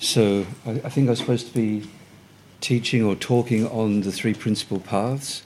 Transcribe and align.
So 0.00 0.46
I, 0.66 0.80
I 0.84 0.90
think 0.90 1.08
I 1.08 1.10
was 1.10 1.18
supposed 1.18 1.48
to 1.48 1.54
be 1.54 1.88
teaching 2.60 3.04
or 3.04 3.16
talking 3.16 3.66
on 3.66 4.02
the 4.02 4.12
three 4.12 4.34
principal 4.34 4.78
paths. 4.80 5.42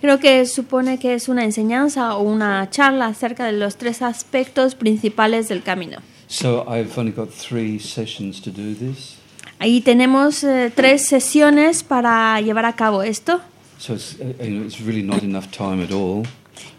Creo 0.00 0.18
que 0.20 0.46
supone 0.46 0.98
que 0.98 1.14
es 1.14 1.28
una 1.28 1.44
enseñanza 1.44 2.14
o 2.16 2.22
una 2.22 2.70
charla 2.70 3.06
acerca 3.06 3.44
de 3.44 3.52
los 3.52 3.76
tres 3.76 4.02
aspectos 4.02 4.74
principales 4.74 5.48
del 5.48 5.62
camino. 5.62 5.98
So 6.28 6.64
I've 6.68 6.96
only 6.96 7.12
got 7.12 7.30
three 7.30 7.78
sessions 7.80 8.40
to 8.42 8.50
do 8.50 8.74
this. 8.74 9.16
Ahí 9.58 9.80
tenemos 9.80 10.44
eh, 10.44 10.70
tres 10.74 11.06
sesiones 11.06 11.82
para 11.82 12.40
llevar 12.40 12.64
a 12.64 12.74
cabo 12.74 13.02
esto 13.02 13.40
So 13.78 13.94
it's, 13.94 14.16
know, 14.18 14.62
it's 14.64 14.80
really 14.80 15.02
not 15.02 15.22
enough 15.22 15.50
time 15.50 15.82
at 15.82 15.90
all. 15.90 16.24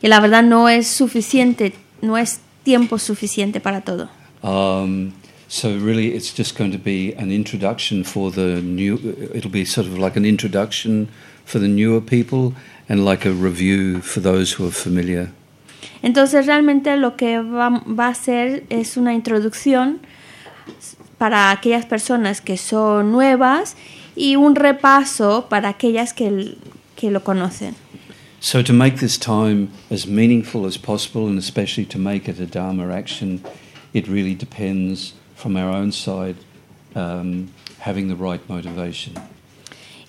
y 0.01 0.07
la 0.07 0.19
verdad 0.19 0.43
no 0.43 0.69
es 0.69 0.87
suficiente, 0.87 1.73
no 2.01 2.17
es 2.17 2.39
tiempo 2.63 2.97
suficiente 2.99 3.59
para 3.59 3.81
todo. 3.81 4.09
Um, 4.43 5.11
so 5.51 5.77
really, 5.77 6.13
it's 6.15 6.31
just 6.31 6.57
going 6.57 6.71
to 6.71 6.77
be 6.77 7.11
an 7.15 7.29
introduction 7.29 8.05
for 8.05 8.31
the 8.31 8.61
new. 8.61 8.95
It'll 9.33 9.51
be 9.51 9.65
sort 9.65 9.85
of 9.85 9.97
like 9.97 10.15
an 10.15 10.23
introduction 10.23 11.09
for 11.43 11.59
the 11.59 11.67
newer 11.67 11.99
people 11.99 12.53
and 12.87 13.03
like 13.03 13.25
a 13.25 13.33
review 13.33 13.99
for 13.99 14.21
those 14.21 14.53
who 14.53 14.65
are 14.65 14.71
familiar. 14.71 15.33
Entonces 16.01 16.47
realmente 16.47 16.95
lo 16.95 17.17
que 17.17 17.41
va, 17.41 17.83
va 17.85 18.07
a 18.07 18.15
ser 18.15 18.63
es 18.69 18.95
una 18.95 19.13
introducción 19.13 19.99
para 21.17 21.51
aquellas 21.51 21.85
personas 21.85 22.39
que 22.39 22.55
son 22.55 23.11
nuevas 23.11 23.75
y 24.15 24.37
un 24.37 24.55
repaso 24.55 25.47
para 25.49 25.67
aquellas 25.67 26.13
que, 26.13 26.55
que 26.95 27.11
lo 27.11 27.25
conocen. 27.25 27.75
So 28.39 28.63
to 28.63 28.71
make 28.71 28.99
this 28.99 29.17
time 29.17 29.67
as 29.91 30.07
meaningful 30.07 30.65
as 30.65 30.77
possible, 30.77 31.27
and 31.27 31.37
especially 31.37 31.85
to 31.87 31.99
make 31.99 32.29
it 32.29 32.39
a 32.39 32.45
dharma 32.45 32.89
action, 32.89 33.43
it 33.93 34.07
really 34.07 34.33
depends 34.33 35.13
from 35.41 35.55
our 35.55 35.69
own 35.69 35.91
side 35.91 36.35
um, 36.95 37.49
having 37.79 38.07
the 38.07 38.15
right 38.15 38.41
motivation. 38.47 39.13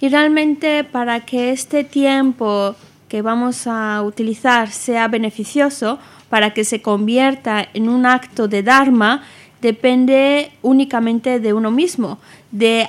Y 0.01 0.09
realmente 0.09 0.85
para 0.85 1.21
que 1.21 1.51
este 1.53 1.85
tiempo 1.85 2.75
que 3.09 3.23
vamos 3.23 3.67
a 3.67 4.03
utilizar 4.03 4.71
sea 4.71 5.07
beneficioso, 5.09 5.99
para 6.29 6.55
que 6.55 6.65
se 6.65 6.81
convierta 6.81 7.69
en 7.75 7.89
un 7.89 8.07
acto 8.07 8.49
de 8.49 8.63
Dharma, 8.63 9.23
depende 9.61 10.51
únicamente 10.63 11.39
de 11.39 11.53
uno 11.53 11.71
mismo, 11.71 12.19
de 12.51 12.89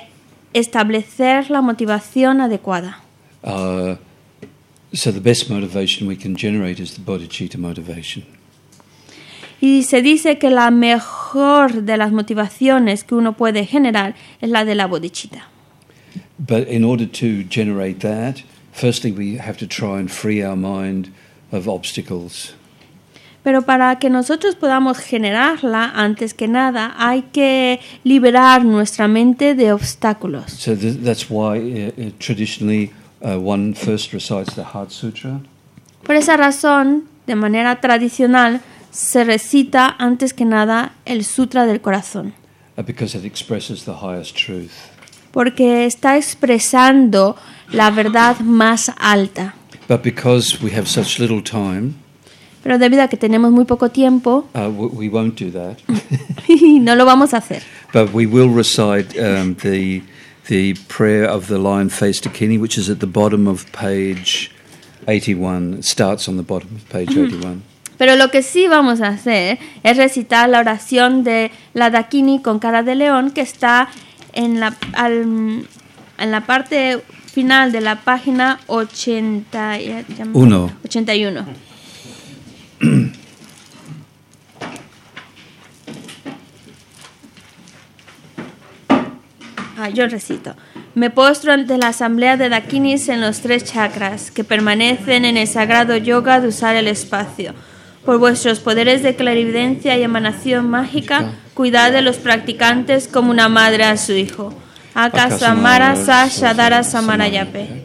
establecer 0.54 1.50
la 1.50 1.60
motivación 1.60 2.40
adecuada. 2.40 3.00
Uh, 3.42 3.96
so 4.92 5.12
the 5.12 5.20
best 5.20 5.50
motivation 5.50 6.08
we 6.08 6.16
can 6.16 6.34
generate 6.34 6.82
is 6.82 6.94
the 6.94 7.02
bodhicitta 7.02 7.58
motivation. 7.58 8.24
Y 9.64 9.84
se 9.84 10.02
dice 10.02 10.36
que 10.36 10.50
la 10.50 10.70
mejor 10.70 11.84
de 11.84 11.96
las 11.96 12.12
motivaciones 12.12 13.02
que 13.02 13.14
uno 13.14 13.32
puede 13.32 13.64
generar 13.64 14.14
es 14.42 14.50
la 14.50 14.66
de 14.66 14.74
la 14.74 14.86
bodhicitta. 14.86 15.48
But 16.36 16.68
in 16.68 16.84
order 16.84 17.08
to 17.08 17.48
generate 17.48 18.00
that, 18.00 18.44
firstly 18.74 19.10
we 19.10 19.38
have 19.40 19.56
to 19.56 19.66
try 19.66 19.98
and 19.98 20.10
free 20.10 20.44
our 20.44 20.54
mind 20.54 21.08
of 21.50 21.66
obstacles. 21.66 22.54
Pero 23.42 23.62
para 23.62 23.98
que 23.98 24.10
nosotros 24.10 24.54
podamos 24.54 24.98
generarla, 24.98 25.92
antes 25.94 26.34
que 26.34 26.46
nada, 26.46 26.94
hay 26.98 27.22
que 27.32 27.80
liberar 28.02 28.66
nuestra 28.66 29.08
mente 29.08 29.54
de 29.54 29.72
obstáculos. 29.72 30.44
So 30.52 30.76
th- 30.76 31.02
that's 31.02 31.30
why 31.30 31.56
uh, 31.56 31.88
uh, 31.88 32.10
traditionally 32.18 32.92
uh, 33.22 33.38
one 33.38 33.72
first 33.72 34.12
recites 34.12 34.54
the 34.56 34.64
Heart 34.74 34.90
Sutra, 34.90 35.40
Por 36.02 36.16
esa 36.16 36.36
razón, 36.36 37.04
de 37.26 37.34
manera 37.34 37.80
tradicional, 37.80 38.60
se 38.94 39.24
recita 39.24 39.96
antes 39.98 40.32
que 40.32 40.44
nada 40.44 40.92
el 41.04 41.24
Sutra 41.24 41.66
del 41.66 41.80
Corazón, 41.80 42.32
uh, 42.78 42.82
because 42.82 43.18
it 43.18 43.24
expresses 43.24 43.84
the 43.84 43.94
highest 44.02 44.36
truth. 44.36 44.70
porque 45.32 45.84
está 45.84 46.16
expresando 46.16 47.36
la 47.72 47.90
verdad 47.90 48.38
más 48.40 48.92
alta. 48.98 49.54
But 49.88 50.02
because 50.02 50.62
we 50.62 50.70
have 50.70 50.86
such 50.86 51.18
little 51.18 51.42
time, 51.42 51.94
Pero 52.62 52.78
debido 52.78 53.02
a 53.02 53.08
que 53.08 53.18
tenemos 53.18 53.50
muy 53.52 53.64
poco 53.66 53.90
tiempo, 53.90 54.48
uh, 54.54 54.68
we 54.70 55.08
won't 55.08 55.38
do 55.38 55.50
that. 55.50 55.76
no 56.80 56.94
lo 56.94 57.04
vamos 57.04 57.34
a 57.34 57.38
hacer. 57.38 57.62
but 57.92 58.14
we 58.14 58.26
will 58.26 58.48
recite 58.48 59.18
um, 59.18 59.54
the 59.56 60.02
the 60.48 60.74
prayer 60.88 61.24
of 61.24 61.48
the 61.48 61.58
lion 61.58 61.90
faced 61.90 62.24
Dakini, 62.24 62.58
which 62.58 62.78
is 62.78 62.88
at 62.88 63.00
the 63.00 63.06
bottom 63.06 63.46
of 63.48 63.66
page 63.72 64.50
81. 65.08 65.74
It 65.80 65.84
starts 65.84 66.28
on 66.28 66.36
the 66.36 66.42
bottom 66.42 66.76
of 66.76 66.88
page 66.88 67.10
81. 67.16 67.62
Pero 67.98 68.16
lo 68.16 68.30
que 68.30 68.42
sí 68.42 68.66
vamos 68.68 69.00
a 69.00 69.08
hacer 69.08 69.58
es 69.82 69.96
recitar 69.96 70.48
la 70.48 70.58
oración 70.60 71.24
de 71.24 71.50
la 71.74 71.90
Dakini 71.90 72.40
con 72.42 72.58
cara 72.58 72.82
de 72.82 72.94
león 72.94 73.30
que 73.30 73.40
está 73.40 73.88
en 74.32 74.58
la, 74.60 74.74
al- 74.94 75.66
en 76.18 76.30
la 76.30 76.40
parte 76.42 77.00
final 77.32 77.72
de 77.72 77.80
la 77.80 77.96
página 78.02 78.58
80, 78.66 79.78
ya- 79.78 80.04
Uno. 80.32 80.70
81. 80.84 81.44
Ah, 89.76 89.88
yo 89.88 90.06
recito. 90.06 90.54
Me 90.94 91.10
postro 91.10 91.52
ante 91.52 91.76
la 91.78 91.88
asamblea 91.88 92.36
de 92.36 92.48
Dakinis 92.48 93.08
en 93.08 93.20
los 93.20 93.40
tres 93.40 93.64
chakras 93.64 94.30
que 94.30 94.44
permanecen 94.44 95.24
en 95.24 95.36
el 95.36 95.48
sagrado 95.48 95.96
yoga 95.96 96.40
de 96.40 96.48
usar 96.48 96.76
el 96.76 96.86
espacio. 96.86 97.54
Por 98.04 98.18
vuestros 98.18 98.60
poderes 98.60 99.02
de 99.02 99.16
clarividencia 99.16 99.96
y 99.96 100.02
emanación 100.02 100.68
mágica, 100.68 101.32
cuidad 101.54 101.92
de 101.92 102.02
los 102.02 102.16
practicantes 102.16 103.08
como 103.08 103.30
una 103.30 103.48
madre 103.48 103.84
a 103.84 103.96
su 103.96 104.12
hijo. 104.12 104.52
Akasamara 104.94 105.96
Sashadara 105.96 106.84
Samarayape. 106.84 107.84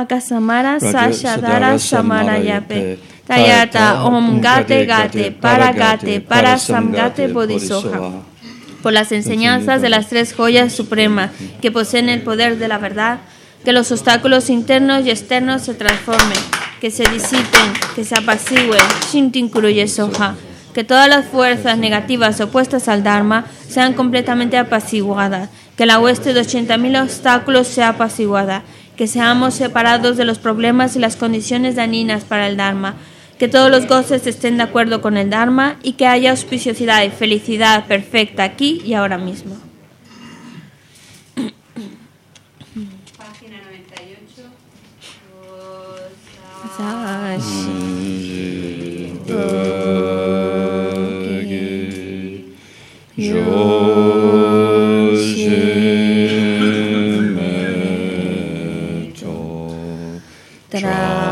Akasamara 0.00 0.80
Sashadara 0.80 1.78
Samarayape. 1.78 2.98
Tayata 3.26 4.04
Om 4.04 4.40
Gate 4.40 4.86
Gate 4.86 5.30
Paragate 5.30 6.20
Parasamgate 6.20 7.28
Bodhisoha. 7.28 8.22
Por 8.82 8.92
las 8.92 9.12
enseñanzas 9.12 9.82
de 9.82 9.90
las 9.90 10.08
tres 10.08 10.32
joyas 10.32 10.72
supremas 10.72 11.30
que 11.60 11.70
poseen 11.70 12.08
el 12.08 12.22
poder 12.22 12.58
de 12.58 12.66
la 12.66 12.78
verdad, 12.78 13.18
que 13.64 13.72
los 13.72 13.92
obstáculos 13.92 14.48
internos 14.48 15.04
y 15.04 15.10
externos 15.10 15.62
se 15.62 15.74
transformen, 15.74 16.38
que 16.80 16.90
se 16.90 17.04
disipen, 17.10 17.72
que 17.94 18.04
se 18.04 18.18
apacigüen, 18.18 18.80
Shintin 19.12 19.50
Kuruye 19.50 19.86
Soha, 19.86 20.34
que 20.72 20.82
todas 20.82 21.08
las 21.08 21.26
fuerzas 21.26 21.76
negativas 21.76 22.40
opuestas 22.40 22.88
al 22.88 23.04
Dharma 23.04 23.44
sean 23.68 23.92
completamente 23.92 24.56
apaciguadas, 24.56 25.50
que 25.76 25.84
la 25.84 25.98
hueste 25.98 26.32
de 26.32 26.40
80.000 26.40 27.02
obstáculos 27.02 27.66
sea 27.66 27.90
apaciguada, 27.90 28.62
que 29.00 29.06
seamos 29.06 29.54
separados 29.54 30.18
de 30.18 30.26
los 30.26 30.38
problemas 30.38 30.94
y 30.94 30.98
las 30.98 31.16
condiciones 31.16 31.74
dañinas 31.74 32.24
para 32.24 32.46
el 32.46 32.58
Dharma, 32.58 32.96
que 33.38 33.48
todos 33.48 33.70
los 33.70 33.86
goces 33.86 34.26
estén 34.26 34.58
de 34.58 34.64
acuerdo 34.64 35.00
con 35.00 35.16
el 35.16 35.30
Dharma 35.30 35.78
y 35.82 35.94
que 35.94 36.06
haya 36.06 36.32
auspiciosidad 36.32 37.02
y 37.04 37.08
felicidad 37.08 37.86
perfecta 37.86 38.44
aquí 38.44 38.82
y 38.84 38.92
ahora 38.92 39.16
mismo. 39.16 39.56
Página 43.16 43.56
98. 53.16 54.09
Ta-da. 60.80 61.29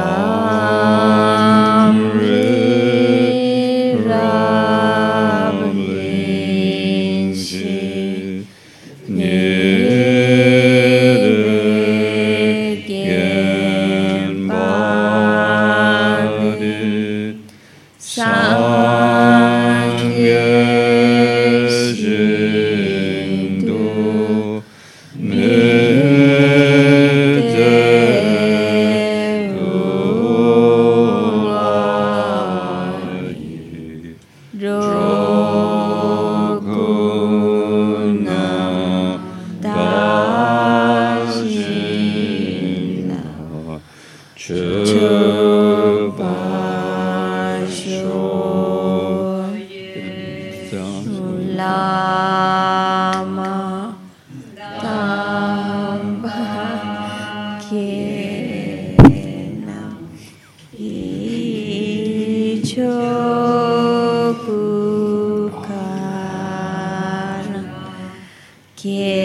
que 68.80 69.17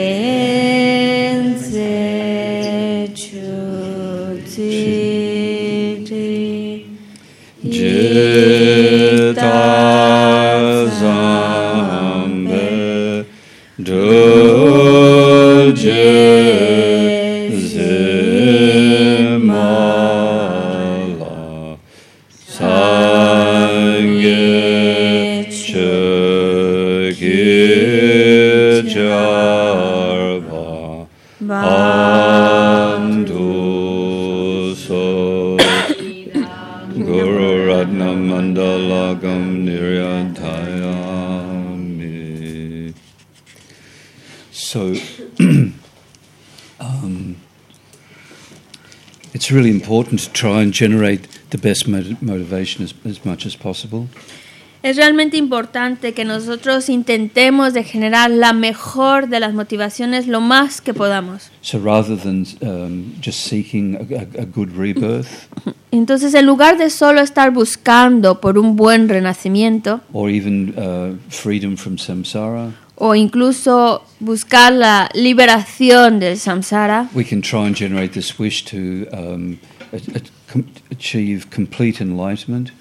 really 49.53 49.69
important 49.69 50.21
to 50.23 50.31
try 50.31 50.61
and 50.61 50.73
generate 50.73 51.27
the 51.51 51.57
best 51.57 51.87
mot- 51.87 52.21
motivation 52.21 52.83
as, 52.83 52.93
as 53.05 53.23
much 53.23 53.45
as 53.45 53.55
possible. 53.55 54.07
Es 54.81 54.97
realmente 54.97 55.37
importante 55.37 56.13
que 56.13 56.25
nosotros 56.25 56.89
intentemos 56.89 57.73
de 57.73 57.85
generar 57.85 58.29
la 58.29 58.51
mejor 58.51 59.29
de 59.29 59.39
las 59.39 59.53
motivaciones 59.53 60.27
lo 60.27 60.41
más 60.41 60.81
que 60.81 60.93
podamos. 60.93 61.51
So 61.61 61.79
rather 61.79 62.17
than 62.17 62.45
um, 62.61 63.13
just 63.21 63.47
seeking 63.47 63.95
a, 63.95 64.19
a, 64.19 64.41
a 64.41 64.45
good 64.45 64.71
rebirth 64.75 65.47
Entonces, 65.93 66.33
en 66.33 66.47
lugar 66.47 66.79
de 66.79 66.89
solo 66.89 67.21
estar 67.21 67.51
buscando 67.51 68.41
por 68.41 68.57
un 68.57 68.75
buen 68.75 69.07
renacimiento 69.07 70.01
or 70.11 70.27
even 70.27 70.73
uh, 70.75 71.15
freedom 71.29 71.77
from 71.77 71.97
samsara, 71.97 72.71
o 73.05 73.15
incluso 73.15 74.01
buscar 74.21 74.71
la 74.71 75.09
liberación 75.13 76.19
del 76.21 76.37
samsara, 76.37 77.09
we 77.13 77.25
can 77.25 77.41
try 77.41 77.65
and 77.67 77.75
generate 77.75 78.13
this 78.13 78.39
wish 78.39 78.63
to 78.63 79.05
um, 79.11 79.57
achieve 80.89 81.47
complete 81.53 81.99
enlightenment. 82.01 82.71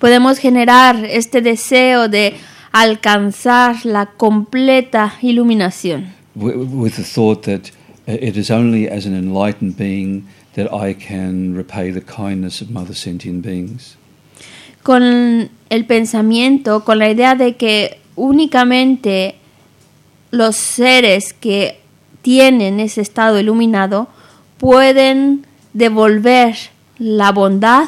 podemos 0.00 0.38
generar 0.38 1.04
este 1.04 1.40
deseo 1.42 2.08
de 2.08 2.34
alcanzar 2.72 3.84
la 3.86 4.06
completa 4.06 5.14
iluminación. 5.22 6.06
wi- 6.34 6.56
with 6.56 6.96
the 6.96 7.04
thought 7.04 7.42
that 7.44 7.70
uh, 8.08 8.14
it 8.20 8.36
is 8.36 8.50
only 8.50 8.88
as 8.88 9.06
an 9.06 9.14
enlightened 9.14 9.76
being 9.76 10.24
that 10.56 10.66
I 10.72 10.92
can 10.92 11.54
repay 11.54 11.92
the 11.92 12.00
kindness 12.00 12.60
of 12.60 12.68
mother 12.70 12.94
sentient 12.96 13.42
beings. 13.44 13.96
con 14.82 15.48
el 15.70 15.84
pensamiento, 15.86 16.82
con 16.84 16.98
la 16.98 17.08
idea 17.08 17.36
de 17.36 17.54
que 17.54 17.98
únicamente 18.16 19.36
los 20.32 20.56
seres 20.56 21.32
que 21.32 21.78
tienen 22.22 22.80
ese 22.80 23.02
estado 23.02 23.38
iluminado 23.38 24.08
pueden 24.58 25.46
devolver 25.74 26.56
la 26.98 27.30
bondad 27.30 27.86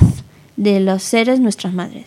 de 0.57 0.79
los 0.79 1.03
seres 1.03 1.41
nuestras 1.41 1.73
madres. 1.73 2.05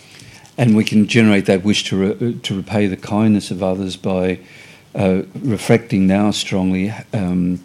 And 0.57 0.75
we 0.75 0.83
can 0.83 1.07
generate 1.07 1.45
that 1.45 1.63
wish 1.63 1.83
to, 1.89 1.97
re- 1.97 2.33
to 2.33 2.55
repay 2.55 2.87
the 2.87 2.97
kindness 2.97 3.51
of 3.51 3.61
others 3.61 3.95
by 3.95 4.39
uh, 4.95 5.23
reflecting 5.43 6.07
now 6.07 6.31
strongly, 6.31 6.91
um, 7.13 7.59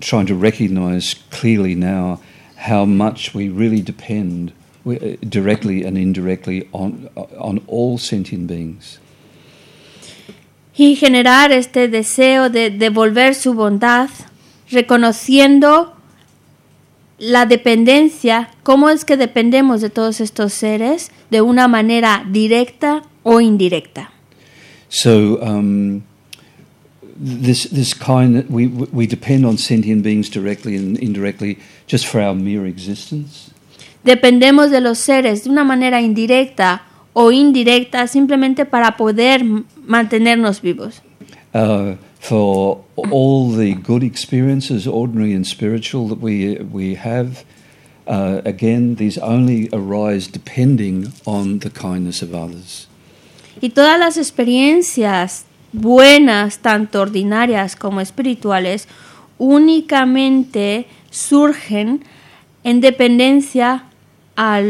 trying 0.00 0.26
to 0.26 0.34
recognize 0.34 1.14
clearly 1.30 1.74
now 1.74 2.20
how 2.56 2.84
much 2.84 3.34
we 3.34 3.48
really 3.48 3.80
depend 3.80 4.52
uh, 4.86 4.94
directly 5.28 5.84
and 5.84 5.96
indirectly 5.96 6.68
on, 6.72 7.08
on 7.38 7.60
all 7.68 7.98
sentient 7.98 8.48
beings. 8.48 8.98
Y 10.76 10.96
generar 10.96 11.52
este 11.52 11.88
deseo 11.88 12.48
de 12.48 12.70
devolver 12.70 13.34
su 13.34 13.54
bondad, 13.54 14.08
reconociendo 14.70 15.94
la 17.18 17.46
dependencia, 17.46 18.50
cómo 18.62 18.88
es 18.88 19.04
que 19.04 19.16
dependemos 19.16 19.80
de 19.80 19.90
todos 19.90 20.20
estos 20.20 20.52
seres 20.52 21.10
de 21.30 21.40
una 21.40 21.68
manera 21.68 22.24
directa 22.28 23.02
o 23.22 23.40
indirecta. 23.40 24.10
So 24.88 25.38
um, 25.40 26.02
this 27.16 27.68
this 27.70 27.94
kind 27.94 28.44
we 28.50 28.66
we 28.92 29.06
depend 29.06 29.46
on 29.46 29.56
sentient 29.56 30.02
beings 30.02 30.28
directly 30.28 30.76
and 30.76 30.98
indirectly 30.98 31.58
just 31.86 32.06
for 32.06 32.20
our 32.20 32.34
mere 32.34 32.68
existence. 32.68 33.52
Dependemos 34.04 34.70
de 34.70 34.80
los 34.80 34.98
seres 34.98 35.44
de 35.44 35.50
una 35.50 35.64
manera 35.64 36.00
indirecta 36.00 36.82
o 37.12 37.30
indirecta 37.30 38.06
simplemente 38.06 38.64
para 38.64 38.96
poder 38.96 39.44
mantenernos 39.86 40.60
vivos. 40.60 41.02
Uh, 41.54 41.96
for 42.18 42.82
all 43.10 43.54
the 43.54 43.74
good 43.74 44.02
experiences, 44.02 44.86
ordinary 44.86 45.34
and 45.34 45.46
spiritual, 45.46 46.08
that 46.08 46.20
we 46.20 46.56
we 46.72 46.94
have, 46.94 47.44
uh, 48.06 48.40
again, 48.44 48.96
these 48.96 49.18
only 49.18 49.68
arise 49.72 50.26
depending 50.26 51.12
on 51.26 51.58
the 51.58 51.70
kindness 51.70 52.22
of 52.22 52.32
others. 52.32 52.88
Y 53.60 53.70
todas 53.70 53.98
las 53.98 54.16
experiencias 54.16 55.44
buenas, 55.72 56.58
tanto 56.58 57.00
ordinarias 57.00 57.76
como 57.76 58.00
espirituales, 58.00 58.88
únicamente 59.38 60.86
surgen 61.10 62.04
en 62.64 62.80
dependencia 62.80 63.84
a 64.36 64.62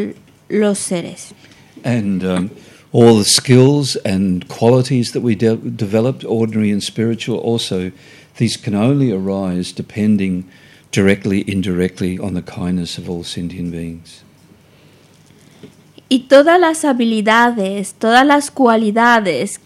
los 0.49 0.79
seres. 0.79 1.35
And 1.85 2.25
um, 2.25 2.51
all 2.93 3.19
the 3.19 3.25
skills 3.25 3.97
and 4.05 4.47
qualities 4.49 5.13
that 5.13 5.23
we 5.23 5.35
de- 5.35 5.57
developed, 5.57 6.25
ordinary 6.25 6.71
and 6.71 6.83
spiritual, 6.83 7.39
also, 7.39 7.93
these 8.37 8.57
can 8.57 8.75
only 8.75 9.11
arise 9.11 9.73
depending 9.73 10.49
directly, 10.91 11.45
indirectly 11.51 12.19
on 12.19 12.35
the 12.35 12.43
kindness 12.43 12.99
of 12.99 13.09
all 13.09 13.25
sentient 13.25 13.73
beings. 13.73 14.23
Y 16.09 16.27
todas 16.29 16.61
las 16.61 16.85
habilidades, 16.85 17.95
todas 17.95 18.27
las 18.27 18.51
cualidades 18.51 19.59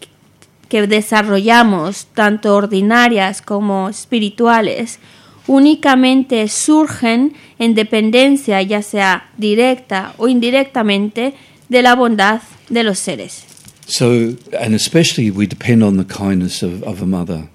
que 0.68 0.86
desarrollamos, 0.86 2.06
tanto 2.14 2.54
ordinarias 2.54 3.42
como 3.42 3.88
espirituales, 3.88 5.00
únicamente 5.48 6.46
surgen 6.48 7.34
en 7.58 7.74
dependencia, 7.74 8.62
ya 8.62 8.82
sea 8.82 9.28
directa 9.36 10.14
o 10.18 10.28
indirectamente, 10.28 11.34
de 11.68 11.82
la 11.82 11.94
bondad 11.94 12.42
de 12.68 12.82
los 12.82 12.98
seres. 12.98 13.44
So, 13.86 14.36
and 14.58 14.74
especially 14.74 15.30
we 15.30 15.46
depend 15.46 15.82
on 15.82 15.96
the 15.96 16.04
kindness 16.04 16.62
of, 16.62 16.82
of 16.82 17.00
a 17.02 17.06
mother. 17.06 17.48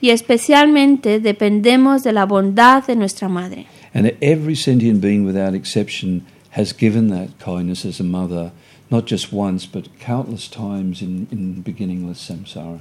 Y 0.00 0.10
especialmente 0.10 1.18
dependemos 1.18 2.02
de 2.02 2.12
la 2.12 2.26
bondad 2.26 2.86
de 2.86 2.94
nuestra 2.94 3.28
madre. 3.28 3.66
And 3.94 4.12
every 4.20 4.54
sentient 4.54 5.00
being 5.00 5.24
without 5.24 5.54
exception 5.54 6.24
has 6.50 6.72
given 6.72 7.08
that 7.08 7.30
kindness 7.38 7.84
as 7.84 8.00
a 8.00 8.04
mother, 8.04 8.52
not 8.90 9.06
just 9.06 9.32
once, 9.32 9.66
but 9.66 9.88
countless 9.98 10.48
times 10.48 11.00
in, 11.00 11.26
in 11.30 11.62
beginningless 11.62 12.18
samsara. 12.18 12.80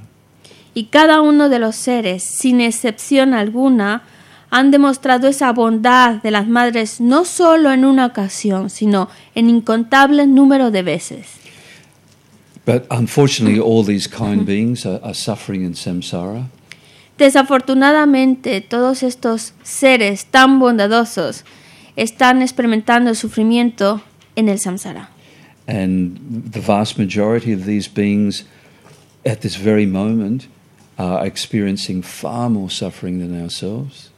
Y 0.75 0.85
cada 0.85 1.21
uno 1.21 1.49
de 1.49 1.59
los 1.59 1.75
seres, 1.75 2.23
sin 2.23 2.59
excepción 2.59 3.33
alguna, 3.33 4.03
han 4.53 4.69
demostrado 4.69 5.27
esa 5.27 5.51
bondad 5.51 6.22
de 6.22 6.29
las 6.29 6.48
madres 6.48 7.01
no 7.01 7.25
solo 7.25 7.72
en 7.72 7.86
una 7.86 8.05
ocasión, 8.05 8.69
sino 8.69 9.10
en 9.33 9.50
incontable 9.50 10.27
número 10.27 10.69
de 10.69 10.83
veces. 10.83 11.25
But 12.63 12.86
unfortunately, 12.91 13.60
all 13.60 13.83
these 13.83 14.07
kind 14.07 14.45
beings 14.45 14.86
are, 14.86 15.00
are 15.03 15.15
suffering 15.15 15.65
in 15.65 15.74
samsara. 15.74 16.45
Desafortunadamente, 17.17 18.62
todos 18.62 19.01
estos 19.01 19.53
seres 19.63 20.27
tan 20.27 20.60
bondadosos 20.60 21.45
están 21.95 22.43
experimentando 22.43 23.15
sufrimiento 23.15 24.03
en 24.36 24.50
el 24.50 24.60
samsara. 24.60 25.10
And 25.65 26.51
the 26.51 26.62
vast 26.62 27.00
majority 27.00 27.53
of 27.53 27.65
these 27.65 27.89
beings 27.91 28.45
at 29.25 29.41
this 29.41 29.55
very 29.55 29.88
moment 29.88 30.45
are 31.00 31.25
experiencing 31.25 32.03
far 32.03 32.51
more 32.51 32.69
suffering 32.69 33.17
than 33.17 33.41
ourselves. 33.41 34.12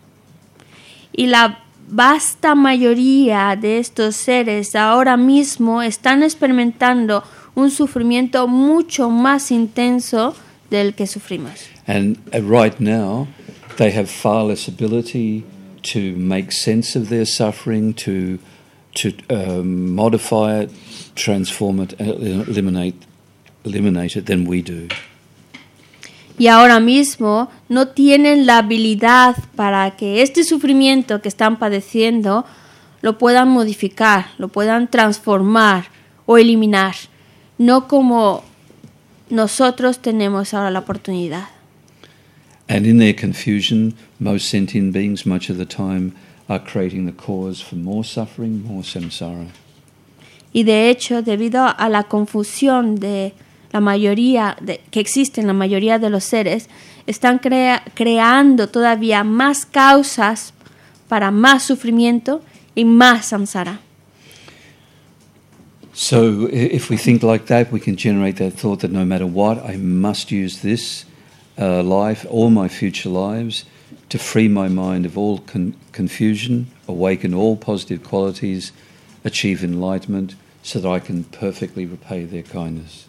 Y 1.16 1.28
la 1.28 1.60
vasta 1.88 2.56
mayoría 2.56 3.56
de 3.56 3.80
estos 3.80 4.16
seres 4.16 4.76
ahora 4.76 5.18
mismo 5.18 5.82
están 5.82 6.24
experimentando 6.24 7.24
un 7.56 7.72
sufrimiento 7.72 8.48
mucho 8.48 9.10
más 9.10 9.52
intenso 9.52 10.36
del 10.70 10.94
que 10.94 11.08
sufrimos. 11.08 11.70
And 11.88 12.18
uh, 12.34 12.42
right 12.42 12.80
now, 12.80 13.28
they 13.78 13.92
have 13.92 14.10
far 14.10 14.44
less 14.46 14.68
ability 14.68 15.46
to 15.94 16.16
make 16.18 16.52
sense 16.52 16.98
of 16.98 17.10
their 17.10 17.26
suffering, 17.26 17.94
to 17.94 18.40
to 18.96 19.12
um, 19.30 19.94
modify 19.94 20.62
it, 20.62 20.72
transform 21.16 21.82
it, 21.82 21.94
eliminate 22.00 22.96
eliminate 23.64 24.18
it 24.18 24.26
than 24.26 24.46
we 24.46 24.62
do. 24.62 24.88
Y 26.38 26.48
ahora 26.48 26.80
mismo 26.80 27.50
no 27.70 27.88
tienen 27.88 28.46
la 28.46 28.58
habilidad 28.58 29.38
para 29.56 29.92
que 29.92 30.22
este 30.22 30.44
sufrimiento 30.44 31.22
que 31.22 31.30
están 31.30 31.58
padeciendo 31.58 32.46
lo 33.02 33.18
puedan 33.18 33.50
modificar, 33.50 34.28
lo 34.38 34.50
puedan 34.50 34.90
transformar 34.90 35.86
o 36.26 36.38
eliminar, 36.38 36.96
no 37.58 37.88
como 37.88 38.44
nosotros 39.30 40.00
tenemos 40.00 40.54
ahora 40.54 40.72
la 40.72 40.80
oportunidad. 40.80 41.48
And 42.68 42.86
in 42.86 42.98
their 42.98 43.16
confusion, 43.16 43.94
most 44.20 44.50
sentient 44.50 44.92
beings, 44.92 45.26
much 45.26 45.50
of 45.52 45.58
the 45.58 45.66
time, 45.66 46.14
are 46.50 46.60
creating 46.60 47.06
the 47.06 47.14
cause 47.14 47.64
for 47.64 47.78
more 47.78 48.04
suffering, 48.04 48.64
more 48.64 48.84
samsara. 48.84 49.48
Y 50.52 50.64
de 50.64 50.90
hecho, 50.90 51.22
debido 51.22 51.66
a 51.66 51.90
la 51.90 52.04
confusión 52.04 52.96
de 52.96 53.34
la 53.76 53.82
mayoría 53.82 54.56
de, 54.62 54.80
que 54.90 55.02
existe 55.02 55.42
en 55.42 55.48
la 55.48 55.54
mayoría 55.54 56.00
de 56.00 56.10
los 56.10 56.24
seres, 56.24 56.70
están 57.08 57.40
crea, 57.40 57.84
creando 57.94 58.70
todavía 58.70 59.26
más 59.26 59.66
causas 59.66 60.54
para 61.10 61.30
más 61.30 61.64
sufrimiento 61.64 62.42
y 62.74 62.86
más 62.86 63.26
samsara. 63.26 63.82
So, 65.92 66.48
if 66.52 66.90
we 66.90 66.96
think 66.96 67.22
like 67.22 67.48
that, 67.48 67.70
we 67.70 67.82
can 67.82 67.98
generate 67.98 68.38
that 68.38 68.54
thought 68.54 68.80
that 68.80 68.92
no 68.92 69.04
matter 69.04 69.26
what, 69.26 69.58
I 69.70 69.76
must 69.76 70.32
use 70.32 70.62
this 70.62 71.06
uh, 71.58 71.84
life, 71.84 72.26
or 72.30 72.50
my 72.50 72.70
future 72.70 73.10
lives, 73.10 73.66
to 74.08 74.18
free 74.18 74.48
my 74.48 74.70
mind 74.70 75.06
of 75.06 75.18
all 75.18 75.40
con 75.40 75.74
confusion, 75.92 76.68
awaken 76.88 77.34
all 77.34 77.58
positive 77.58 78.04
qualities, 78.04 78.72
achieve 79.26 79.66
enlightenment, 79.66 80.36
so 80.64 80.80
that 80.80 80.90
I 80.90 81.00
can 81.00 81.26
perfectly 81.26 81.86
repay 81.86 82.24
their 82.24 82.44
kindness. 82.44 83.08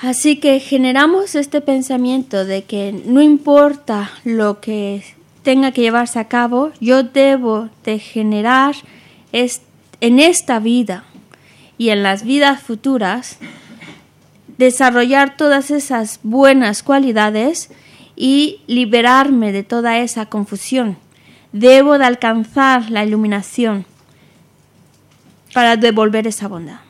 Así 0.00 0.36
que 0.36 0.60
generamos 0.60 1.34
este 1.34 1.62
pensamiento 1.62 2.44
de 2.44 2.64
que 2.64 2.92
no 3.06 3.22
importa 3.22 4.10
lo 4.24 4.60
que 4.60 5.02
tenga 5.42 5.72
que 5.72 5.80
llevarse 5.80 6.18
a 6.18 6.28
cabo, 6.28 6.70
yo 6.80 7.02
debo 7.02 7.70
de 7.84 7.98
generar 7.98 8.74
en 9.32 10.20
esta 10.20 10.58
vida 10.58 11.04
y 11.78 11.90
en 11.90 12.02
las 12.02 12.24
vidas 12.24 12.62
futuras, 12.62 13.38
desarrollar 14.58 15.36
todas 15.36 15.70
esas 15.70 16.20
buenas 16.22 16.82
cualidades 16.82 17.70
y 18.16 18.60
liberarme 18.66 19.52
de 19.52 19.62
toda 19.62 19.98
esa 19.98 20.26
confusión. 20.26 20.98
Debo 21.52 21.98
de 21.98 22.04
alcanzar 22.04 22.90
la 22.90 23.04
iluminación 23.04 23.86
para 25.54 25.76
devolver 25.76 26.26
esa 26.26 26.48
bondad. 26.48 26.85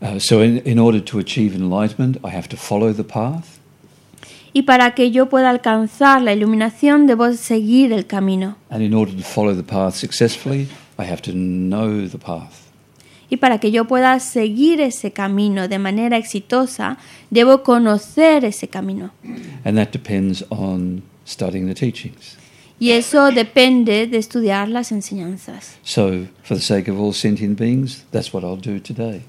Uh, 0.00 0.18
so 0.18 0.40
in, 0.40 0.58
in 0.58 0.78
order 0.78 1.00
to 1.00 1.18
achieve 1.18 1.54
enlightenment, 1.54 2.18
I 2.22 2.30
have 2.30 2.48
to 2.48 2.56
follow 2.56 2.92
the 2.92 3.04
path. 3.04 3.58
Y 4.52 4.62
para 4.62 4.94
que 4.94 5.10
yo 5.10 5.28
pueda 5.28 5.50
alcanzar 5.50 6.22
la 6.22 6.32
iluminación, 6.32 7.06
debo 7.06 7.30
seguir 7.34 7.92
el 7.92 8.06
camino. 8.06 8.56
And 8.70 8.82
in 8.82 8.94
order 8.94 9.14
to 9.14 9.22
follow 9.22 9.54
the 9.54 9.62
path 9.62 9.94
successfully, 9.94 10.68
I 10.98 11.04
have 11.04 11.20
to 11.22 11.32
know 11.32 12.08
the 12.08 12.18
path. 12.18 12.66
Y 13.28 13.38
para 13.38 13.58
que 13.58 13.70
yo 13.70 13.86
pueda 13.86 14.18
seguir 14.20 14.80
ese 14.80 15.12
camino 15.12 15.68
de 15.68 15.78
manera 15.78 16.16
exitosa, 16.16 16.96
debo 17.30 17.62
conocer 17.62 18.44
ese 18.44 18.68
camino. 18.68 19.10
And 19.64 19.76
that 19.76 19.90
depends 19.92 20.44
on 20.48 21.02
studying 21.26 21.66
the 21.66 21.74
teachings. 21.74 22.38
Y 22.78 22.90
eso 22.90 23.30
depende 23.32 24.06
de 24.06 24.18
estudiar 24.18 24.68
las 24.68 24.92
enseñanzas. 24.92 25.76
So, 25.82 26.26
for 26.42 26.56
the 26.56 26.62
sake 26.62 26.90
of 26.90 26.98
all 26.98 27.12
sentient 27.12 27.58
beings, 27.58 28.04
that's 28.10 28.32
what 28.32 28.44
I'll 28.44 28.60
do 28.60 28.78
today. 28.78 29.22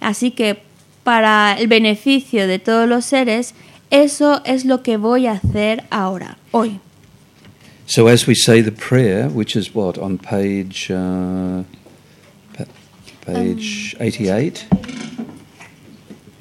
Así 0.00 0.30
que 0.30 0.58
para 1.02 1.54
el 1.58 1.68
beneficio 1.68 2.46
de 2.46 2.58
todos 2.58 2.88
los 2.88 3.04
seres, 3.04 3.54
eso 3.90 4.42
es 4.44 4.64
lo 4.64 4.82
que 4.82 4.96
voy 4.96 5.26
a 5.26 5.32
hacer 5.32 5.84
ahora, 5.90 6.38
hoy. 6.50 6.80
So 7.86 8.08
as 8.08 8.26
we 8.26 8.34
say 8.34 8.62
the 8.62 8.72
prayer, 8.72 9.28
which 9.28 9.54
is 9.54 9.74
what 9.74 9.98
on 9.98 10.16
page 10.16 10.90
uh, 10.90 11.64
page 13.26 13.94
um, 13.98 14.06
88. 14.06 14.66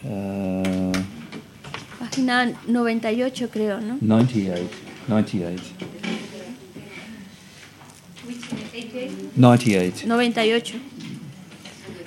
Uh, 0.06 0.92
Página 2.00 2.54
98 2.68 3.50
creo, 3.50 3.80
¿no? 3.82 3.98
98. 4.02 4.70
98. 5.08 5.62
98. 9.36 10.06
98. 10.06 10.93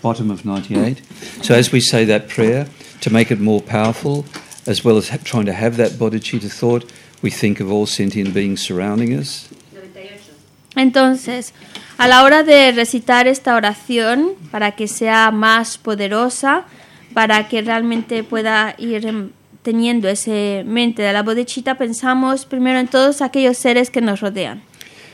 Bottom 0.06 0.30
of 0.30 0.44
98. 0.44 1.02
So 1.42 1.52
as 1.52 1.72
we 1.72 1.80
say 1.80 2.04
that 2.04 2.28
prayer, 2.28 2.68
to 3.00 3.10
make 3.10 3.32
it 3.32 3.40
more 3.40 3.60
powerful, 3.60 4.24
as 4.64 4.84
well 4.84 4.96
as 4.98 5.10
trying 5.24 5.46
to 5.46 5.52
have 5.52 5.76
that 5.78 5.98
bodhicitta 5.98 6.48
thought, 6.48 6.84
we 7.22 7.30
think 7.30 7.58
of 7.58 7.72
all 7.72 7.86
sentient 7.86 8.32
beings 8.32 8.60
surrounding 8.62 9.12
us. 9.12 9.48
Entonces, 10.76 11.52
a 11.98 12.06
la 12.06 12.22
hora 12.22 12.44
de 12.44 12.70
recitar 12.70 13.26
esta 13.26 13.56
oración, 13.56 14.36
para 14.52 14.76
que 14.76 14.86
sea 14.86 15.32
más 15.32 15.76
poderosa, 15.76 16.66
para 17.12 17.48
que 17.48 17.62
realmente 17.62 18.22
pueda 18.22 18.76
ir 18.78 19.32
teniendo 19.62 20.08
ese 20.08 20.62
mente 20.64 21.02
de 21.02 21.12
la 21.12 21.24
bodhicitta, 21.24 21.74
pensamos 21.74 22.46
primero 22.46 22.78
en 22.78 22.86
todos 22.86 23.22
aquellos 23.22 23.58
seres 23.58 23.90
que 23.90 24.00
nos 24.00 24.20
rodean. 24.20 24.62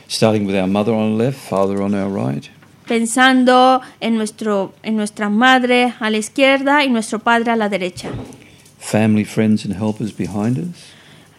Starting 0.07 0.45
with 0.45 0.55
our 0.55 0.67
mother 0.67 0.93
on 0.93 1.17
the 1.17 1.23
left, 1.23 1.39
father 1.39 1.81
on 1.81 1.95
our 1.95 2.11
right. 2.11 2.47
Pensando 2.87 3.81
en, 3.99 4.17
nuestro, 4.17 4.73
en 4.83 4.95
nuestra 4.95 5.29
madre 5.29 5.93
a 5.99 6.09
la 6.09 6.17
izquierda 6.17 6.83
y 6.83 6.89
nuestro 6.89 7.19
padre 7.19 7.51
a 7.51 7.55
la 7.55 7.69
derecha. 7.69 8.09
Family, 8.79 9.23
friends 9.23 9.65
and 9.65 9.75
helpers 9.75 10.11
behind 10.11 10.57
us 10.57 10.93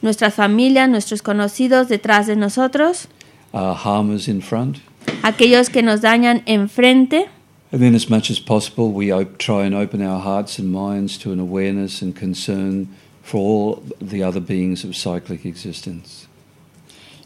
nuestras 0.05 0.35
familias, 0.35 0.89
nuestros 0.89 1.23
conocidos 1.23 1.89
detrás 1.89 2.27
de 2.27 2.37
nosotros, 2.37 3.09
uh, 3.55 3.75
harmers 3.75 4.29
in 4.29 4.43
front. 4.43 4.79
aquellos 5.23 5.71
que 5.71 5.83
nos 5.83 6.03
dañan 6.03 6.43
enfrente. 6.47 7.27
And 7.73 7.81
then, 7.81 7.95
as 7.95 8.09
much 8.09 8.31
as 8.31 8.39
possible, 8.39 8.93
we 8.93 9.09
try 9.39 9.65
and 9.65 9.75
open 9.75 10.01
our 10.01 10.21
hearts 10.21 10.61
and 10.61 10.71
minds 10.71 11.19
to 11.19 11.33
an 11.33 11.41
awareness 11.41 12.03
and 12.03 12.15
concern 12.15 12.89
for 13.23 13.39
all 13.39 13.83
the 14.01 14.23
other 14.23 14.41
beings 14.41 14.85
of 14.85 14.95
cyclic 14.95 15.45
existence. 15.45 16.29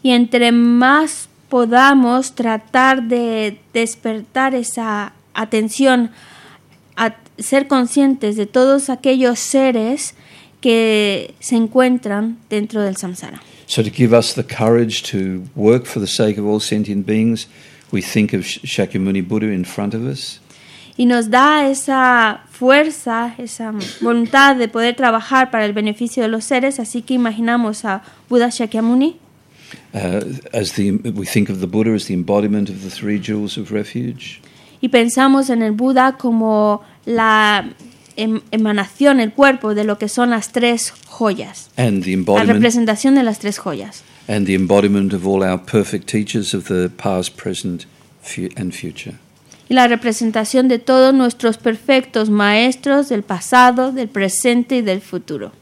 Y 0.02 0.12
entre 0.12 0.52
más 0.52 1.28
podamos 1.48 2.34
tratar 2.34 3.04
de 3.04 3.58
despertar 3.72 4.54
esa 4.54 5.12
atención, 5.34 6.10
a 6.96 7.16
ser 7.38 7.68
conscientes 7.68 8.36
de 8.36 8.46
todos 8.46 8.90
aquellos 8.90 9.38
seres 9.38 10.14
que 10.60 11.34
se 11.40 11.56
encuentran 11.56 12.38
dentro 12.50 12.82
del 12.82 12.96
samsara. 12.96 13.40
So 13.66 13.82
to 13.82 13.90
give 13.90 14.16
us 14.16 14.34
the 14.34 14.44
courage 14.44 15.02
to 15.12 15.44
work 15.54 15.86
for 15.86 16.00
the 16.00 16.08
sake 16.08 16.40
of 16.40 16.46
all 16.46 16.60
sentient 16.60 17.06
beings, 17.06 17.46
we 17.92 18.02
think 18.02 18.32
of 18.32 18.40
Shakyamuni 18.40 19.22
Buddha 19.26 19.52
in 19.52 19.64
front 19.64 19.94
of 19.94 20.02
us. 20.02 20.40
Y 20.96 21.06
nos 21.06 21.30
da 21.30 21.68
esa 21.68 22.40
fuerza, 22.50 23.34
esa 23.38 23.72
voluntad 24.00 24.56
de 24.56 24.66
poder 24.66 24.96
trabajar 24.96 25.52
para 25.52 25.64
el 25.64 25.72
beneficio 25.72 26.24
de 26.24 26.28
los 26.28 26.44
seres, 26.44 26.80
así 26.80 27.02
que 27.02 27.14
imaginamos 27.14 27.84
a 27.84 28.02
Buda 28.28 28.48
Shakyamuni. 28.48 29.16
Uh, 29.94 30.20
as 30.52 30.72
the, 30.72 30.92
we 30.92 31.24
think 31.24 31.48
of 31.48 31.60
the 31.60 31.66
Buddha 31.66 31.92
as 31.92 32.06
the 32.06 32.14
embodiment 32.14 32.68
of 32.68 32.82
the 32.82 32.90
three 32.90 33.18
jewels 33.18 33.56
of 33.56 33.72
refuge. 33.72 34.40
Y 34.80 34.88
pensamos 34.88 35.50
en 35.50 35.62
el 35.62 35.72
Buda 35.72 36.16
como 36.18 36.82
la 37.06 37.64
Em, 38.20 38.40
emanación, 38.50 39.20
el 39.20 39.32
cuerpo 39.32 39.76
de 39.76 39.84
lo 39.84 39.96
que 39.96 40.08
son 40.08 40.30
las 40.30 40.50
tres 40.50 40.92
joyas. 41.06 41.70
la 41.76 42.42
representación 42.42 43.14
de 43.14 43.22
las 43.22 43.38
tres 43.38 43.60
joyas. 43.60 44.02
And 44.26 44.44
the 44.44 44.54
embodiment 44.54 45.12
of 45.12 45.24
all 45.24 45.44
our 45.44 45.56
perfect 45.56 46.08
teachers 46.08 46.52
of 46.52 46.64
the 46.64 46.90
past, 46.90 47.36
present 47.40 47.86
and 48.56 48.72
future. 48.72 49.14
Y 49.68 49.74
la 49.74 49.86
representación 49.86 50.66
de 50.66 50.80
todos 50.80 51.14
nuestros 51.14 51.58
perfectos 51.58 52.28
maestros 52.28 53.08
del 53.08 53.22
pasado, 53.22 53.92
del 53.92 54.08
presente 54.08 54.78
y 54.78 54.82
del 54.82 55.00
futuro. 55.00 55.52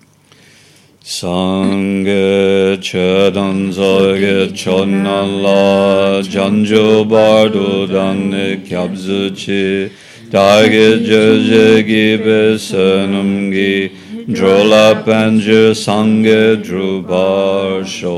Sangha 1.07 2.77
Chedan 2.83 3.71
Zarge 3.71 4.51
Chonala 4.51 6.21
Janjo 6.25 7.09
Bardo 7.09 7.87
Danne 7.87 8.67
Kyabzuchi 8.67 9.89
Dage 10.29 11.07
Jeje 11.07 11.85
Gibe 11.87 12.59
Senumgi 12.59 13.93
Drola 14.27 15.05
Panja 15.05 15.71
Sangha 15.77 16.57
Drubarsho 16.61 18.17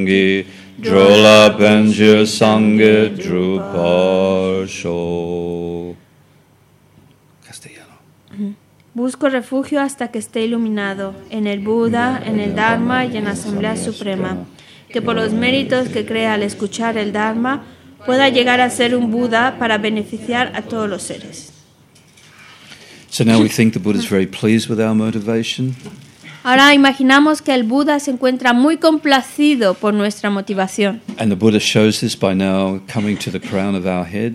gi 0.06 0.46
drola 0.78 1.56
penje 1.58 2.26
sange 2.26 3.10
druparsho. 3.16 4.96
Castellano. 7.46 7.94
Busco 8.94 9.28
refugio 9.28 9.80
hasta 9.80 10.08
que 10.08 10.18
esté 10.18 10.44
iluminado 10.44 11.14
en 11.30 11.46
el 11.46 11.60
Buda, 11.60 12.22
en 12.24 12.40
el 12.40 12.54
Dharma 12.54 13.04
y 13.04 13.16
en 13.16 13.24
la 13.24 13.32
Asamblea 13.32 13.76
Suprema. 13.76 14.36
Que 14.88 15.02
por 15.02 15.16
los 15.16 15.32
méritos 15.32 15.88
que 15.88 16.06
crea 16.06 16.34
al 16.34 16.42
escuchar 16.42 16.96
el 16.96 17.12
Dharma 17.12 17.64
pueda 18.06 18.28
llegar 18.28 18.60
a 18.60 18.70
ser 18.70 18.94
un 18.94 19.10
Buda 19.10 19.58
para 19.58 19.78
beneficiar 19.78 20.52
a 20.54 20.62
todos 20.62 20.88
los 20.88 21.02
seres. 21.02 21.52
So 23.10 23.24
now 23.24 23.40
we 23.40 23.48
think 23.48 23.72
the 23.72 23.80
Buddha 23.80 23.98
is 23.98 24.06
very 24.06 24.26
pleased 24.26 24.68
with 24.68 24.78
our 24.78 24.94
motivation. 24.94 25.74
Ahora 26.46 26.72
imaginamos 26.74 27.42
que 27.42 27.52
el 27.52 27.64
Buda 27.64 27.98
se 27.98 28.12
encuentra 28.12 28.52
muy 28.52 28.76
complacido 28.76 29.74
por 29.74 29.92
nuestra 29.92 30.30
motivación. 30.30 31.00
And 31.18 31.28
the 31.28 31.34
Buddha 31.34 31.58
shows 31.58 31.98
this 31.98 32.16
by 32.16 32.36
now 32.36 32.80
coming 32.86 33.16
to 33.16 33.32
the 33.32 33.40
crown 33.40 33.74
of 33.74 33.84
our 33.84 34.06
head. 34.06 34.34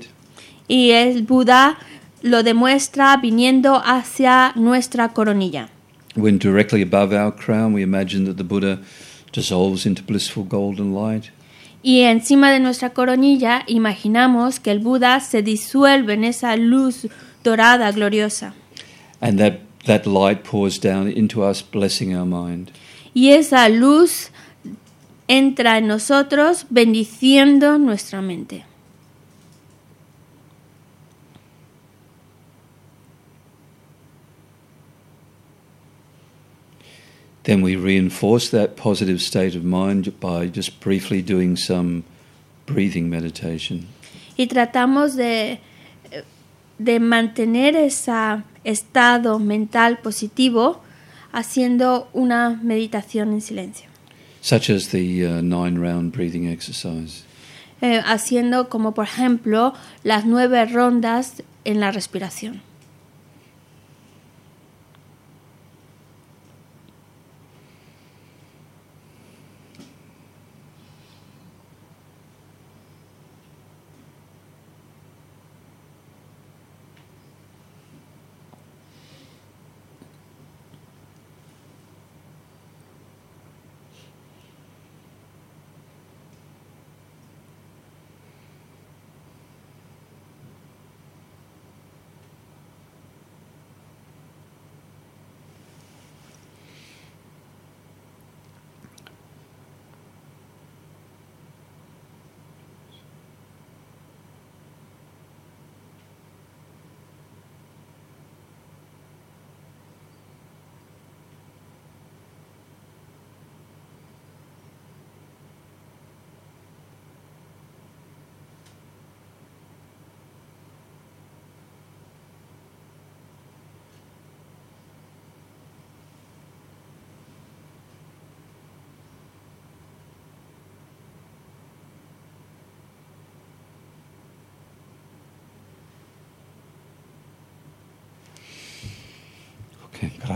Y 0.67 0.91
el 0.91 1.23
Buda 1.23 1.77
lo 2.21 2.43
demuestra 2.43 3.15
viniendo 3.15 3.81
hacia 3.81 4.51
nuestra 4.57 5.13
coronilla. 5.13 5.69
When 6.17 6.37
directly 6.37 6.81
above 6.81 7.13
our 7.13 7.33
crown, 7.33 7.73
we 7.73 7.81
imagine 7.81 8.25
that 8.25 8.35
the 8.35 8.43
Buddha 8.43 8.81
dissolves 9.31 9.85
into 9.85 10.03
blissful 10.03 10.43
golden 10.43 10.93
light. 10.93 11.31
Y 11.81 12.01
encima 12.01 12.51
de 12.51 12.59
nuestra 12.59 12.89
coronilla 12.89 13.63
imaginamos 13.67 14.59
que 14.59 14.71
el 14.71 14.79
Buda 14.79 15.21
se 15.21 15.43
disuelve 15.43 16.15
en 16.15 16.25
esa 16.25 16.57
luz 16.57 17.07
dorada 17.41 17.89
gloriosa. 17.93 18.53
And 19.21 19.39
that, 19.39 19.61
that 19.85 20.05
light 20.05 20.43
pours 20.43 20.77
down 20.77 21.07
into 21.07 21.43
us, 21.43 21.61
blessing 21.61 22.15
our 22.15 22.25
mind. 22.25 22.71
Y 23.13 23.29
esa 23.29 23.67
luz 23.69 24.31
entra 25.27 25.77
en 25.77 25.87
nosotros 25.87 26.65
bendiciendo 26.69 27.77
nuestra 27.79 28.21
mente. 28.21 28.65
Then 37.43 37.63
we 37.63 37.75
reinforce 37.75 38.49
that 38.49 38.75
positive 38.75 39.19
state 39.19 39.55
of 39.55 39.63
mind 39.63 40.19
by 40.19 40.45
just 40.45 40.79
briefly 40.79 41.23
doing 41.23 41.55
some 41.55 42.03
breathing 42.67 43.09
meditation. 43.09 43.87
Y 44.37 44.45
tratamos 44.45 45.15
de, 45.15 45.59
de 46.83 46.99
mantener 46.99 47.75
ese 47.75 48.11
estado 48.63 49.39
mental 49.39 49.99
positivo 49.99 50.81
haciendo 51.31 52.09
una 52.13 52.59
meditación 52.61 53.33
en 53.33 53.41
silencio. 53.41 53.87
Such 54.41 54.69
as 54.69 54.89
the 54.89 55.25
uh, 55.25 55.41
nine 55.41 55.79
round 55.79 56.11
breathing 56.11 56.47
exercise. 56.47 57.23
Eh, 57.81 58.01
haciendo 58.05 58.69
como 58.69 58.93
por 58.93 59.05
ejemplo 59.05 59.73
las 60.03 60.25
nueve 60.25 60.65
rondas 60.65 61.43
en 61.63 61.79
la 61.79 61.91
respiración. 61.91 62.61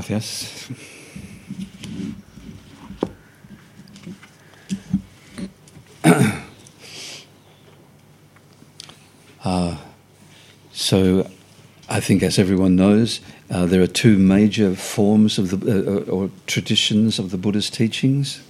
Gracias. 0.07 0.69
uh, 9.43 9.75
so, 10.71 11.27
I 11.89 11.99
think, 11.99 12.23
as 12.23 12.39
everyone 12.39 12.75
knows, 12.75 13.21
uh, 13.49 13.65
there 13.65 13.81
are 13.81 13.87
two 13.87 14.17
major 14.17 14.75
forms 14.75 15.39
of 15.39 15.49
the 15.49 15.57
uh, 15.57 16.11
or 16.11 16.29
traditions 16.47 17.19
of 17.19 17.31
the 17.31 17.37
Buddha's 17.37 17.69
teachings. 17.69 18.41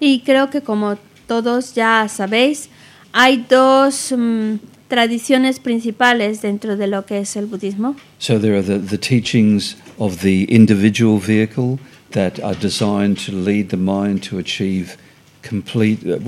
Y 0.00 0.22
creo 0.24 0.50
que 0.50 0.60
como 0.60 0.98
todos 1.26 1.74
ya 1.74 2.06
sabéis, 2.08 2.68
hay 3.12 3.44
dos 3.48 4.12
mm, 4.12 4.58
tradiciones 4.88 5.58
principales 5.58 6.42
dentro 6.42 6.76
de 6.76 6.86
lo 6.86 7.04
que 7.04 7.18
es 7.18 7.36
el 7.36 7.46
budismo. 7.46 7.96
So 8.18 8.38
there 8.38 8.56
are 8.56 8.62
the, 8.62 8.78
the 8.78 8.98
teachings 8.98 9.76
of 9.98 10.22
the 10.22 10.44
individual 10.44 11.18
vehicle 11.18 11.78
that 12.12 12.38
are 12.42 12.54
designed 12.54 13.18
to 13.26 13.32
lead 13.32 13.70
the 13.70 13.76
mind 13.76 14.22
to 14.30 14.38
achieve 14.38 14.96
complete 15.42 16.04
uh, 16.06 16.18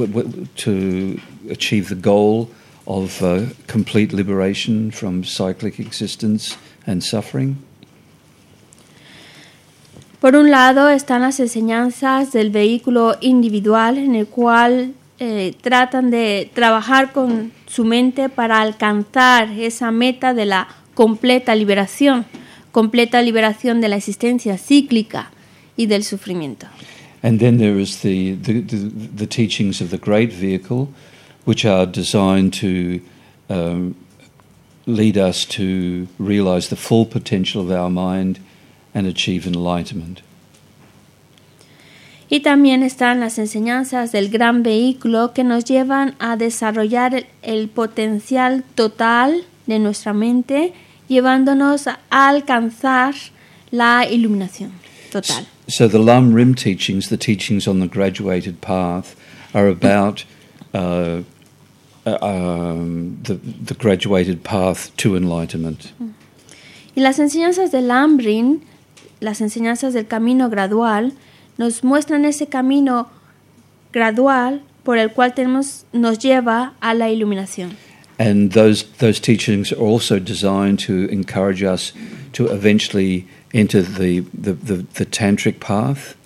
to 0.57 1.19
achieve 1.51 1.89
the 1.89 1.95
goal 1.95 2.49
of 2.87 3.23
uh, 3.23 3.47
complete 3.67 4.13
liberation 4.13 4.91
from 4.91 5.25
cyclic 5.25 5.79
existence 5.79 6.57
and 6.87 7.03
suffering. 7.03 7.57
Por 10.21 10.35
un 10.35 10.51
lado 10.51 10.89
están 10.89 11.23
las 11.23 11.39
enseñanzas 11.39 12.33
del 12.33 12.51
vehículo 12.51 13.17
individual 13.21 13.99
en 13.99 14.17
el 14.17 14.27
cual 14.27 14.95
eh, 15.19 15.55
tratan 15.61 16.11
de 16.11 16.51
trabajar 16.55 17.13
con 17.13 17.53
su 17.67 17.85
mente 17.85 18.29
para 18.29 18.61
alcanzar 18.61 19.51
esa 19.51 19.91
meta 19.91 20.35
de 20.35 20.47
la 20.47 20.69
completa 20.95 21.55
liberación, 21.55 22.25
completa 22.73 23.21
liberación 23.23 23.81
de 23.81 23.89
la 23.89 23.97
existencia 23.97 24.59
cíclica 24.59 25.31
y 25.77 25.87
del 25.87 26.05
sufrimiento. 26.05 26.67
And 27.23 27.41
then 27.41 27.59
there 27.59 27.81
is 27.81 28.01
the, 28.03 28.37
the, 28.37 28.61
the, 28.63 28.91
the 29.17 29.27
teachings 29.27 29.81
of 29.81 29.91
the 29.91 29.99
great 29.99 30.33
vehicle, 30.33 30.89
which 31.45 31.65
are 31.65 31.85
designed 31.85 32.53
to 32.61 33.01
um, 33.49 33.97
lead 34.87 35.17
us 35.19 35.45
to 35.47 36.07
realize 36.19 36.69
the 36.69 36.77
full 36.77 37.05
potential 37.05 37.61
of 37.61 37.71
our 37.71 37.91
mind 37.91 38.39
and 38.95 39.07
achieve 39.07 39.47
enlightenment. 39.47 40.23
Y 42.31 42.41
también 42.41 42.83
están 42.83 43.21
las 43.21 43.39
enseñanzas 43.39 44.13
del 44.13 44.29
gran 44.29 44.63
vehículo 44.63 45.33
que 45.33 45.45
nos 45.45 45.65
llevan 45.65 46.15
a 46.19 46.37
desarrollar 46.37 47.15
el, 47.15 47.27
el 47.43 47.69
potencial 47.69 48.65
total 48.75 49.45
de 49.67 49.79
nuestra 49.79 50.13
mente, 50.13 50.75
llevándonos 51.09 51.87
a 51.87 51.99
alcanzar 52.11 53.15
la 53.71 54.07
iluminación 54.11 54.73
total. 55.11 55.47
So 55.69 55.89
the 55.89 55.99
Lam 55.99 56.35
Rim 56.35 56.55
teachings, 56.55 57.09
the 57.09 57.19
teachings 57.19 57.67
on 57.67 57.81
the 57.81 57.87
graduated 57.87 58.61
path, 58.61 59.15
are 59.55 59.69
about 59.69 60.25
uh, 60.75 61.23
uh, 62.07 62.19
um, 62.23 63.19
the, 63.23 63.35
the 63.35 63.75
graduated 63.75 64.43
path 64.43 64.95
to 64.97 65.17
enlightenment. 65.17 65.93
Y 66.95 67.01
las 67.01 67.19
enseñanzas 67.19 67.71
del 67.71 67.91
Ambrin, 67.91 68.63
las 69.21 69.41
enseñanzas 69.41 69.95
del 69.95 70.07
camino 70.07 70.49
gradual, 70.49 71.13
nos 71.59 71.85
muestran 71.85 72.25
ese 72.25 72.47
camino 72.47 73.11
gradual 73.93 74.63
por 74.85 74.97
el 74.97 75.11
cual 75.13 75.35
tenemos, 75.35 75.85
nos 75.93 76.19
lleva 76.19 76.73
a 76.81 76.95
la 76.95 77.11
iluminación. 77.11 77.77
And 78.19 78.53
those, 78.53 78.85
those 78.99 79.21
teachings 79.21 79.71
are 79.71 79.81
also 79.81 80.19
designed 80.19 80.79
to 80.87 81.09
encourage 81.11 81.63
us 81.63 81.93
to 82.33 82.47
eventually 82.47 83.27
enter 83.53 83.83
the, 83.83 84.21
the, 84.33 84.55
the, 84.55 84.87
the 84.95 85.05
tantric 85.05 85.61
path. 85.61 86.17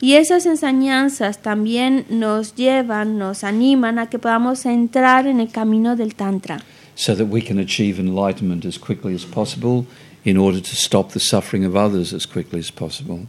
Y 0.00 0.12
esas 0.12 0.44
enseñanzas 0.44 1.40
también 1.40 2.04
nos 2.10 2.54
llevan, 2.54 3.16
nos 3.16 3.44
animan 3.44 3.98
a 3.98 4.10
que 4.10 4.18
podamos 4.18 4.66
entrar 4.66 5.26
en 5.26 5.40
el 5.40 5.48
camino 5.48 5.96
del 5.96 6.14
Tantra. 6.14 6.60
so 6.96 7.14
that 7.14 7.26
we 7.26 7.42
can 7.42 7.58
achieve 7.58 8.00
enlightenment 8.00 8.64
as 8.64 8.78
quickly 8.78 9.14
as 9.14 9.24
possible 9.24 9.86
in 10.24 10.36
order 10.36 10.60
to 10.60 10.74
stop 10.74 11.12
the 11.12 11.20
suffering 11.20 11.64
of 11.64 11.76
others 11.76 12.12
as 12.12 12.26
quickly 12.26 12.58
as 12.58 12.70
possible. 12.70 13.28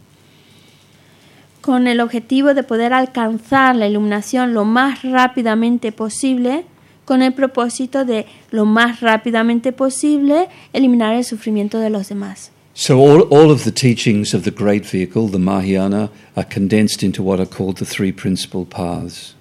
Con 1.68 1.86
el 1.86 2.00
objetivo 2.00 2.54
de 2.54 2.62
poder 2.62 2.94
alcanzar 2.94 3.76
la 3.76 3.86
iluminación 3.86 4.54
lo 4.54 4.64
más 4.64 5.02
rápidamente 5.02 5.92
posible, 5.92 6.64
con 7.04 7.20
el 7.20 7.34
propósito 7.34 8.06
de 8.06 8.24
lo 8.50 8.64
más 8.64 9.02
rápidamente 9.02 9.72
posible 9.72 10.48
eliminar 10.72 11.14
el 11.14 11.24
sufrimiento 11.24 11.78
de 11.78 11.90
los 11.90 12.08
demás. 12.08 12.52
So, 12.72 12.98
all, 12.98 13.26
all 13.28 13.50
of 13.50 13.64
the 13.64 13.70
teachings 13.70 14.32
of 14.32 14.44
the 14.44 14.50
great 14.50 14.90
vehicle, 14.90 15.28
the 15.30 15.38
Mahayana, 15.38 16.08
are 16.36 16.48
condensed 16.48 17.02
into 17.02 17.22
what 17.22 17.38
are 17.38 17.46
called 17.46 17.76
the 17.76 17.84
three 17.84 18.12
principal 18.12 18.64
paths. 18.64 19.36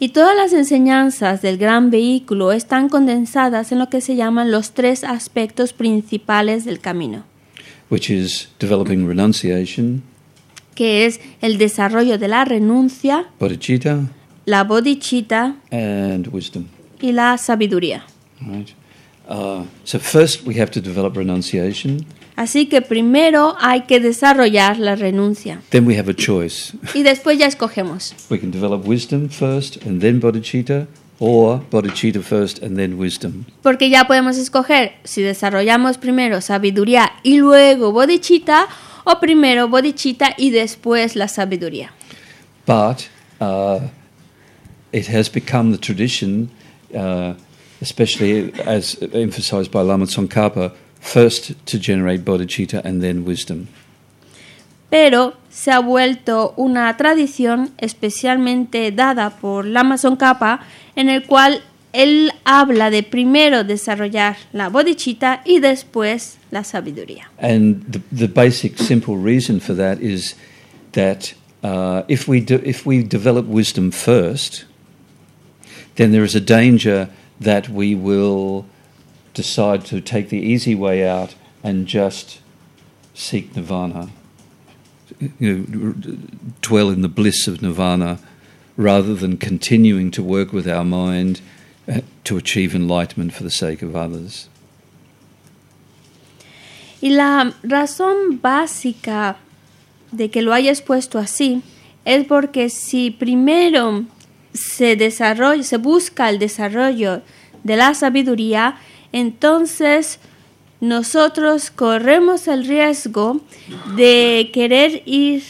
Y 0.00 0.08
todas 0.08 0.34
las 0.34 0.52
enseñanzas 0.52 1.42
del 1.42 1.58
gran 1.58 1.92
vehículo 1.92 2.50
están 2.50 2.88
condensadas 2.88 3.70
en 3.70 3.78
lo 3.78 3.88
que 3.88 4.00
se 4.00 4.16
llaman 4.16 4.50
los 4.50 4.72
tres 4.72 5.04
aspectos 5.04 5.74
principales 5.74 6.64
del 6.64 6.80
camino, 6.80 7.22
which 7.88 8.10
is 8.10 8.48
developing 8.58 9.06
renunciation, 9.06 10.02
que 10.74 11.06
es 11.06 11.20
el 11.40 11.58
desarrollo 11.58 12.18
de 12.18 12.28
la 12.28 12.44
renuncia, 12.44 13.26
bodhicitta, 13.38 14.00
la 14.46 14.64
bodhicitta 14.64 15.56
and 15.70 16.28
wisdom. 16.32 16.64
y 17.00 17.12
la 17.12 17.36
sabiduría. 17.38 18.04
Right? 18.40 18.68
Uh, 19.28 19.64
so 19.84 19.98
first 19.98 20.46
we 20.46 20.60
have 20.60 20.70
to 20.72 20.80
develop 20.80 21.16
renunciation. 21.16 22.04
Así 22.34 22.66
que 22.66 22.80
primero 22.80 23.56
hay 23.60 23.82
que 23.82 24.00
desarrollar 24.00 24.78
la 24.78 24.96
renuncia 24.96 25.60
Then 25.68 25.86
we 25.86 25.98
have 25.98 26.10
a 26.10 26.14
choice. 26.14 26.72
y 26.94 27.02
después 27.02 27.38
ya 27.38 27.46
escogemos. 27.46 28.14
We 28.30 28.38
can 28.40 28.50
develop 28.50 28.86
wisdom 28.86 29.28
first 29.28 29.76
and 29.86 30.00
then 30.00 30.18
bodhicitta, 30.18 30.86
or 31.18 31.60
bodhicitta 31.70 32.20
first 32.22 32.62
and 32.62 32.76
then 32.76 32.98
wisdom. 32.98 33.44
Porque 33.62 33.90
ya 33.90 34.06
podemos 34.06 34.38
escoger 34.38 34.92
si 35.04 35.22
desarrollamos 35.22 35.98
primero 35.98 36.40
sabiduría 36.40 37.12
y 37.22 37.36
luego 37.36 37.92
bodhicitta 37.92 38.66
o 39.04 39.20
primero 39.20 39.68
bodhicitta 39.68 40.34
y 40.36 40.50
después 40.50 41.16
la 41.16 41.28
sabiduría. 41.28 41.92
But 42.66 43.08
uh, 43.40 43.88
it 44.92 45.08
has 45.08 45.28
become 45.28 45.72
the 45.72 45.78
tradition, 45.78 46.50
uh, 46.94 47.34
especially 47.80 48.52
as 48.66 48.96
emphasized 49.12 49.70
by 49.70 49.82
Lama 49.82 50.06
Tsongkhapa, 50.06 50.72
first 51.00 51.54
to 51.66 51.78
generate 51.78 52.24
bodhicitta 52.24 52.84
and 52.84 53.02
then 53.02 53.24
wisdom. 53.24 53.68
Pero 54.90 55.34
se 55.48 55.70
ha 55.70 55.80
vuelto 55.80 56.52
una 56.56 56.94
tradición 56.98 57.70
especialmente 57.78 58.92
dada 58.92 59.30
por 59.30 59.64
Lama 59.64 59.96
Tsongkhapa 59.96 60.60
en 60.94 61.08
el 61.08 61.24
cual 61.26 61.62
él 61.92 62.32
habla 62.44 62.90
de 62.90 63.02
primero 63.02 63.64
desarrollar 63.64 64.36
la 64.52 64.68
bodhicitta 64.68 65.42
y 65.44 65.60
después 65.60 66.38
la 66.50 66.64
sabiduría. 66.64 67.30
And 67.38 67.84
the, 67.90 68.00
the 68.10 68.28
basic, 68.28 68.78
simple 68.78 69.16
reason 69.16 69.60
for 69.60 69.74
that 69.74 70.00
is 70.00 70.34
that 70.92 71.34
uh, 71.62 72.02
if, 72.08 72.26
we 72.26 72.40
do, 72.40 72.60
if 72.64 72.86
we 72.86 73.02
develop 73.02 73.46
wisdom 73.46 73.90
first, 73.90 74.64
then 75.96 76.12
there 76.12 76.24
is 76.24 76.34
a 76.34 76.40
danger 76.40 77.08
that 77.40 77.68
we 77.68 77.94
will 77.94 78.64
decide 79.34 79.84
to 79.86 80.00
take 80.00 80.28
the 80.28 80.38
easy 80.38 80.74
way 80.74 81.06
out 81.06 81.34
and 81.62 81.86
just 81.86 82.40
seek 83.14 83.54
nirvana, 83.54 84.08
you 85.38 85.66
know, 85.68 86.16
dwell 86.62 86.88
in 86.90 87.02
the 87.02 87.08
bliss 87.08 87.46
of 87.46 87.60
nirvana, 87.60 88.18
rather 88.76 89.14
than 89.14 89.36
continuing 89.36 90.10
to 90.10 90.22
work 90.22 90.52
with 90.52 90.66
our 90.66 90.84
mind 90.84 91.40
others. 93.94 94.48
Y 97.00 97.10
la 97.10 97.52
razón 97.64 98.40
básica 98.40 99.36
de 100.12 100.30
que 100.30 100.42
lo 100.42 100.52
haya 100.52 100.70
expuesto 100.70 101.18
así 101.18 101.62
es 102.04 102.24
porque 102.26 102.70
si 102.70 103.10
primero 103.10 104.04
se 104.52 104.96
desarrolla, 104.96 105.62
se 105.62 105.78
busca 105.78 106.28
el 106.28 106.38
desarrollo 106.38 107.22
de 107.64 107.76
la 107.76 107.94
sabiduría, 107.94 108.76
entonces 109.12 110.20
nosotros 110.80 111.70
corremos 111.70 112.48
el 112.48 112.66
riesgo 112.66 113.40
de 113.96 114.50
querer 114.52 115.02
ir 115.06 115.42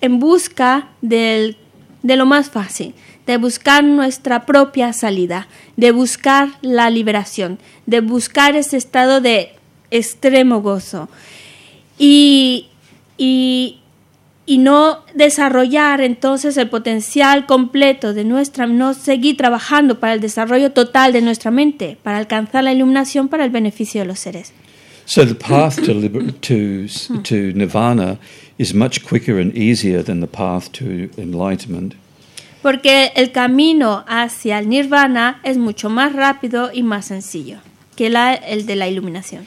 en 0.00 0.18
busca 0.18 0.88
del, 1.00 1.56
de 2.02 2.16
lo 2.16 2.26
más 2.26 2.50
fácil, 2.50 2.94
de 3.26 3.36
buscar 3.36 3.84
nuestra 3.84 4.46
propia 4.46 4.92
salida, 4.92 5.46
de 5.76 5.92
buscar 5.92 6.48
la 6.60 6.90
liberación, 6.90 7.58
de 7.86 8.00
buscar 8.00 8.56
ese 8.56 8.76
estado 8.76 9.20
de 9.20 9.52
extremo 9.90 10.60
gozo 10.60 11.08
y, 11.98 12.66
y, 13.16 13.78
y 14.46 14.58
no 14.58 15.04
desarrollar 15.14 16.00
entonces 16.00 16.56
el 16.56 16.68
potencial 16.68 17.46
completo 17.46 18.12
de 18.12 18.24
nuestra, 18.24 18.66
no 18.66 18.94
seguir 18.94 19.36
trabajando 19.36 20.00
para 20.00 20.14
el 20.14 20.20
desarrollo 20.20 20.72
total 20.72 21.12
de 21.12 21.22
nuestra 21.22 21.50
mente, 21.50 21.98
para 22.02 22.18
alcanzar 22.18 22.64
la 22.64 22.72
iluminación 22.72 23.28
para 23.28 23.44
el 23.44 23.50
beneficio 23.50 24.00
de 24.00 24.06
los 24.06 24.18
seres. 24.18 24.52
So 25.04 25.26
the 25.26 25.34
path 25.34 25.76
to, 25.84 25.94
liber- 25.94 26.32
to, 26.42 26.86
to 27.22 27.52
nirvana 27.54 28.18
is 28.56 28.72
much 28.72 29.04
quicker 29.04 29.38
and 29.40 29.54
easier 29.56 30.02
than 30.02 30.20
the 30.20 30.28
path 30.28 30.70
to 30.72 31.10
enlightenment. 31.18 31.94
Porque 32.62 33.12
el 33.16 33.32
camino 33.32 34.04
hacia 34.06 34.58
el 34.58 34.68
nirvana 34.68 35.40
es 35.42 35.58
mucho 35.58 35.90
más 35.90 36.12
rápido 36.12 36.70
y 36.72 36.82
más 36.82 37.06
sencillo 37.06 37.58
que 37.96 38.08
la, 38.08 38.34
el 38.34 38.66
de 38.66 38.76
la 38.76 38.88
iluminación. 38.88 39.46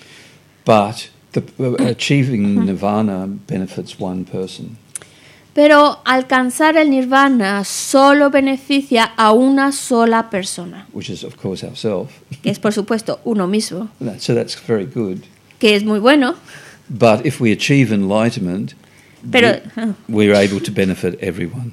But 0.65 1.09
the, 1.31 1.41
uh, 1.57 1.75
achieving 1.87 2.65
nirvana 2.65 3.27
benefits 3.47 3.95
one 3.99 4.23
person. 4.25 4.77
Pero 5.53 5.99
alcanzar 6.03 6.75
el 6.75 6.89
nirvana 6.89 7.63
solo 7.63 8.29
beneficia 8.29 9.05
a 9.15 9.31
una 9.31 9.71
sola 9.71 10.29
persona, 10.29 10.85
which 10.91 11.09
is, 11.09 11.23
of 11.23 11.35
course, 11.37 11.65
ourselves. 11.65 12.11
que 12.43 12.49
es 12.49 12.59
por 12.59 12.73
supuesto 12.73 13.21
uno 13.23 13.47
mismo, 13.47 13.87
So 14.19 14.35
that's 14.35 14.57
very 14.67 14.85
good. 14.85 15.19
que 15.59 15.75
es 15.75 15.83
muy 15.85 15.99
bueno, 15.99 16.35
But 16.89 17.25
if 17.25 17.39
we 17.39 17.51
achieve 17.53 17.93
enlightenment, 17.95 18.73
pero, 19.31 19.61
we- 20.09 20.27
we're 20.27 20.35
able 20.35 20.59
to 20.59 20.71
benefit 20.73 21.17
everyone. 21.23 21.71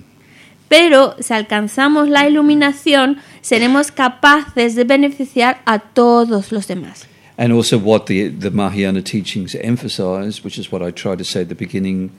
Pero 0.73 1.15
si 1.21 1.35
alcanzamos 1.35 2.09
la 2.09 2.27
iluminación, 2.27 3.19
seremos 3.43 3.93
capaces 3.93 4.75
de 4.75 4.85
beneficiar 4.85 5.61
a 5.67 5.79
todos 5.79 6.51
los 6.51 6.67
demás. 6.67 7.07
And 7.37 7.53
also, 7.53 7.77
what 7.77 8.07
the, 8.07 8.31
the 8.31 8.51
Mahayana 8.51 9.03
teachings 9.03 9.55
emphasize, 9.55 10.43
which 10.43 10.59
is 10.59 10.73
what 10.73 10.81
I 10.81 10.91
tried 10.91 11.19
to 11.19 11.25
say 11.25 11.43
at 11.43 11.49
the 11.49 11.55
beginning 11.55 12.11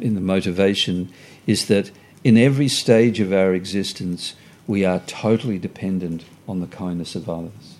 in 0.00 0.14
the 0.14 0.20
motivation, 0.20 1.08
is 1.46 1.66
that 1.66 1.92
in 2.24 2.36
every 2.36 2.66
stage 2.66 3.20
of 3.20 3.32
our 3.32 3.54
existence, 3.54 4.34
we 4.66 4.84
are 4.84 5.00
totally 5.06 5.60
dependent 5.60 6.24
on 6.48 6.58
the 6.58 6.66
kindness 6.66 7.14
of 7.14 7.28
others. 7.28 7.78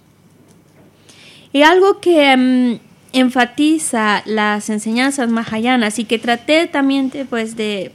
Y 1.53 1.63
algo 1.63 1.99
que 2.01 2.37
mm, 2.37 2.79
enfatiza 3.13 4.23
las 4.27 4.71
enseñanzas 4.71 5.29
mahayanas 5.29 5.99
y 5.99 6.05
que 6.05 6.21
traté 6.21 6.69
también 6.69 7.11
de, 7.11 7.25
pues, 7.25 7.57
de, 7.57 7.91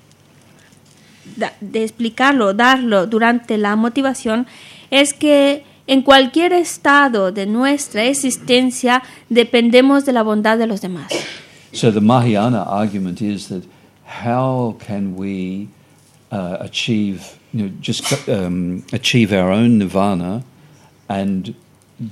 de 1.61 1.83
explicarlo, 1.83 2.53
darlo 2.53 3.07
durante 3.07 3.57
la 3.57 3.75
motivación, 3.75 4.47
es 4.91 5.13
que 5.13 5.63
en 5.87 6.01
cualquier 6.01 6.53
estado 6.53 7.31
de 7.31 7.45
nuestra 7.45 8.05
existencia 8.05 9.03
dependemos 9.29 10.05
de 10.05 10.13
la 10.13 10.23
bondad 10.23 10.57
de 10.57 10.67
los 10.67 10.81
demás. 10.81 11.11
So 11.73 11.91
the 11.91 12.01
Mahayana 12.01 12.63
argument 12.63 13.21
is 13.21 13.49
that 13.49 13.63
how 14.23 14.77
can 14.79 15.15
we 15.15 15.67
uh, 16.31 16.57
achieve, 16.59 17.37
you 17.53 17.69
just 17.81 18.29
um, 18.29 18.83
achieve 18.93 19.33
our 19.33 19.51
own 19.51 19.77
nirvana, 19.77 20.43
and 21.09 21.53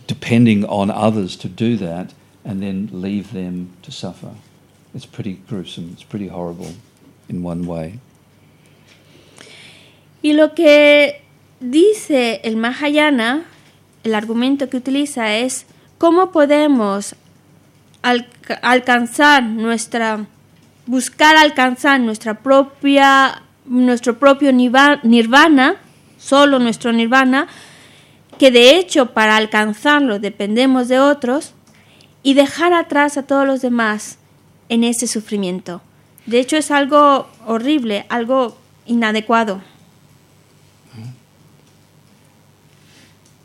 depending 0.07 0.65
on 0.65 0.91
others 0.91 1.36
to 1.38 1.47
do 1.47 1.77
that, 1.77 2.13
and 2.45 2.62
then 2.62 2.89
leave 2.91 3.31
them 3.31 3.69
to 3.83 3.91
suffer? 3.91 4.31
It's 4.93 5.05
pretty 5.05 5.39
gruesome. 5.47 5.91
It's 5.93 6.03
pretty 6.03 6.27
horrible, 6.27 6.73
in 7.27 7.41
one 7.41 7.65
way. 7.65 7.99
Y 10.23 10.33
lo 10.33 10.55
que 10.55 11.21
dice 11.59 12.41
el 12.43 12.55
Mahayana, 12.55 13.43
el 14.03 14.15
argumento 14.15 14.69
que 14.69 14.77
utiliza 14.77 15.36
es 15.36 15.65
cómo 15.97 16.31
podemos 16.31 17.15
alca- 18.01 18.55
alcanzar 18.62 19.43
nuestra, 19.43 20.25
buscar 20.86 21.36
alcanzar 21.36 21.99
nuestra 21.99 22.36
propia, 22.39 23.43
nuestro 23.65 24.17
propio 24.17 24.51
nirvana, 24.53 25.75
solo 26.17 26.57
nuestro 26.57 26.93
nirvana, 26.93 27.47
que 28.39 28.49
de 28.49 28.77
hecho 28.77 29.07
para 29.13 29.36
alcanzarlo 29.36 30.19
dependemos 30.19 30.88
de 30.88 30.99
otros, 30.99 31.53
y 32.25 32.33
dejar 32.33 32.71
atrás 32.71 33.17
a 33.17 33.23
todos 33.23 33.45
los 33.45 33.62
demás 33.62 34.17
en 34.69 34.86
ese 34.86 35.07
sufrimiento. 35.07 35.81
De 36.25 36.39
hecho, 36.39 36.55
es 36.55 36.71
algo 36.71 37.27
horrible, 37.45 38.05
algo 38.07 38.57
inadecuado. 38.86 39.62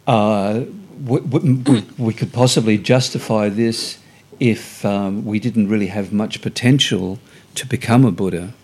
Uh, 0.09 0.64
we, 1.05 1.21
we, 1.21 1.85
we 1.99 2.14
could 2.14 2.33
possibly 2.33 2.79
justify 2.79 3.51
this 3.51 3.99
if 4.40 4.85
um, 4.85 5.25
we 5.27 5.38
didn't 5.38 5.68
really 5.68 5.88
have 5.88 6.12
much 6.12 6.40
potential 6.40 7.18
to 7.55 7.66
become 7.66 8.07
a 8.07 8.11
Buddha. 8.11 8.55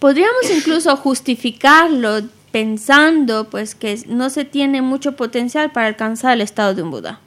Podríamos 0.00 0.50
incluso 0.50 0.96
justificarlo 0.96 2.28
pensando 2.52 3.50
pues 3.50 3.74
que 3.74 3.98
no 4.06 4.28
se 4.30 4.44
tiene 4.44 4.80
mucho 4.80 5.16
potencial 5.16 5.72
para 5.72 5.88
alcanzar 5.88 6.34
el 6.34 6.42
estado 6.42 6.74
de 6.74 6.82
un 6.82 6.90
Buda. 6.90 7.18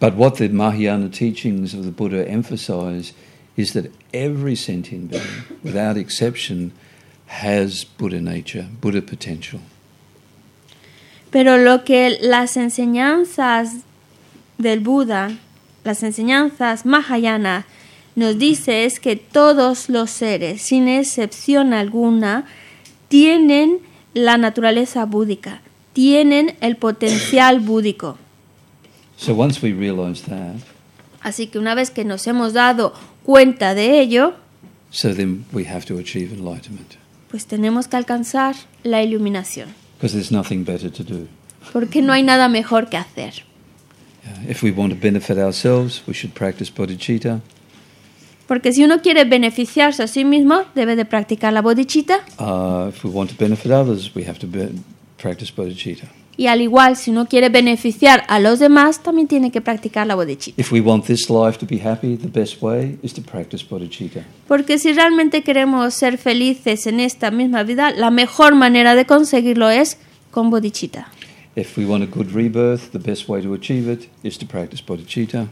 But 0.00 0.16
what 0.16 0.38
the 0.38 0.48
Mahayana 0.48 1.10
teachings 1.10 1.74
of 1.74 1.84
the 1.84 1.92
Buddha 1.92 2.28
emphasize 2.28 3.12
is 3.56 3.72
that 3.74 3.92
every 4.12 4.56
sentient 4.56 5.10
being, 5.10 5.22
without 5.62 5.96
exception, 5.96 6.72
has 7.26 7.84
Buddha 7.84 8.20
nature, 8.20 8.66
Buddha 8.80 9.00
potential. 9.00 9.60
Pero 11.34 11.58
lo 11.58 11.82
que 11.82 12.16
las 12.20 12.56
enseñanzas 12.56 13.78
del 14.56 14.78
Buda, 14.78 15.32
las 15.82 16.04
enseñanzas 16.04 16.86
Mahayana, 16.86 17.66
nos 18.14 18.38
dice 18.38 18.84
es 18.84 19.00
que 19.00 19.16
todos 19.16 19.88
los 19.88 20.10
seres, 20.10 20.62
sin 20.62 20.86
excepción 20.86 21.72
alguna, 21.72 22.44
tienen 23.08 23.80
la 24.12 24.38
naturaleza 24.38 25.06
búdica, 25.06 25.60
tienen 25.92 26.54
el 26.60 26.76
potencial 26.76 27.58
búdico. 27.58 28.16
So 29.16 29.34
once 29.34 29.58
we 29.60 29.72
realize 29.72 30.22
that, 30.30 30.54
Así 31.20 31.48
que 31.48 31.58
una 31.58 31.74
vez 31.74 31.90
que 31.90 32.04
nos 32.04 32.28
hemos 32.28 32.52
dado 32.52 32.92
cuenta 33.24 33.74
de 33.74 33.98
ello, 33.98 34.34
so 34.90 35.12
then 35.12 35.44
we 35.52 35.66
have 35.66 35.84
to 35.86 35.98
achieve 35.98 36.32
enlightenment. 36.32 36.94
pues 37.28 37.46
tenemos 37.46 37.88
que 37.88 37.96
alcanzar 37.96 38.54
la 38.84 39.02
iluminación, 39.02 39.68
there's 40.00 40.30
nothing 40.30 40.64
better 40.64 40.90
to 40.90 41.02
do. 41.04 41.28
porque 41.72 42.02
no 42.02 42.12
hay 42.12 42.22
nada 42.22 42.48
mejor 42.48 42.88
que 42.88 42.96
hacer. 42.96 43.42
If 44.48 44.62
we 44.62 44.70
want 44.70 44.92
to 44.92 44.98
benefit 44.98 45.36
ourselves, 45.38 46.02
we 46.06 46.14
should 46.14 46.34
practice 46.34 46.70
bodhicitta. 46.70 47.40
Porque 48.46 48.72
si 48.72 48.84
uno 48.84 49.00
quiere 49.00 49.24
beneficiarse 49.24 50.02
a 50.02 50.06
sí 50.06 50.24
mismo, 50.24 50.64
debe 50.74 50.96
de 50.96 51.04
practicar 51.04 51.52
la 51.52 51.62
bodhicitta. 51.62 52.20
Uh, 52.38 52.88
if 52.88 53.04
we 53.04 53.10
want 53.10 53.30
to 53.30 53.36
benefit 53.38 53.70
others, 53.72 54.14
we 54.14 54.24
have 54.24 54.38
to 54.38 54.46
be- 54.46 54.70
practice 55.18 55.50
bodhicitta. 55.54 56.08
Y 56.36 56.46
al 56.48 56.60
igual, 56.60 56.96
si 56.96 57.10
uno 57.10 57.26
quiere 57.26 57.48
beneficiar 57.48 58.24
a 58.28 58.40
los 58.40 58.58
demás, 58.58 59.02
también 59.02 59.28
tiene 59.28 59.50
que 59.50 59.60
practicar 59.60 60.06
la 60.06 60.14
bodhicitta. 60.14 60.62
Porque 64.48 64.78
si 64.78 64.92
realmente 64.92 65.42
queremos 65.42 65.94
ser 65.94 66.18
felices 66.18 66.86
en 66.86 67.00
esta 67.00 67.30
misma 67.30 67.62
vida, 67.62 67.90
la 67.92 68.10
mejor 68.10 68.54
manera 68.54 68.94
de 68.94 69.06
conseguirlo 69.06 69.70
es 69.70 69.98
con 70.30 70.50
bodhicitta. 70.50 71.08
If 71.56 71.78
we 71.78 71.86
want 71.86 72.02
a 72.02 72.06
good 72.06 72.32
rebirth, 72.34 72.90
the 72.90 72.98
best 72.98 73.28
way 73.28 73.40
to 73.40 73.54
achieve 73.54 73.90
it 73.92 74.08
is 74.24 74.36
to 74.38 74.46
practice 74.46 74.82
bodhicitta. 74.84 75.46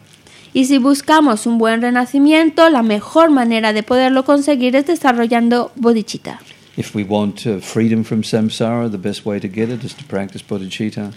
Y 0.52 0.66
si 0.66 0.78
buscamos 0.78 1.46
un 1.46 1.58
buen 1.58 1.80
renacimiento, 1.80 2.68
la 2.68 2.82
mejor 2.82 3.30
manera 3.30 3.72
de 3.72 3.82
poderlo 3.82 4.24
conseguir 4.24 4.76
es 4.76 4.86
desarrollando 4.86 5.70
bodhicitta. 5.76 6.40
If 6.76 6.94
we 6.94 7.04
want 7.04 7.46
uh, 7.46 7.60
freedom 7.60 8.02
from 8.02 8.22
samsara, 8.22 8.90
the 8.90 8.98
best 8.98 9.26
way 9.26 9.38
to 9.38 9.48
get 9.48 9.68
it 9.68 9.84
is 9.84 9.94
to 9.94 10.04
practice 10.04 10.42
bodhicitta. 10.42 11.12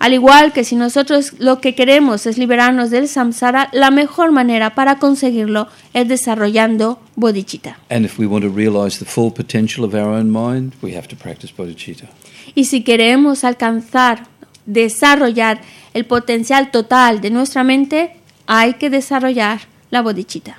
Al 0.00 0.14
igual 0.14 0.52
que 0.54 0.64
si 0.64 0.76
nosotros 0.76 1.34
lo 1.38 1.60
que 1.60 1.74
queremos 1.74 2.24
es 2.24 2.38
liberarnos 2.38 2.90
del 2.90 3.06
samsara, 3.06 3.68
la 3.72 3.90
mejor 3.90 4.32
manera 4.32 4.74
para 4.74 4.98
conseguirlo 4.98 5.68
es 5.92 6.08
desarrollando 6.08 7.00
bodhicitta. 7.16 7.76
And 7.90 8.06
if 8.06 8.18
we 8.18 8.26
want 8.26 8.44
to 8.44 8.50
realize 8.50 8.98
the 8.98 9.04
full 9.04 9.30
potential 9.30 9.84
of 9.84 9.92
our 9.92 10.08
own 10.08 10.30
mind, 10.30 10.72
we 10.80 10.96
have 10.96 11.06
to 11.08 11.16
practice 11.16 11.52
bodhicitta. 11.54 12.08
Y 12.54 12.64
si 12.64 12.82
queremos 12.82 13.44
alcanzar, 13.44 14.26
desarrollar 14.64 15.60
el 15.92 16.06
potencial 16.06 16.70
total 16.70 17.20
de 17.20 17.30
nuestra 17.30 17.62
mente, 17.62 18.16
hay 18.46 18.74
que 18.74 18.88
desarrollar 18.88 19.60
la 19.90 20.00
bodhicitta. 20.00 20.58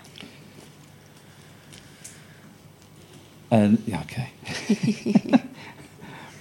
And 3.52 3.84
yeah, 3.86 4.02
okay, 4.04 4.30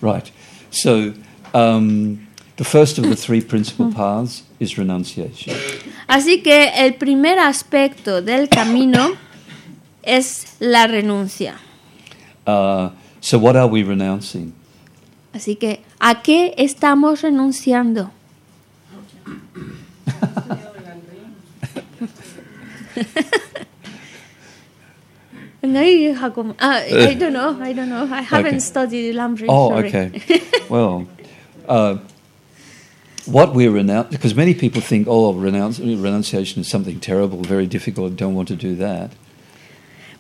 right. 0.00 0.30
So 0.70 1.12
um, 1.52 2.26
the 2.56 2.64
first 2.64 2.98
of 2.98 3.04
the 3.04 3.16
three 3.16 3.40
principal 3.40 3.92
paths 3.92 4.44
is 4.60 4.78
renunciation. 4.78 5.56
Así 6.08 6.40
que 6.42 6.70
el 6.72 6.94
primer 6.94 7.38
aspecto 7.38 8.22
del 8.22 8.48
camino 8.48 9.16
es 10.04 10.56
la 10.60 10.86
renuncia. 10.86 11.56
Uh, 12.46 12.90
so 13.20 13.38
what 13.38 13.56
are 13.56 13.66
we 13.66 13.82
renouncing? 13.82 14.52
Así 15.34 15.56
que, 15.56 15.82
¿a 15.98 16.22
qué 16.22 16.54
estamos 16.56 17.22
renunciando? 17.22 18.12
No, 25.62 25.82
you 25.82 26.14
come- 26.14 26.54
ah, 26.58 26.80
I 26.80 27.14
don't 27.14 27.32
know. 27.34 27.58
I 27.60 27.72
don't 27.74 27.88
know. 27.90 28.08
I 28.10 28.22
haven't 28.22 28.46
Okay. 28.46 28.58
studied 28.60 29.14
Lamrim. 29.14 29.46
Oh, 29.48 29.70
sorry. 29.70 29.88
okay. 29.88 30.22
well, 30.70 31.06
uh, 31.68 31.98
what 33.26 33.54
we're 33.54 33.70
renouncing, 33.70 34.10
because 34.10 34.34
many 34.34 34.54
people 34.54 34.80
think, 34.80 35.06
oh, 35.08 35.34
renounce, 35.34 35.78
renunciation 35.78 36.62
is 36.62 36.68
something 36.68 36.98
terrible, 36.98 37.42
very 37.42 37.66
difficult, 37.66 38.16
don't 38.16 38.34
want 38.34 38.48
to 38.48 38.56
do 38.56 38.74
that. 38.76 39.10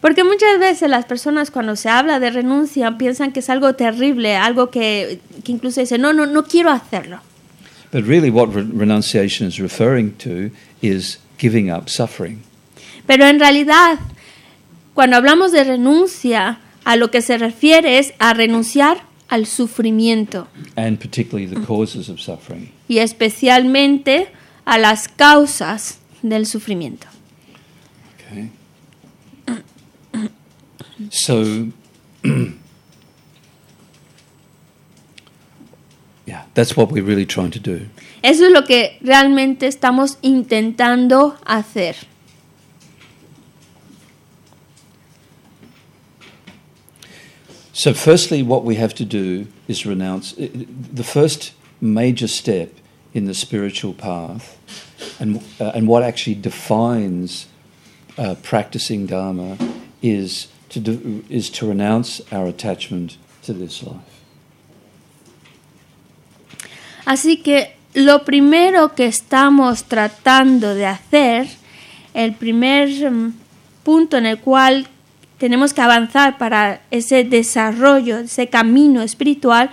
Porque 0.02 0.24
muchas 0.24 0.58
veces 0.58 0.88
las 0.88 1.04
personas 1.06 1.50
cuando 1.50 1.74
se 1.76 1.88
habla 1.88 2.20
de 2.20 2.30
renuncia 2.30 2.96
piensan 2.98 3.32
que 3.32 3.40
es 3.40 3.48
algo 3.50 3.74
terrible, 3.74 4.34
algo 4.36 4.70
que, 4.70 5.20
que 5.44 5.52
incluso 5.52 5.80
dicen, 5.80 6.00
no, 6.00 6.12
no, 6.12 6.26
no 6.26 6.44
quiero 6.44 6.70
hacerlo. 6.70 7.20
But 7.92 8.04
really, 8.06 8.30
what 8.30 8.54
re- 8.54 8.62
renunciation 8.62 9.46
is 9.48 9.58
referring 9.58 10.12
to 10.18 10.50
is 10.80 11.18
giving 11.38 11.70
up 11.70 11.88
suffering. 11.90 12.42
Pero 13.06 13.26
en 13.26 13.40
realidad, 13.40 13.98
cuando 15.00 15.16
hablamos 15.16 15.50
de 15.50 15.64
renuncia, 15.64 16.58
a 16.84 16.96
lo 16.96 17.10
que 17.10 17.22
se 17.22 17.38
refiere 17.38 17.98
es 17.98 18.12
a 18.18 18.34
renunciar 18.34 18.98
al 19.28 19.46
sufrimiento 19.46 20.46
and 20.76 20.98
particularly 20.98 21.46
the 21.46 21.62
causes 21.66 22.10
of 22.10 22.20
suffering. 22.20 22.70
y 22.86 22.98
especialmente 22.98 24.28
a 24.66 24.76
las 24.76 25.08
causas 25.08 26.00
del 26.20 26.44
sufrimiento. 26.44 27.06
Okay. 28.28 28.50
So, 31.08 31.44
yeah, 36.26 36.44
that's 36.52 36.76
what 36.76 36.92
we're 36.92 37.02
really 37.02 37.24
trying 37.24 37.52
to 37.52 37.58
do. 37.58 37.86
Eso 38.20 38.44
es 38.44 38.52
lo 38.52 38.66
que 38.66 38.98
realmente 39.00 39.66
estamos 39.66 40.18
intentando 40.20 41.38
hacer. 41.46 41.96
So, 47.82 47.94
firstly, 47.94 48.42
what 48.42 48.62
we 48.62 48.74
have 48.76 48.92
to 48.96 49.06
do 49.06 49.46
is 49.66 49.86
renounce 49.86 50.34
i- 50.38 50.50
the 50.96 51.02
first 51.02 51.52
major 51.80 52.28
step 52.28 52.68
in 53.14 53.24
the 53.24 53.32
spiritual 53.32 53.94
path, 53.94 54.44
and 55.18 55.36
uh, 55.58 55.72
and 55.74 55.88
what 55.88 56.02
actually 56.02 56.34
defines 56.50 57.46
uh, 58.18 58.34
practicing 58.42 59.06
Dharma 59.06 59.56
is 60.02 60.48
to 60.68 60.78
do, 60.78 61.24
is 61.30 61.48
to 61.58 61.66
renounce 61.66 62.20
our 62.30 62.46
attachment 62.48 63.16
to 63.46 63.54
this 63.54 63.82
life. 63.82 64.14
Así 67.06 67.42
que 67.42 67.68
lo 67.94 68.18
primero 68.26 68.94
que 68.94 69.06
estamos 69.06 69.84
tratando 69.84 70.74
de 70.74 70.84
hacer, 70.84 71.48
el 72.14 72.34
primer 72.34 72.88
mm, 73.10 73.32
punto 73.82 74.18
en 74.18 74.26
el 74.26 74.36
cual 74.38 74.86
tenemos 75.40 75.72
que 75.72 75.80
avanzar 75.80 76.36
para 76.36 76.82
ese 76.92 77.24
desarrollo, 77.24 78.18
ese 78.18 78.48
camino 78.48 79.00
espiritual, 79.00 79.70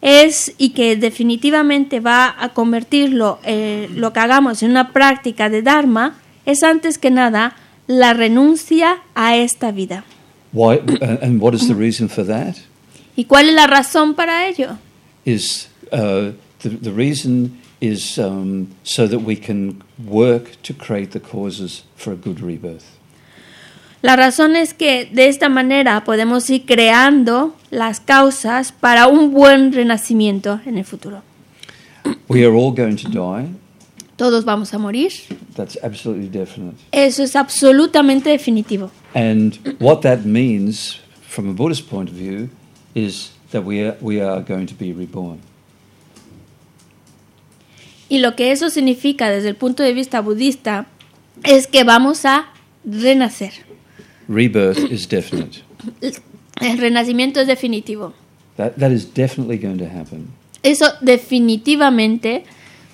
es 0.00 0.54
y 0.56 0.70
que 0.70 0.96
definitivamente 0.96 2.00
va 2.00 2.34
a 2.38 2.50
convertirlo 2.50 3.40
eh, 3.44 3.90
lo 3.94 4.12
que 4.12 4.20
hagamos 4.20 4.62
en 4.62 4.70
una 4.70 4.92
práctica 4.92 5.50
de 5.50 5.60
Dharma, 5.60 6.14
es 6.46 6.62
antes 6.62 6.96
que 6.96 7.10
nada 7.10 7.56
la 7.88 8.14
renuncia 8.14 9.02
a 9.14 9.36
esta 9.36 9.72
vida. 9.72 10.04
Why? 10.52 10.76
uh, 10.76 11.18
and 11.20 11.42
what 11.42 11.52
is 11.52 11.66
the 11.66 11.74
reason 11.74 12.08
for 12.08 12.24
that? 12.24 12.54
¿Y 13.16 13.24
cuál 13.24 13.48
es 13.48 13.54
la 13.54 13.66
razón 13.66 14.14
para 14.14 14.46
ello? 14.46 14.78
is 15.24 15.68
uh, 15.92 16.32
the, 16.60 16.68
the 16.68 16.92
reason 16.92 17.60
is 17.80 18.18
um, 18.18 18.74
so 18.84 19.06
that 19.06 19.20
we 19.20 19.36
can 19.36 19.82
work 19.98 20.60
to 20.62 20.72
create 20.72 21.10
the 21.12 21.20
causes 21.20 21.82
for 21.96 22.12
a 22.12 22.16
good 22.16 22.40
rebirth. 22.40 22.99
La 24.02 24.16
razón 24.16 24.56
es 24.56 24.72
que 24.72 25.04
de 25.12 25.28
esta 25.28 25.48
manera 25.48 26.04
podemos 26.04 26.48
ir 26.48 26.64
creando 26.64 27.54
las 27.70 28.00
causas 28.00 28.72
para 28.72 29.06
un 29.08 29.32
buen 29.32 29.72
renacimiento 29.72 30.60
en 30.64 30.78
el 30.78 30.84
futuro. 30.84 31.22
We 32.28 32.44
are 32.44 32.56
all 32.56 32.74
going 32.74 32.96
to 32.96 33.08
die. 33.08 33.48
Todos 34.16 34.44
vamos 34.44 34.72
a 34.72 34.78
morir. 34.78 35.12
That's 35.54 35.78
absolutely 35.82 36.28
definite. 36.28 36.76
Eso 36.92 37.22
es 37.22 37.36
absolutamente 37.36 38.30
definitivo. 38.30 38.90
And 39.14 39.58
what 39.80 40.00
that 40.02 40.20
means, 40.24 40.98
from 41.28 41.48
a 41.50 41.52
Buddhist 41.52 41.88
point 41.88 42.10
of 42.10 42.16
view, 42.16 42.48
is 42.94 43.32
that 43.50 43.64
we 43.64 43.86
are, 43.86 43.96
we 44.00 44.22
are 44.22 44.42
going 44.42 44.66
to 44.66 44.74
be 44.78 44.92
reborn. 44.92 45.40
Y 48.08 48.18
lo 48.18 48.34
que 48.34 48.50
eso 48.50 48.70
significa 48.70 49.30
desde 49.30 49.48
el 49.48 49.56
punto 49.56 49.82
de 49.82 49.92
vista 49.92 50.20
budista 50.20 50.86
es 51.44 51.66
que 51.66 51.84
vamos 51.84 52.24
a 52.24 52.46
renacer. 52.84 53.52
Rebirth 54.30 54.78
is 54.78 55.08
definite. 55.08 55.62
El 56.60 56.78
renacimiento 56.78 57.40
es 57.40 57.48
definitivo. 57.48 58.12
That, 58.56 58.76
that 58.76 58.92
is 58.92 59.04
definitely 59.04 59.58
going 59.58 59.78
to 59.78 59.88
happen. 59.88 60.32
Eso 60.62 60.86
definitivamente 61.00 62.44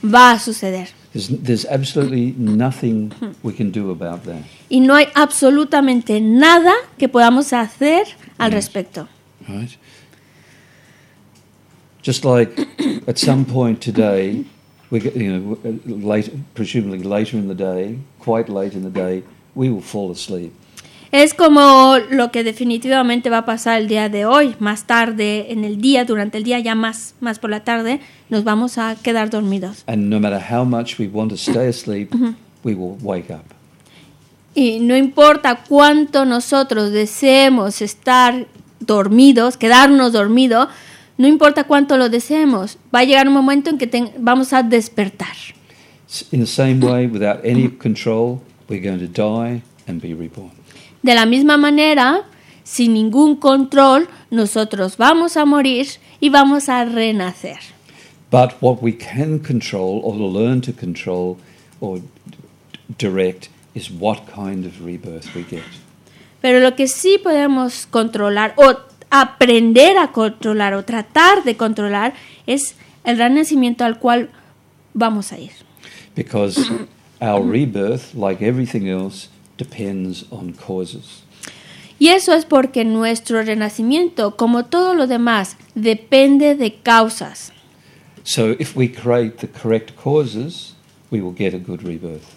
va 0.03 0.33
a 0.33 0.39
suceder. 0.39 0.89
There's, 1.13 1.29
there's 1.29 1.67
absolutely 1.67 2.35
nothing 2.39 3.13
we 3.43 3.53
can 3.53 3.71
do 3.71 3.91
about 3.91 4.25
that. 4.25 4.43
Y 4.71 4.81
no 4.81 4.95
hay 4.95 5.09
absolutamente 5.15 6.21
nada 6.23 6.75
que 6.97 7.09
podamos 7.09 7.53
hacer 7.53 8.07
al 8.39 8.53
respecto. 8.53 9.07
Right? 9.47 9.77
Just 12.03 12.25
like 12.25 12.59
at 13.07 13.19
some 13.19 13.45
point 13.45 13.83
today, 13.83 14.45
we 14.91 15.01
get, 15.01 15.17
you 15.17 15.33
know, 15.33 15.59
uh, 15.65 15.73
late, 15.87 16.31
presumably 16.55 17.03
later 17.03 17.37
in 17.37 17.49
the 17.49 17.55
day, 17.55 17.99
quite 18.21 18.49
late 18.49 18.75
in 18.75 18.85
the 18.85 18.91
day, 18.91 19.23
we 19.55 19.69
will 19.69 19.83
fall 19.83 20.11
asleep. 20.11 20.53
Es 21.17 21.33
como 21.33 21.97
lo 22.11 22.31
que 22.31 22.45
definitivamente 22.45 23.31
va 23.31 23.39
a 23.39 23.45
pasar 23.47 23.81
el 23.81 23.89
día 23.89 24.11
de 24.11 24.27
hoy, 24.27 24.55
más 24.59 24.87
tarde 24.87 25.51
en 25.51 25.65
el 25.65 25.81
día, 25.81 26.05
durante 26.05 26.37
el 26.37 26.45
día, 26.45 26.59
ya 26.61 26.75
más, 26.75 27.15
más 27.21 27.39
por 27.39 27.49
la 27.49 27.65
tarde, 27.65 28.01
nos 28.29 28.45
vamos 28.45 28.77
a 28.77 28.97
quedar 28.97 29.31
dormidos. 29.31 29.83
And 29.87 30.11
no 30.11 30.21
matter 30.21 30.39
how 30.53 30.67
much 30.67 30.99
we 30.99 31.09
want 31.09 31.31
to 31.31 31.37
stay 31.39 31.69
asleep, 31.69 32.13
we 32.63 32.75
will 32.75 32.99
wake 33.01 33.31
up. 33.31 33.45
Y 34.55 34.81
no 34.81 34.95
importa 34.95 35.65
cuánto 35.67 36.27
nosotros 36.27 36.91
deseemos 36.93 37.81
estar 37.81 38.47
dormidos, 38.81 39.57
quedarnos 39.57 40.13
dormidos, 40.13 40.69
no 41.17 41.27
importa 41.27 41.65
cuánto 41.65 41.97
lo 41.97 42.11
deseemos, 42.11 42.77
va 42.95 42.99
a 42.99 43.05
llegar 43.05 43.27
un 43.27 43.33
momento 43.33 43.71
en 43.71 43.79
que 43.79 43.87
ten- 43.87 44.11
vamos 44.19 44.53
a 44.53 44.63
despertar. 44.63 45.35
In 46.31 46.41
the 46.41 46.47
same 46.47 46.85
way, 46.85 47.07
without 47.07 47.43
any 47.43 47.71
control, 47.71 48.43
we're 48.69 48.83
going 48.87 48.99
to 49.01 49.07
die 49.07 49.63
and 49.89 50.03
be 50.03 50.13
reborn. 50.13 50.51
De 51.07 51.15
la 51.15 51.25
misma 51.25 51.57
manera, 51.57 52.25
sin 52.65 52.95
ningún 52.95 53.37
control, 53.37 54.09
nosotros 54.33 54.97
vamos 54.97 55.37
a 55.37 55.45
morir 55.45 55.87
y 56.19 56.31
vamos 56.31 56.69
a 56.69 56.85
renacer. 56.85 57.59
But 58.33 58.55
what 58.61 58.79
we 58.83 58.93
can 58.93 59.39
control 59.39 60.01
or 60.03 60.17
learn 60.17 60.63
to 60.63 60.73
control 60.73 61.37
or 61.79 62.01
direct 62.99 63.51
is 63.77 63.89
what 63.89 64.23
kind 64.27 64.67
of 64.67 64.85
rebirth 64.85 65.33
we 65.37 65.45
get. 65.45 65.63
Pero 66.41 66.59
lo 66.59 66.75
que 66.75 66.89
sí 66.89 67.19
podemos 67.23 67.87
controlar 67.87 68.55
o 68.57 68.75
aprender 69.09 69.99
a 69.99 70.11
controlar 70.11 70.75
o 70.75 70.85
tratar 70.85 71.45
de 71.45 71.57
controlar 71.57 72.15
es 72.49 72.75
el 73.05 73.17
renacimiento 73.17 73.85
al 73.85 74.01
cual 74.01 74.31
vamos 74.93 75.31
a 75.31 75.39
ir. 75.39 75.53
Because 76.17 76.69
our 77.21 77.49
rebirth, 77.49 78.13
like 78.13 78.45
everything 78.45 78.89
else, 78.89 79.29
depends 79.57 80.27
on 80.31 80.53
causes. 80.53 81.23
Y 81.99 82.09
eso 82.09 82.35
es 82.35 82.45
porque 82.45 82.85
nuestro 82.85 83.43
renacimiento, 83.43 84.37
como 84.37 84.67
todo 84.67 84.95
lo 84.95 85.07
demás, 85.07 85.57
depende 85.75 86.55
de 86.55 86.75
causas. 86.75 87.53
So 88.23 88.55
if 88.59 88.77
we 88.77 88.89
create 88.89 89.39
the 89.39 89.49
correct 89.49 89.93
causes, 89.97 90.75
we 91.11 91.21
will 91.21 91.35
get 91.35 91.55
a 91.55 91.59
good 91.59 91.83
rebirth. 91.83 92.35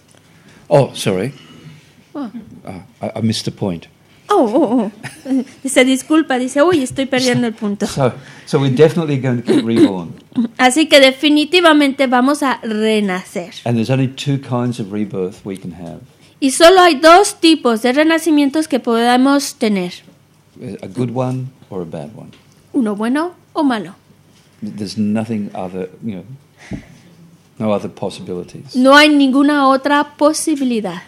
Oh, 0.70 0.94
sorry. 0.94 1.34
Oh. 2.16 2.32
Uh, 2.64 2.80
I, 3.02 3.12
I 3.16 3.22
missed 3.22 3.46
the 3.46 3.52
point. 3.52 3.88
Oh, 4.30 4.48
oh, 4.54 4.92
oh. 5.26 5.44
Dice, 5.64 5.84
disculpa, 5.84 6.38
dice, 6.38 6.62
uy, 6.62 6.84
estoy 6.84 7.08
perdiendo 7.08 7.48
el 7.48 7.54
punto. 7.54 7.88
So, 7.88 8.14
so 8.46 8.60
we're 8.60 8.76
definitely 8.76 9.18
going 9.18 9.42
to 9.42 9.54
get 9.54 9.66
reborn. 9.66 10.14
Así 10.58 10.88
que 10.88 11.00
definitivamente 11.00 12.06
vamos 12.08 12.44
a 12.44 12.60
renacer. 12.62 13.56
And 13.66 13.76
there's 13.76 13.90
only 13.90 14.08
two 14.08 14.38
kinds 14.38 14.80
of 14.80 14.94
rebirth 14.94 15.44
we 15.44 15.58
can 15.58 15.72
have 15.72 16.02
Y 16.40 16.52
solo 16.52 16.82
hay 16.82 16.96
dos 16.96 17.40
tipos 17.40 17.82
de 17.82 17.92
renacimientos 17.92 18.68
que 18.68 18.80
podemos 18.80 19.56
tener, 19.56 19.94
a 20.82 20.88
good 20.88 21.12
one 21.14 21.48
or 21.70 21.82
a 21.82 21.86
bad 21.86 22.12
one. 22.16 22.32
uno 22.74 22.96
bueno 22.96 23.34
o 23.54 23.64
malo. 23.64 23.96
There's 24.62 24.98
nothing 24.98 25.50
other, 25.54 25.90
you 26.04 26.16
know, 26.16 26.80
no 27.60 27.72
other 27.72 27.90
possibilities. 27.90 28.76
No 28.76 28.96
hay 28.96 29.10
ninguna 29.10 29.68
otra 29.68 30.16
posibilidad. 30.18 31.02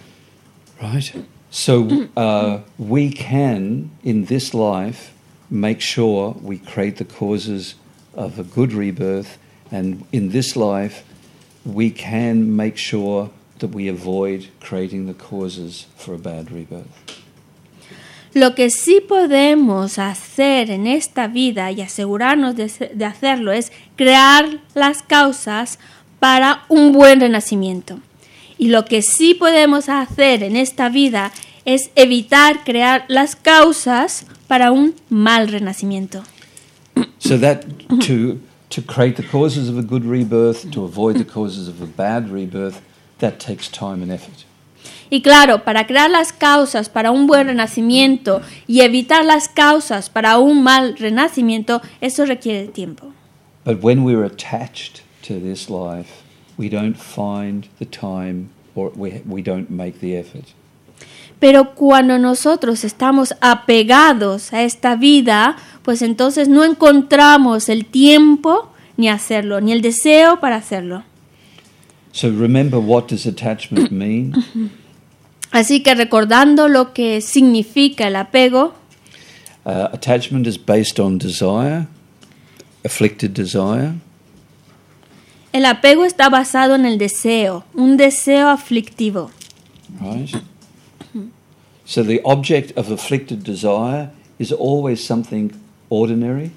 Right? 0.81 1.13
So 1.49 2.07
uh, 2.15 2.61
we 2.77 3.11
can, 3.11 3.91
in 4.03 4.25
this 4.25 4.53
life, 4.53 5.13
make 5.49 5.81
sure 5.81 6.35
we 6.41 6.57
create 6.57 6.97
the 6.97 7.05
causes 7.05 7.75
of 8.15 8.39
a 8.39 8.43
good 8.43 8.73
rebirth, 8.73 9.37
and 9.69 10.05
in 10.11 10.29
this 10.31 10.55
life, 10.55 11.03
we 11.65 11.89
can 11.89 12.55
make 12.55 12.77
sure 12.77 13.29
that 13.61 13.73
we 13.73 13.89
avoid 13.89 14.49
creating 14.59 15.07
the 15.07 15.13
causes 15.13 15.87
for 15.95 16.13
a 16.13 16.17
bad 16.17 16.51
rebirth. 16.51 16.85
Lo 18.33 18.55
que 18.55 18.69
sí 18.69 19.01
podemos 19.01 19.97
hacer 19.97 20.71
en 20.71 20.87
esta 20.87 21.27
vida 21.27 21.71
y 21.71 21.81
asegurarnos 21.81 22.55
de, 22.55 22.91
de 22.93 23.05
hacerlo 23.05 23.51
es 23.51 23.71
crear 23.97 24.59
las 24.73 25.03
causas 25.03 25.79
para 26.19 26.63
un 26.69 26.93
buen 26.93 27.19
renacimiento. 27.19 27.99
Y 28.57 28.67
lo 28.67 28.85
que 28.85 29.01
sí 29.01 29.33
podemos 29.33 29.89
hacer 29.89 30.43
en 30.43 30.55
esta 30.55 30.87
vida 30.89 31.31
es 31.65 31.91
evitar 31.95 32.63
crear 32.63 33.05
las 33.07 33.35
causas 33.35 34.25
para 34.47 34.71
un 34.71 34.95
mal 35.09 35.47
renacimiento. 35.47 36.23
So 37.19 37.37
that 37.37 37.65
to 38.07 38.39
to 38.69 38.81
create 38.81 39.15
the 39.17 39.23
causes 39.23 39.69
of 39.69 39.77
a 39.77 39.81
good 39.81 40.05
rebirth, 40.05 40.71
to 40.71 40.85
avoid 40.85 41.17
the 41.17 41.25
causes 41.25 41.67
of 41.67 41.81
a 41.81 41.85
bad 41.85 42.29
rebirth, 42.29 42.81
that 43.21 43.39
takes 43.39 43.69
time 43.69 44.03
and 44.03 44.11
effort. 44.11 44.45
Y 45.09 45.21
claro, 45.21 45.65
para 45.65 45.87
crear 45.87 46.09
las 46.09 46.31
causas 46.31 46.89
para 46.89 47.11
un 47.11 47.27
buen 47.27 47.47
renacimiento 47.47 48.41
y 48.65 48.79
evitar 48.79 49.25
las 49.25 49.49
causas 49.49 50.09
para 50.09 50.37
un 50.37 50.63
mal 50.63 50.97
renacimiento, 50.97 51.81
eso 51.99 52.25
requiere 52.25 52.67
tiempo. 52.67 53.11
But 53.65 53.83
when 53.83 54.03
we're 54.05 54.25
attached 54.25 55.01
to 55.27 55.35
this 55.39 55.69
life, 55.69 56.23
we 56.57 56.69
don't 56.69 56.95
find 56.95 57.67
the 57.79 57.85
time 57.85 58.49
or 58.73 58.91
we, 58.95 59.21
we 59.25 59.41
don't 59.41 59.69
make 59.69 59.99
the 59.99 60.17
effort. 60.17 60.45
Pero 61.39 61.73
cuando 61.73 62.17
nosotros 62.17 62.83
estamos 62.85 63.35
apegados 63.41 64.53
a 64.53 64.61
esta 64.61 64.95
vida, 64.95 65.57
pues 65.81 66.03
entonces 66.03 66.47
no 66.47 66.63
encontramos 66.63 67.67
el 67.67 67.85
tiempo 67.85 68.71
ni 68.95 69.09
hacerlo, 69.09 69.59
ni 69.59 69.71
el 69.71 69.81
deseo 69.81 70.39
para 70.39 70.55
hacerlo. 70.57 71.03
So 72.13 72.29
remember 72.29 72.79
what 72.79 73.07
does 73.07 73.25
attachment 73.25 73.91
mean? 74.05 74.35
Así 75.51 75.83
que 75.83 75.93
recordando 75.95 76.67
lo 76.69 76.93
que 76.93 77.21
significa 77.21 78.07
el 78.07 78.15
apego, 78.15 78.73
Uh, 79.63 79.89
attachment 79.93 80.47
is 80.47 80.57
based 80.57 80.99
on 80.99 81.19
desire, 81.19 81.85
afflicted 82.83 83.31
desire, 83.31 83.93
el 85.53 85.65
apego 85.65 86.03
está 86.03 86.29
basado 86.29 86.73
en 86.73 86.83
el 86.87 86.97
deseo, 86.97 87.63
un 87.75 87.95
deseo 87.95 88.47
aflictivo. 88.49 89.29
right? 90.01 90.33
So 91.85 92.01
the 92.01 92.21
object 92.25 92.75
of 92.75 92.89
afflicted 92.89 93.43
desire 93.43 94.09
is 94.39 94.51
always 94.51 95.03
something 95.05 95.51
ordinary, 95.91 96.49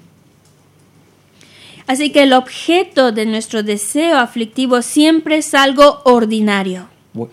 Así 1.87 2.11
que 2.11 2.23
el 2.23 2.33
objeto 2.33 3.11
de 3.11 3.25
nuestro 3.25 3.63
deseo 3.63 4.17
aflictivo 4.17 4.81
siempre 4.81 5.37
es 5.37 5.53
algo 5.53 6.01
ordinario. 6.03 6.87
Uh, 7.13 7.23
uh. 7.23 7.29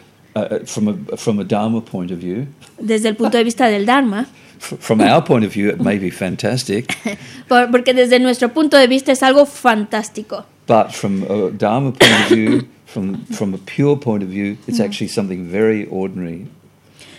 Desde 2.78 3.08
el 3.08 3.16
punto 3.16 3.38
de 3.38 3.44
vista 3.44 3.68
del 3.68 3.86
Dharma, 3.86 4.26
From 4.78 5.00
our 5.00 5.24
point 5.24 5.44
of 5.44 5.52
view, 5.52 5.70
it 5.70 5.80
may 5.80 5.98
be 5.98 6.10
fantastic, 6.10 6.96
por- 7.48 7.68
porque 7.72 7.94
desde 7.94 8.20
nuestro 8.20 8.50
punto 8.50 8.76
de 8.76 8.86
vista 8.86 9.10
es 9.10 9.22
algo 9.24 9.44
fantástico. 9.44 10.44
but 10.68 10.92
from 10.92 11.24
a 11.24 11.50
dharma 11.50 11.90
point 11.90 12.12
of 12.12 12.28
view, 12.28 12.68
from 12.86 13.24
from 13.26 13.54
a 13.54 13.58
pure 13.58 13.96
point 13.96 14.22
of 14.22 14.28
view, 14.28 14.56
it's 14.68 14.78
actually 14.78 15.08
something 15.08 15.50
very 15.50 15.88
ordinary. 15.90 16.46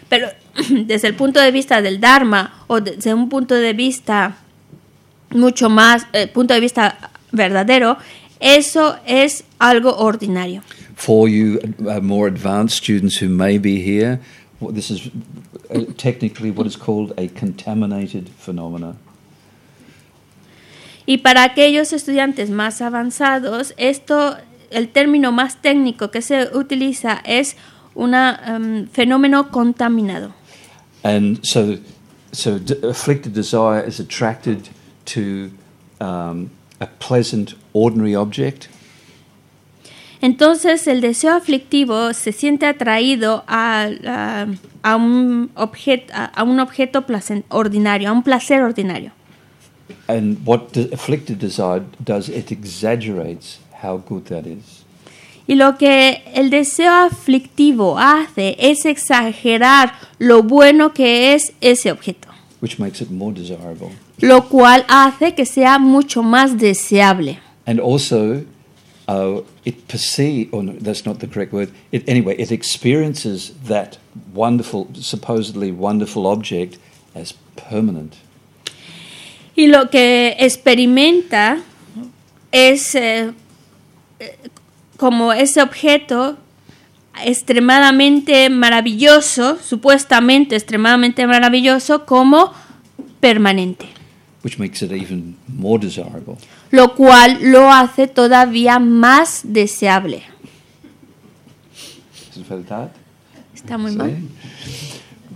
Pero 0.09 0.29
desde 0.85 1.07
el 1.09 1.15
punto 1.15 1.41
de 1.41 1.51
vista 1.51 1.81
del 1.81 1.99
Dharma 1.99 2.63
o 2.67 2.79
desde 2.79 3.13
un 3.13 3.27
punto 3.27 3.55
de 3.55 3.73
vista 3.73 4.37
mucho 5.31 5.69
más, 5.69 6.07
eh, 6.13 6.27
punto 6.27 6.53
de 6.53 6.61
vista 6.61 7.11
verdadero, 7.33 7.97
eso 8.39 8.95
es 9.05 9.43
algo 9.59 9.97
ordinario. 9.97 10.61
For 10.95 11.27
you 11.27 11.59
uh, 11.79 11.99
more 12.01 12.27
advanced 12.27 12.77
students 12.77 13.21
who 13.21 13.27
may 13.27 13.57
be 13.57 13.81
here, 13.81 14.19
this 14.71 14.89
is 14.89 15.09
uh, 15.69 15.85
technically 15.97 16.51
what 16.51 16.65
is 16.65 16.77
called 16.77 17.13
a 17.17 17.27
contaminated 17.27 18.29
phenomena. 18.29 18.95
Y 21.05 21.17
para 21.17 21.43
aquellos 21.43 21.91
estudiantes 21.91 22.49
más 22.49 22.81
avanzados, 22.81 23.73
esto 23.77 24.37
el 24.71 24.89
término 24.89 25.31
más 25.31 25.61
técnico 25.61 26.11
que 26.11 26.21
se 26.21 26.49
utiliza 26.53 27.21
es 27.25 27.55
un 27.93 28.89
fenómeno 28.91 29.51
contaminado. 29.51 30.33
And 31.03 31.39
so, 31.43 31.77
so 32.31 32.59
afflicted 32.83 33.33
desire 33.33 33.81
is 33.85 33.99
attracted 33.99 34.69
to 35.05 35.51
um, 35.99 36.49
a 36.83 36.89
pleasant, 36.99 37.55
ordinary 37.73 38.15
object. 38.15 38.67
Entonces 40.21 40.87
el 40.87 41.01
deseo 41.01 41.33
aflictivo 41.33 42.13
se 42.13 42.31
siente 42.31 42.65
atraído 42.65 43.43
a, 43.47 43.89
a, 44.05 44.47
a 44.81 44.95
un, 44.95 45.51
objeto, 45.55 46.13
a, 46.13 46.25
a 46.25 46.43
un 46.43 46.59
objeto 46.59 47.03
ordinario, 47.49 48.09
a 48.09 48.13
un 48.13 48.23
placer 48.23 48.61
ordinario. 48.61 49.11
And 50.07 50.37
what 50.45 50.71
the 50.73 50.89
afflicted 50.93 51.39
desire 51.39 51.83
does, 51.99 52.29
it 52.29 52.51
exaggerates 52.51 53.59
how 53.81 53.97
good 53.97 54.23
that 54.25 54.45
is. 54.45 54.85
Y 55.45 55.55
lo 55.55 55.77
que 55.77 56.23
el 56.33 56.49
deseo 56.49 56.89
aflictivo 56.89 57.97
hace 57.99 58.55
es 58.59 58.85
exagerar 58.85 59.93
lo 60.19 60.41
bueno 60.41 60.93
que 60.93 61.33
es 61.33 61.51
ese 61.59 61.91
objeto. 61.91 62.29
Which 62.61 62.79
makes 62.79 63.01
it 63.01 63.11
more 63.11 63.33
desirable. 63.33 63.91
Lo 64.19 64.47
cual 64.47 64.85
hace 64.87 65.33
que 65.33 65.45
sea 65.45 65.79
mucho 65.79 66.23
más 66.23 66.57
deseable. 66.57 67.39
And 67.65 67.79
also, 67.79 68.45
uh, 69.07 69.41
it 69.65 69.87
perceives, 69.87 70.49
or 70.51 70.63
no, 70.63 70.73
that's 70.73 71.05
not 71.05 71.19
the 71.19 71.27
correct 71.27 71.53
word. 71.53 71.71
It, 71.91 72.07
anyway, 72.07 72.35
it 72.37 72.51
experiences 72.51 73.53
that 73.67 73.97
wonderful, 74.33 74.87
supposedly 74.93 75.71
wonderful 75.71 76.27
object 76.27 76.77
as 77.15 77.33
permanent. 77.55 78.15
Y 79.55 79.67
lo 79.67 79.89
que 79.89 80.35
experimenta 80.39 81.61
es 82.51 82.95
eh, 82.95 83.33
como 84.97 85.33
ese 85.33 85.61
objeto 85.61 86.37
extremadamente 87.23 88.49
maravilloso, 88.49 89.57
supuestamente 89.61 90.55
extremadamente 90.55 91.27
maravilloso, 91.27 92.05
como 92.05 92.53
permanente. 93.19 93.87
Which 94.43 94.59
makes 94.59 94.81
it 94.81 94.91
even 94.91 95.37
more 95.47 95.79
desirable. 95.79 96.37
Lo 96.71 96.95
cual 96.95 97.37
lo 97.41 97.71
hace 97.71 98.07
todavía 98.07 98.77
más 98.79 99.41
deseable. 99.43 100.23
Está 103.55 103.77
muy 103.77 103.95
mal. 103.95 104.17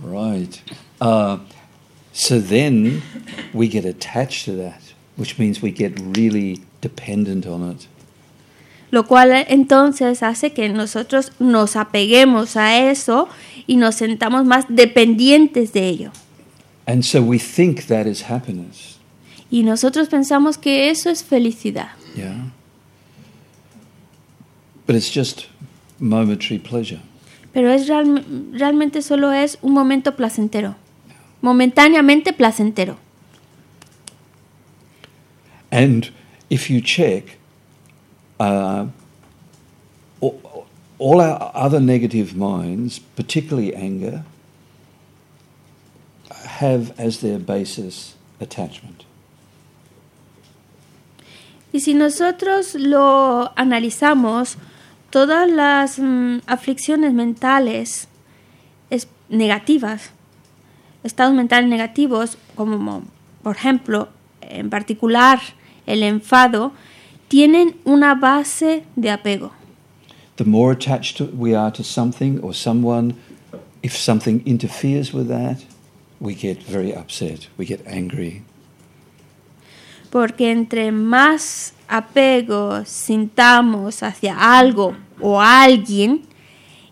Right. 0.02 0.60
Uh, 1.00 1.38
so 2.12 2.38
then 2.38 3.02
we 3.54 3.68
get 3.68 3.84
attached 3.84 4.44
to 4.44 4.52
that, 4.56 4.82
which 5.16 5.38
means 5.38 5.62
we 5.62 5.70
get 5.70 5.98
really 6.16 6.60
dependent 6.80 7.46
on 7.46 7.70
it 7.70 7.88
lo 8.90 9.06
cual 9.06 9.32
entonces 9.48 10.22
hace 10.22 10.52
que 10.52 10.68
nosotros 10.68 11.32
nos 11.38 11.76
apeguemos 11.76 12.56
a 12.56 12.90
eso 12.90 13.28
y 13.66 13.76
nos 13.76 13.96
sentamos 13.96 14.44
más 14.44 14.66
dependientes 14.68 15.72
de 15.72 15.88
ello. 15.88 16.10
And 16.86 17.04
so 17.04 17.20
we 17.20 17.38
think 17.38 17.86
that 17.86 18.06
is 18.06 18.30
happiness. 18.30 18.97
Y 19.50 19.62
nosotros 19.62 20.08
pensamos 20.08 20.58
que 20.58 20.90
eso 20.90 21.10
es 21.10 21.24
felicidad. 21.24 21.90
Yeah. 22.14 22.50
But 24.86 24.96
it's 24.96 25.10
just 25.10 25.46
momentary 25.98 26.58
pleasure. 26.58 27.00
Pero 27.52 27.70
es 27.70 27.88
real, 27.88 28.24
realmente 28.52 29.02
solo 29.02 29.32
es 29.32 29.58
un 29.62 29.72
momento 29.72 30.16
placentero. 30.16 30.76
Momentáneamente 31.40 32.32
placentero. 32.32 32.96
And 35.70 36.10
if 36.50 36.70
you 36.70 36.80
check 36.80 37.38
uh, 38.40 38.86
all 40.20 41.20
our 41.20 41.50
other 41.54 41.80
negative 41.80 42.34
minds, 42.34 42.98
particularly 42.98 43.74
anger, 43.74 44.24
have 46.30 46.98
as 46.98 47.20
their 47.20 47.38
basis 47.38 48.14
attachment. 48.40 49.04
Y 51.72 51.80
si 51.80 51.94
nosotros 51.94 52.74
lo 52.74 53.52
analizamos, 53.56 54.56
todas 55.10 55.50
las 55.50 55.98
mm, 55.98 56.38
aflicciones 56.46 57.12
mentales 57.12 58.08
es, 58.90 59.08
negativas, 59.28 60.10
estados 61.04 61.34
mentales 61.34 61.68
negativos, 61.68 62.38
como 62.54 63.02
por 63.42 63.56
ejemplo, 63.56 64.08
en 64.40 64.70
particular 64.70 65.40
el 65.86 66.02
enfado, 66.02 66.72
tienen 67.28 67.76
una 67.84 68.14
base 68.14 68.84
de 68.96 69.10
apego. 69.10 69.52
The 70.36 70.44
more 70.44 70.72
attached 70.72 71.20
we 71.34 71.56
are 71.56 71.72
to 71.72 71.82
something 71.82 72.38
or 72.42 72.54
someone, 72.54 73.14
if 73.82 73.96
something 73.96 74.42
interferes 74.46 75.12
with 75.12 75.28
that, 75.28 75.58
we 76.20 76.34
get 76.34 76.62
very 76.62 76.92
upset, 76.94 77.48
we 77.58 77.66
get 77.66 77.80
angry. 77.86 78.42
Porque 80.10 80.50
entre 80.50 80.92
más 80.92 81.74
apego 81.88 82.84
sintamos 82.84 84.02
hacia 84.02 84.58
algo 84.58 84.96
o 85.20 85.40
alguien, 85.40 86.22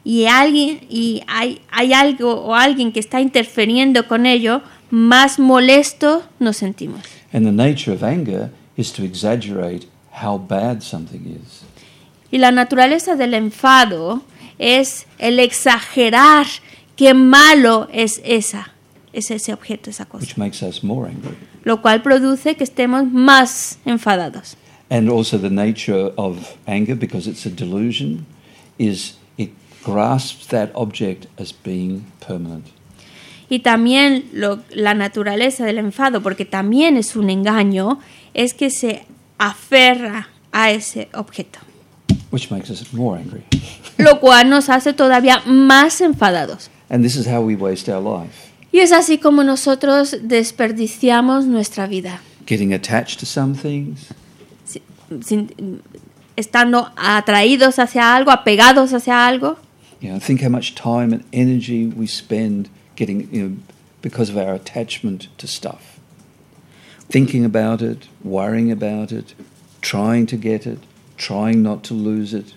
y 0.07 0.27
alguien 0.27 0.87
y 0.89 1.23
hay, 1.27 1.61
hay 1.69 1.93
algo 1.93 2.33
o 2.33 2.55
alguien 2.55 2.93
que 2.93 3.01
está 3.01 3.21
interfiriendo 3.21 4.07
con 4.07 4.25
ello, 4.25 4.63
más 4.89 5.41
molesto 5.41 6.23
nos 6.39 6.59
sentimos. 6.59 7.01
And 7.33 7.45
the 7.45 7.51
nature 7.51 7.93
of 7.93 8.05
anger 8.05 8.51
is 8.77 8.93
to 8.93 9.03
exaggerate 9.03 9.89
how 10.23 10.39
bad 10.39 10.81
something 10.81 11.23
is. 11.27 11.63
Y 12.31 12.39
la 12.39 12.53
naturaleza 12.53 13.17
del 13.17 13.35
enfado 13.35 14.23
es 14.59 15.07
el 15.19 15.41
exagerar 15.41 16.47
qué 16.95 17.13
malo 17.13 17.89
es 17.93 18.21
esa, 18.25 18.73
es 19.13 19.33
ese 19.33 19.53
objeto, 19.53 19.91
esa 19.91 20.05
cosa. 20.05 20.25
Which 20.25 20.37
makes 20.37 20.63
us 20.63 20.85
more 20.85 21.11
angry. 21.11 21.37
Lo 21.67 21.83
cual 21.83 22.01
produce 22.01 22.55
que 22.55 22.63
estemos 22.63 23.11
más 23.11 23.79
enfadados. 23.85 24.57
And 24.89 25.11
also 25.11 25.37
the 25.37 25.51
nature 25.51 26.13
of 26.17 26.57
anger, 26.65 26.95
because 26.95 27.29
it's 27.29 27.45
a 27.45 27.51
delusion, 27.51 28.25
is 28.79 29.17
it 29.37 29.51
grasps 29.83 30.47
that 30.47 30.71
object 30.77 31.27
as 31.41 31.53
being 31.53 32.05
permanent. 32.21 32.67
Y 33.49 33.59
también 33.59 34.27
lo, 34.33 34.61
la 34.71 34.95
naturaleza 34.95 35.65
del 35.65 35.79
enfado, 35.79 36.23
porque 36.23 36.45
también 36.45 36.97
es 36.97 37.17
un 37.17 37.31
engaño, 37.31 37.99
es 38.33 38.55
que 38.55 38.71
se 38.71 39.05
aferra 39.37 40.29
a 40.53 40.71
ese 40.71 41.09
objeto. 41.15 41.59
Which 42.31 42.49
makes 42.53 42.71
us 42.71 42.93
more 42.93 43.19
angry. 43.19 43.43
Lo 43.99 44.21
cual 44.21 44.49
nos 44.51 44.69
hace 44.69 44.93
todavía 44.93 45.43
más 45.47 46.01
enfadados. 46.01 46.71
And 46.89 47.03
this 47.03 47.17
is 47.17 47.27
how 47.27 47.41
we 47.41 47.57
waste 47.57 47.89
our 47.89 48.01
life. 48.01 48.53
Y 48.77 48.81
es 48.81 48.93
así 48.93 49.17
como 49.17 49.43
nosotros 49.43 50.19
desperdiciamos 50.21 51.47
nuestra 51.47 51.87
vida. 51.87 52.21
Getting 52.45 52.75
attached 52.75 53.19
to 53.21 53.25
some 53.25 53.55
things. 53.55 54.09
Sin, 54.67 55.23
sin, 55.23 55.83
estando 56.37 56.93
atraídos 56.95 57.79
hacia 57.79 58.15
algo, 58.15 58.31
apegados 58.31 58.93
hacia 58.93 59.27
algo. 59.27 59.57
You 60.03 60.11
know, 60.11 60.21
think 60.21 60.43
how 60.43 60.51
much 60.51 60.75
time 60.75 61.15
and 61.15 61.25
energy 61.33 61.87
we 61.87 62.07
spend 62.07 62.69
getting, 62.97 63.31
you 63.33 63.49
know, 63.49 63.57
because 64.03 64.29
of 64.31 64.37
our 64.37 64.53
attachment 64.53 65.29
to 65.39 65.47
stuff 65.47 65.99
thinking 67.09 67.47
about 67.47 67.81
it, 67.81 68.09
worrying 68.23 68.71
about 68.71 69.11
it, 69.11 69.35
trying 69.81 70.27
to 70.27 70.37
get 70.37 70.67
it, 70.67 70.81
trying 71.17 71.63
not 71.63 71.83
to 71.85 71.95
lose 71.95 72.35
it. 72.35 72.53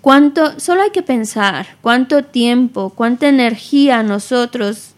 Cuánto, 0.00 0.58
solo 0.58 0.82
hay 0.82 0.90
que 0.90 1.02
pensar 1.02 1.66
cuánto 1.82 2.24
tiempo, 2.24 2.90
cuánta 2.90 3.28
energía 3.28 4.02
nosotros 4.02 4.94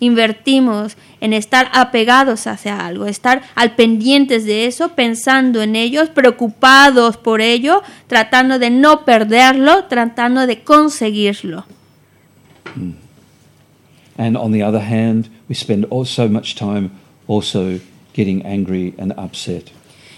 invertimos 0.00 0.96
en 1.20 1.32
estar 1.32 1.70
apegados 1.72 2.46
hacia 2.46 2.84
algo, 2.84 3.06
estar 3.06 3.42
al 3.54 3.76
pendientes 3.76 4.44
de 4.44 4.66
eso, 4.66 4.90
pensando 4.90 5.62
en 5.62 5.76
ellos, 5.76 6.08
preocupados 6.08 7.16
por 7.16 7.40
ello, 7.40 7.82
tratando 8.08 8.58
de 8.58 8.70
no 8.70 9.04
perderlo, 9.04 9.84
tratando 9.84 10.46
de 10.46 10.62
conseguirlo. 10.62 11.66
Mm. 12.74 13.02
And 14.18 14.36
on 14.36 14.52
the 14.52 14.62
other 14.62 14.82
hand, 14.82 15.28
we 15.48 15.54
spend 15.54 15.86
all, 15.90 16.04
so 16.04 16.28
much 16.28 16.54
time 16.54 16.90
also 17.28 17.80
getting 18.14 18.44
angry 18.44 18.94
and 18.98 19.12
upset. 19.16 19.70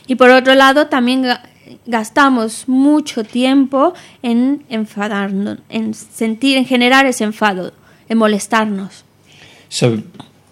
Y 0.06 0.16
por 0.16 0.30
otro 0.30 0.54
lado, 0.54 0.86
también 0.86 1.24
gastamos 1.86 2.68
mucho 2.68 3.24
tiempo 3.24 3.94
en 4.22 4.64
enfadarnos, 4.68 5.58
en 5.68 5.94
sentir, 5.94 6.56
en 6.56 6.64
generar 6.64 7.06
ese 7.06 7.24
enfado, 7.24 7.72
en 8.08 8.18
molestarnos. 8.18 9.04
So, 9.68 10.02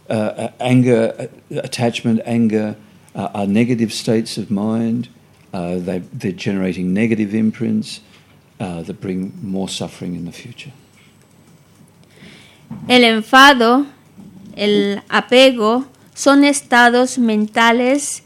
uh, 0.09 0.13
uh 0.13 0.49
anger, 0.59 1.31
uh, 1.51 1.59
attachment, 1.59 2.21
anger 2.27 2.77
uh, 3.15 3.29
are 3.35 3.47
negative 3.47 3.93
states 3.93 4.39
of 4.39 4.51
mind. 4.51 5.09
Uh, 5.53 5.79
they, 5.79 5.99
they're 6.13 6.33
generating 6.33 6.95
negative 6.95 7.35
imprints 7.35 8.01
uh, 8.59 8.83
that 8.83 9.01
bring 9.01 9.33
more 9.43 9.69
suffering 9.69 10.15
in 10.15 10.25
the 10.25 10.33
future. 10.33 10.73
El 12.89 13.05
enfado, 13.05 13.87
el 14.57 15.03
apego, 15.11 15.87
son 16.15 16.45
estados 16.45 17.19
mentales 17.19 18.23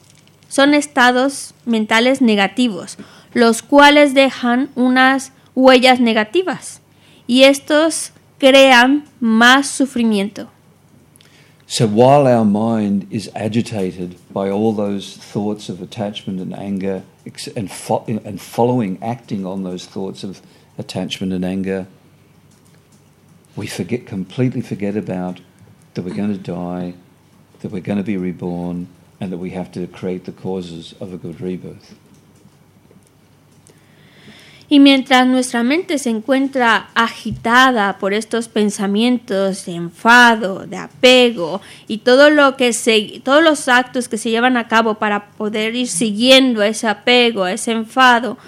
son 0.49 0.75
estados 0.75 1.55
mentales 1.65 2.21
negativos, 2.21 2.97
los 3.35 3.63
cuales 3.63 4.15
dejan 4.15 4.71
unas 4.75 5.33
huellas 5.55 6.01
negativas 6.01 6.81
y 7.27 7.43
estos 7.45 8.13
crean 8.39 9.05
más 9.21 9.67
sufrimiento. 9.67 10.49
So 11.69 11.89
while 11.89 12.29
our 12.29 12.45
mind 12.45 13.09
is 13.11 13.29
agitated 13.35 14.17
by 14.33 14.49
all 14.51 14.73
those 14.73 15.17
thoughts 15.17 15.69
of 15.69 15.83
attachment 15.83 16.41
and 16.41 16.55
anger 16.57 17.03
and, 17.57 17.69
fo- 17.69 18.05
and 18.07 18.41
following, 18.41 18.99
acting 19.03 19.45
on 19.45 19.65
those 19.65 19.85
thoughts 19.85 20.23
of 20.23 20.41
attachment 20.79 21.33
and 21.33 21.45
anger, 21.45 21.89
we 23.57 23.67
forget 23.67 24.07
completely 24.07 24.61
forget 24.61 24.97
about 24.97 25.41
that 25.95 26.05
we're 26.05 26.15
going 26.15 26.33
to 26.33 26.39
die, 26.39 26.95
that 27.63 27.73
we're 27.73 27.81
going 27.81 27.99
to 27.99 28.05
be 28.05 28.17
reborn, 28.17 28.87
and 29.21 29.33
that 29.33 29.39
we 29.39 29.51
have 29.51 29.71
to 29.73 29.87
create 29.87 30.25
the 30.25 30.33
causes 30.33 30.95
of 31.01 31.13
a 31.13 31.17
good 31.17 31.41
rebirth. 31.41 31.95
Y 34.69 34.81
mientras 34.81 35.27
nuestra 35.29 35.63
mente 35.63 35.99
se 35.99 36.11
encuentra 36.11 36.89
agitada 36.95 37.99
por 37.99 38.13
estos 38.13 38.49
pensamientos 38.49 39.65
de 39.65 39.75
enfado, 39.77 40.67
de 40.67 40.77
apego 40.77 41.61
y 41.87 41.99
todo 41.99 42.31
lo 42.31 42.57
que 42.57 42.73
se, 42.73 43.21
todos 43.23 43.45
los 43.45 43.69
actos 43.69 44.09
que 44.09 44.19
se 44.19 44.31
llevan 44.31 44.57
a 44.57 44.67
cabo 44.67 44.95
para 44.95 45.31
poder 45.31 45.77
ir 45.77 45.87
siguiendo 45.87 46.63
ese 46.63 46.89
apego, 46.89 47.47
ese 47.47 47.71
enfado, 47.71 48.39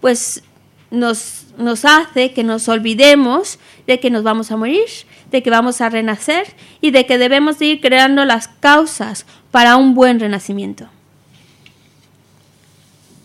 pues 0.00 0.42
nos, 0.90 1.46
nos 1.58 1.84
hace 1.84 2.32
que 2.32 2.42
nos 2.42 2.68
olvidemos 2.68 3.60
de 3.86 4.00
que 4.00 4.10
nos 4.10 4.24
vamos 4.24 4.50
a 4.50 4.56
morir, 4.56 4.88
de 5.30 5.44
que 5.44 5.50
vamos 5.50 5.80
a 5.80 5.90
renacer 5.90 6.46
y 6.80 6.90
de 6.90 7.06
que 7.06 7.18
debemos 7.18 7.60
de 7.60 7.66
ir 7.66 7.80
creando 7.80 8.24
las 8.24 8.48
causas 8.48 9.26
para 9.50 9.76
un 9.76 9.94
buen 9.94 10.20
renacimiento. 10.20 10.88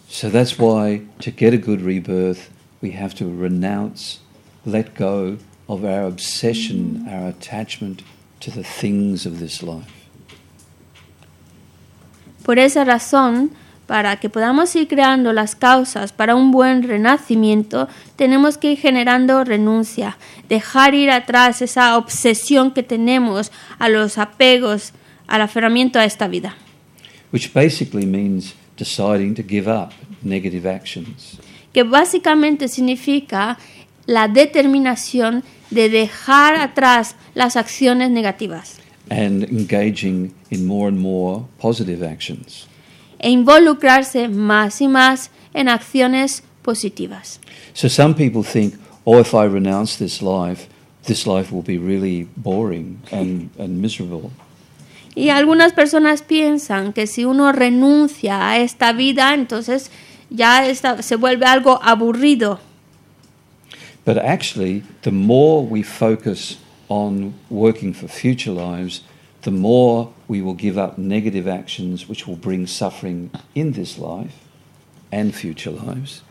So 0.10 0.30
that's 0.30 0.60
why 0.60 1.02
to 1.20 1.32
get 1.32 1.54
a 1.54 1.58
good 1.58 1.82
rebirth, 1.82 2.50
we 2.82 2.92
have 2.92 3.16
to 3.16 3.26
renounce, 3.26 4.20
let 4.66 4.94
go 4.96 5.38
of 5.68 5.84
our 5.84 6.06
obsession, 6.06 7.08
our 7.10 7.30
attachment 7.30 8.04
to 8.42 8.52
the 8.52 8.64
things 8.64 9.26
of 9.26 9.40
this 9.40 9.64
life. 9.64 9.90
Por 12.44 12.60
esa 12.60 12.84
razón, 12.84 13.52
para 13.88 14.18
que 14.18 14.30
podamos 14.30 14.76
ir 14.76 14.88
creando 14.88 15.34
las 15.34 15.56
causas 15.56 16.12
para 16.12 16.36
un 16.36 16.52
buen 16.52 16.84
renacimiento, 16.84 17.88
tenemos 18.16 18.58
que 18.58 18.74
ir 18.74 18.78
generando 18.78 19.44
renuncia, 19.44 20.18
dejar 20.50 20.94
ir 20.94 21.10
atrás 21.10 21.62
esa 21.62 21.98
obsesión 21.98 22.72
que 22.72 22.84
tenemos 22.84 23.52
a 23.80 23.90
los 23.90 24.18
apegos, 24.18 24.94
al 25.34 25.42
aferramiento 25.42 25.98
a 25.98 26.06
esta 26.06 26.28
vida. 26.28 26.56
Which 27.32 27.52
basically 27.52 28.06
means 28.06 28.54
deciding 28.78 29.34
to 29.34 29.42
give 29.42 29.68
up 29.68 29.92
negative 30.22 30.70
actions. 30.70 31.40
Que 31.74 31.84
básicamente 31.84 32.68
significa 32.68 33.58
la 34.06 34.28
determinación 34.28 35.44
de 35.72 35.90
dejar 35.90 36.56
atrás 36.56 37.16
las 37.34 37.56
acciones 37.56 38.12
negativas 38.12 38.78
and 39.10 39.44
engaging 39.44 40.34
in 40.52 40.68
more 40.68 40.88
and 40.88 41.00
more 41.00 41.46
positive 41.60 42.04
actions. 42.04 42.68
e 43.20 43.30
involucrarse 43.30 44.28
más 44.28 44.82
y 44.82 44.88
más 44.88 45.32
en 45.54 45.70
acciones 45.70 46.44
positivas. 46.62 47.40
So 47.74 47.88
some 47.88 48.14
people 48.14 48.44
think, 48.44 48.76
oh, 49.06 49.20
if 49.20 49.34
I 49.34 49.46
renounce 49.46 49.98
this 49.98 50.22
life, 50.22 50.68
this 51.06 51.26
life 51.26 51.52
will 51.52 51.64
be 51.64 51.78
really 51.78 52.28
boring 52.36 53.02
and, 53.12 53.50
and 53.58 53.82
miserable. 53.82 54.32
Y 55.16 55.30
algunas 55.30 55.74
personas 55.74 56.22
piensan 56.24 56.94
que 56.94 57.06
si 57.08 57.24
uno 57.26 57.52
renuncia 57.52 58.50
a 58.50 58.58
esta 58.58 58.94
vida, 58.94 59.34
entonces 59.34 59.92
ya 60.30 60.66
esta- 60.68 61.02
se 61.02 61.16
vuelve 61.16 61.46
algo 61.46 61.80
aburrido. 61.84 62.60
But 64.06 64.18
actually, 64.18 64.84
the 65.04 65.12
more 65.12 65.66
we 65.66 65.84
focus 65.84 66.58
on 66.90 67.34
working 67.50 67.94
for 67.94 68.10
future 68.10 68.52
lives, 68.52 69.04
the 69.44 69.52
more 69.52 70.10
we 70.28 70.42
will 70.42 70.58
give 70.58 70.78
up 70.78 70.98
negative 70.98 71.48
actions 71.48 72.10
which 72.10 72.28
will 72.28 72.38
bring 72.38 72.68
suffering 72.68 73.30
in 73.54 73.74
this 73.74 73.98
life 73.98 74.34
and 75.12 75.34
future 75.34 75.72
lives. 75.72 76.22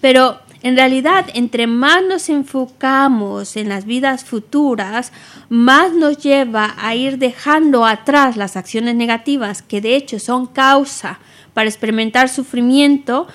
Pero 0.00 0.38
en 0.68 0.76
realidad, 0.76 1.26
entre 1.34 1.66
más 1.66 2.02
nos 2.06 2.28
enfocamos 2.28 3.56
en 3.56 3.68
las 3.68 3.86
vidas 3.86 4.24
futuras, 4.24 5.12
más 5.48 5.92
nos 5.92 6.18
lleva 6.18 6.74
a 6.78 6.94
ir 6.94 7.18
dejando 7.18 7.86
atrás 7.86 8.36
las 8.36 8.56
acciones 8.56 8.94
negativas, 8.94 9.62
que 9.62 9.80
de 9.80 9.96
hecho 9.96 10.18
son 10.18 10.46
causa 10.46 11.20
para 11.54 11.68
experimentar 11.68 12.28
sufrimiento, 12.28 13.26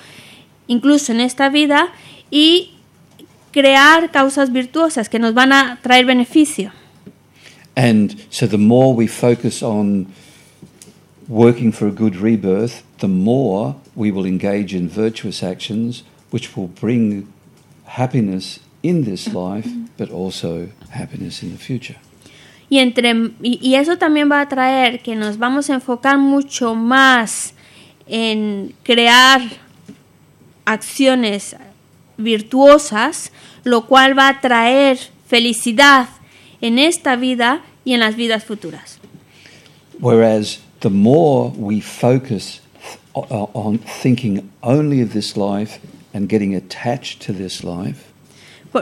incluso 0.68 1.12
en 1.12 1.20
esta 1.20 1.48
vida, 1.48 1.88
y 2.30 2.70
crear 3.50 4.10
causas 4.10 4.52
virtuosas 4.52 5.08
que 5.08 5.18
nos 5.18 5.34
van 5.34 5.52
a 5.52 5.80
traer 5.82 6.06
beneficio. 6.06 6.72
And 7.76 8.14
so 8.30 8.46
the 8.46 8.58
more 8.58 8.94
we 8.94 9.08
focus 9.08 9.62
on 9.62 10.06
working 11.28 11.72
for 11.72 11.88
a 11.88 11.92
good 11.92 12.14
rebirth, 12.14 12.82
the 12.98 13.08
more 13.08 13.74
we 13.96 14.12
will 14.12 14.26
engage 14.26 14.72
in 14.72 14.88
virtuous 14.88 15.42
actions 15.42 16.04
which 16.34 16.56
will 16.56 16.68
bring 16.80 17.28
happiness 17.86 18.58
in 18.82 19.04
this 19.04 19.28
life, 19.32 19.68
but 19.96 20.10
also 20.10 20.66
happiness 20.90 21.44
in 21.44 21.52
the 21.52 21.56
future. 21.58 21.96
Y, 22.68 22.78
entre, 22.80 23.12
y, 23.40 23.60
y 23.62 23.76
eso 23.76 23.96
también 23.98 24.28
va 24.28 24.40
a 24.40 24.48
traer 24.48 25.00
que 25.00 25.14
nos 25.14 25.38
vamos 25.38 25.70
a 25.70 25.74
enfocar 25.74 26.18
mucho 26.18 26.74
más 26.74 27.54
en 28.08 28.74
crear 28.82 29.42
acciones 30.64 31.54
virtuosas, 32.16 33.30
lo 33.62 33.86
cual 33.86 34.18
va 34.18 34.28
a 34.28 34.40
traer 34.40 34.98
felicidad 35.28 36.08
en 36.60 36.78
esta 36.80 37.14
vida 37.14 37.62
y 37.84 37.92
en 37.92 38.00
las 38.00 38.16
vidas 38.16 38.42
futuras. 38.44 38.98
Whereas 40.00 40.58
the 40.80 40.90
more 40.90 41.52
we 41.56 41.80
focus 41.80 42.60
o- 43.14 43.50
on 43.52 43.78
thinking 44.02 44.50
only 44.62 45.00
of 45.00 45.12
this 45.12 45.36
life 45.36 45.78
and 46.14 46.28
getting 46.28 46.54
attached 46.54 47.20
to 47.26 47.32
this 47.32 47.62
life, 47.62 48.14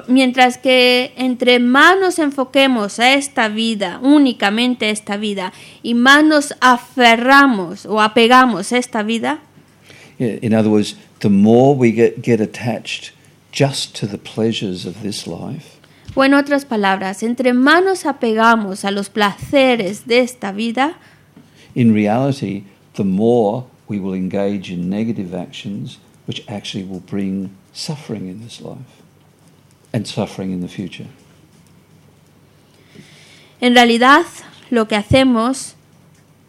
Mientras 0.08 0.56
que 0.56 1.12
entre 1.16 1.58
más 1.58 2.00
nos 2.00 2.18
enfoquemos 2.18 2.98
a 2.98 3.12
esta 3.12 3.48
vida, 3.48 4.00
únicamente 4.02 4.86
a 4.86 4.90
esta 4.90 5.18
vida, 5.18 5.52
y 5.82 5.92
más 5.92 6.24
nos 6.24 6.54
aferramos 6.60 7.84
o 7.84 8.00
apegamos 8.00 8.72
a 8.72 8.78
esta 8.78 9.02
vida, 9.02 9.40
in 10.18 10.54
other 10.54 10.70
words, 10.70 10.96
the 11.20 11.28
more 11.28 11.76
we 11.76 11.92
get, 11.92 12.22
get 12.22 12.40
attached 12.40 13.12
just 13.52 13.94
to 13.94 14.06
the 14.06 14.16
pleasures 14.16 14.86
of 14.86 15.02
this 15.02 15.26
life, 15.26 15.78
O 16.14 16.24
en 16.24 16.32
otras 16.32 16.64
palabras, 16.64 17.22
entre 17.22 17.52
más 17.52 17.84
nos 17.84 18.06
apegamos 18.06 18.86
a 18.86 18.90
los 18.90 19.10
placeres 19.10 20.06
de 20.06 20.20
esta 20.20 20.52
vida, 20.52 20.94
in 21.74 21.92
reality, 21.92 22.64
the 22.94 23.04
more 23.04 23.64
we 23.88 23.98
will 23.98 24.14
engage 24.14 24.72
in 24.72 24.88
negative 24.88 25.34
actions 25.34 25.98
which 26.26 26.44
actually 26.48 26.84
will 26.84 27.00
bring 27.00 27.50
suffering 27.72 28.28
in 28.28 28.42
this 28.42 28.60
life 28.60 29.02
and 29.92 30.06
suffering 30.06 30.52
in 30.52 30.60
the 30.60 30.68
future. 30.68 31.08
en 33.62 33.76
realidad 33.76 34.26
lo 34.70 34.88
que 34.88 34.96
hacemos 34.96 35.76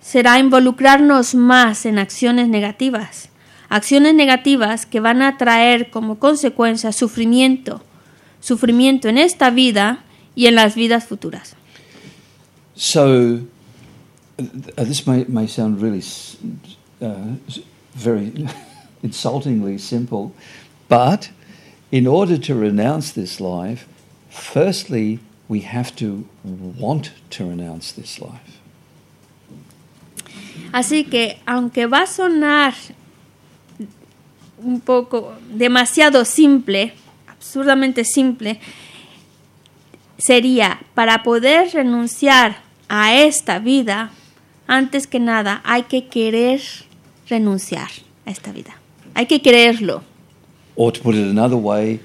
será 0.02 0.40
involucrarnos 0.40 1.36
más 1.36 1.86
en 1.86 2.00
acciones 2.00 2.50
negativas. 2.50 3.30
Acciones 3.70 4.16
negativas 4.16 4.86
que 4.86 5.00
van 5.00 5.22
a 5.22 5.38
traer 5.38 5.92
como 5.92 6.18
consecuencia 6.18 6.92
sufrimiento, 6.92 7.84
sufrimiento 8.42 9.08
en 9.08 9.20
esta 9.20 9.52
vida 9.52 10.04
y 10.36 10.48
en 10.48 10.56
las 10.56 10.76
vidas 10.76 11.06
futuras. 11.06 11.56
So, 12.76 13.42
uh, 14.40 14.84
this 14.84 15.06
may, 15.06 15.26
may 15.28 15.48
sound 15.48 15.80
really 15.80 16.04
uh, 17.02 17.36
very 17.94 18.34
insultingly 19.04 19.78
simple, 19.78 20.32
but 20.88 21.30
in 21.92 22.08
order 22.08 22.38
to 22.38 22.56
renounce 22.56 23.12
this 23.12 23.40
life, 23.40 23.86
firstly, 24.30 25.20
we 25.48 25.60
have 25.62 25.96
to 25.98 26.28
want 26.44 27.12
to 27.30 27.46
renounce 27.46 27.92
this 27.92 28.20
life. 28.20 28.60
Así 30.72 31.04
que, 31.04 31.38
aunque 31.46 31.86
va 31.86 32.04
a 32.04 32.08
sonar 32.08 32.74
un 34.58 34.80
poco 34.80 35.36
demasiado 35.56 36.26
simple, 36.26 36.94
absurdamente 37.28 38.04
simple, 38.04 38.60
sería 40.18 40.80
para 40.96 41.22
poder 41.22 41.72
renunciar 41.74 42.64
a 42.90 43.14
esta 43.14 43.60
vida, 43.60 44.12
antes 44.66 45.06
que 45.06 45.20
nada 45.20 45.62
hay 45.64 45.84
que 45.84 46.08
querer 46.08 46.62
renunciar 47.30 47.90
a 48.26 48.32
esta 48.32 48.52
vida. 48.52 48.83
Hay 49.16 49.26
que 49.26 49.42
quererlo. 49.42 50.04
Or 50.76 50.92
to 50.92 51.02
put 51.02 51.16
it 51.16 51.28
another 51.30 51.58
way, 51.58 52.00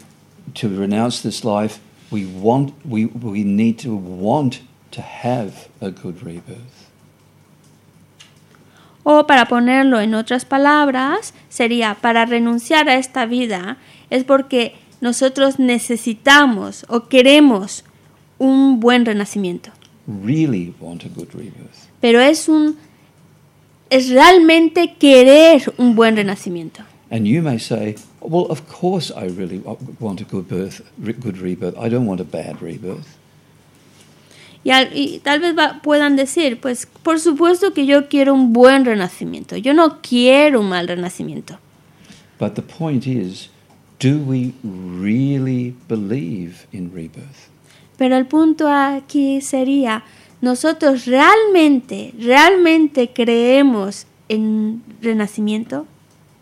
to 0.54 0.68
renounce 0.68 1.22
this 1.22 1.44
life, 1.44 1.80
we 2.10 2.26
want 2.26 2.72
we, 2.84 3.06
we 3.06 3.44
need 3.44 3.78
to 3.78 3.94
want 3.94 4.60
to 4.90 5.00
have 5.00 5.68
a 5.80 5.90
good 5.90 6.22
rebirth. 6.22 6.88
O 9.04 9.26
para 9.26 9.46
ponerlo 9.46 10.00
en 10.00 10.14
otras 10.14 10.44
palabras, 10.44 11.32
sería 11.48 11.94
para 11.94 12.26
renunciar 12.26 12.88
a 12.88 12.96
esta 12.96 13.24
vida 13.24 13.78
es 14.10 14.24
porque 14.24 14.74
nosotros 15.00 15.58
necesitamos 15.58 16.84
o 16.88 17.08
queremos 17.08 17.84
un 18.38 18.80
buen 18.80 19.06
renacimiento. 19.06 19.70
Really 20.06 20.74
want 20.80 21.04
a 21.04 21.08
good 21.08 21.28
rebirth. 21.32 21.88
Pero 22.00 22.20
es 22.20 22.48
un 22.48 22.76
es 23.90 24.10
realmente 24.10 24.94
querer 24.98 25.72
un 25.78 25.94
buen 25.94 26.16
renacimiento. 26.16 26.82
And 27.10 27.26
you 27.26 27.40
may 27.42 27.58
say, 27.58 27.96
well, 28.20 28.46
of 28.50 28.68
course 28.68 29.10
I 29.10 29.26
really 29.28 29.58
wa- 29.58 29.76
want 29.98 30.20
a 30.20 30.24
good 30.24 30.46
birth, 30.48 30.82
good 31.02 31.38
rebirth. 31.38 31.74
I 31.78 31.88
don't 31.88 32.06
want 32.06 32.20
a 32.20 32.24
bad 32.24 32.60
rebirth. 32.60 33.16
Y, 34.64 34.70
al- 34.72 34.90
y 34.94 35.20
tal 35.20 35.40
vez 35.40 35.56
va- 35.56 35.80
puedan 35.82 36.16
decir, 36.16 36.60
pues 36.60 36.86
por 37.02 37.18
supuesto 37.20 37.72
que 37.72 37.86
yo 37.86 38.08
quiero 38.08 38.34
un 38.34 38.52
buen 38.52 38.84
renacimiento. 38.84 39.56
Yo 39.56 39.72
no 39.72 40.02
quiero 40.02 40.60
un 40.60 40.68
mal 40.68 40.86
renacimiento. 40.88 41.58
But 42.38 42.54
the 42.54 42.62
point 42.62 43.06
is, 43.06 43.48
do 44.00 44.18
we 44.18 44.52
really 44.62 45.74
believe 45.88 46.66
in 46.72 46.90
rebirth? 46.92 47.48
Pero 47.96 48.16
el 48.16 48.26
punto 48.26 48.68
aquí 48.68 49.40
sería, 49.40 50.04
nosotros 50.42 51.06
realmente, 51.06 52.12
realmente 52.18 53.10
creemos 53.12 54.06
en 54.28 54.82
renacimiento, 55.00 55.86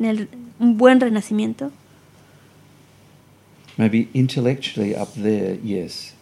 en 0.01 0.07
el- 0.07 0.29
un 0.59 0.77
buen 0.77 1.01
renacimiento. 1.01 1.71
Maybe 3.77 4.09
intellectually 4.15 4.95
up 4.95 5.13
there, 5.15 5.59
yes. 5.63 6.15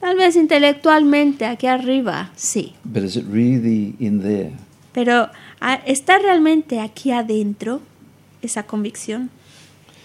Tal 0.00 0.16
vez 0.16 0.36
intelectualmente 0.36 1.44
aquí 1.44 1.66
arriba, 1.66 2.30
sí. 2.36 2.74
But 2.84 3.02
is 3.02 3.16
it 3.16 3.26
really 3.28 3.94
in 3.98 4.22
there? 4.22 4.52
Pero 4.92 5.28
ah, 5.60 5.80
¿está 5.86 6.18
realmente 6.18 6.80
aquí 6.80 7.10
adentro 7.10 7.80
esa 8.42 8.62
convicción? 8.62 9.30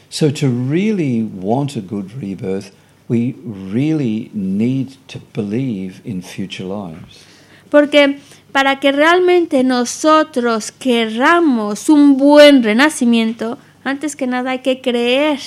So 0.09 0.31
to 0.31 0.47
really 0.49 1.23
want 1.23 1.75
a 1.75 1.81
good 1.81 2.11
rebirth, 2.19 2.71
we 3.07 3.35
really 3.45 4.29
need 4.33 4.97
to 5.07 5.19
believe 5.33 6.01
in 6.03 6.21
future 6.21 6.65
lives. 6.65 7.23
Porque 7.69 8.19
para 8.53 8.79
que 8.79 8.91
realmente 8.93 9.63
nosotros 9.65 10.71
querramos 10.71 11.89
un 11.89 12.17
buen 12.17 12.63
renacimiento, 12.63 13.57
antes 13.83 14.15
que 14.15 14.27
nada 14.27 14.51
hay 14.51 14.59
que 14.59 14.79
creer. 14.79 15.39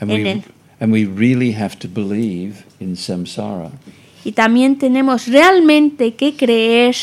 And 0.00 0.10
En 0.10 0.22
we, 0.24 0.30
él. 0.32 0.42
and 0.80 0.92
we 0.92 1.04
really 1.04 1.52
have 1.54 1.76
to 1.78 1.88
believe 1.88 2.64
in 2.80 2.96
samsara. 2.96 3.70
Y 4.24 4.32
también 4.32 4.76
tenemos 4.78 5.28
realmente 5.28 6.14
que 6.14 6.34
creer 6.34 6.96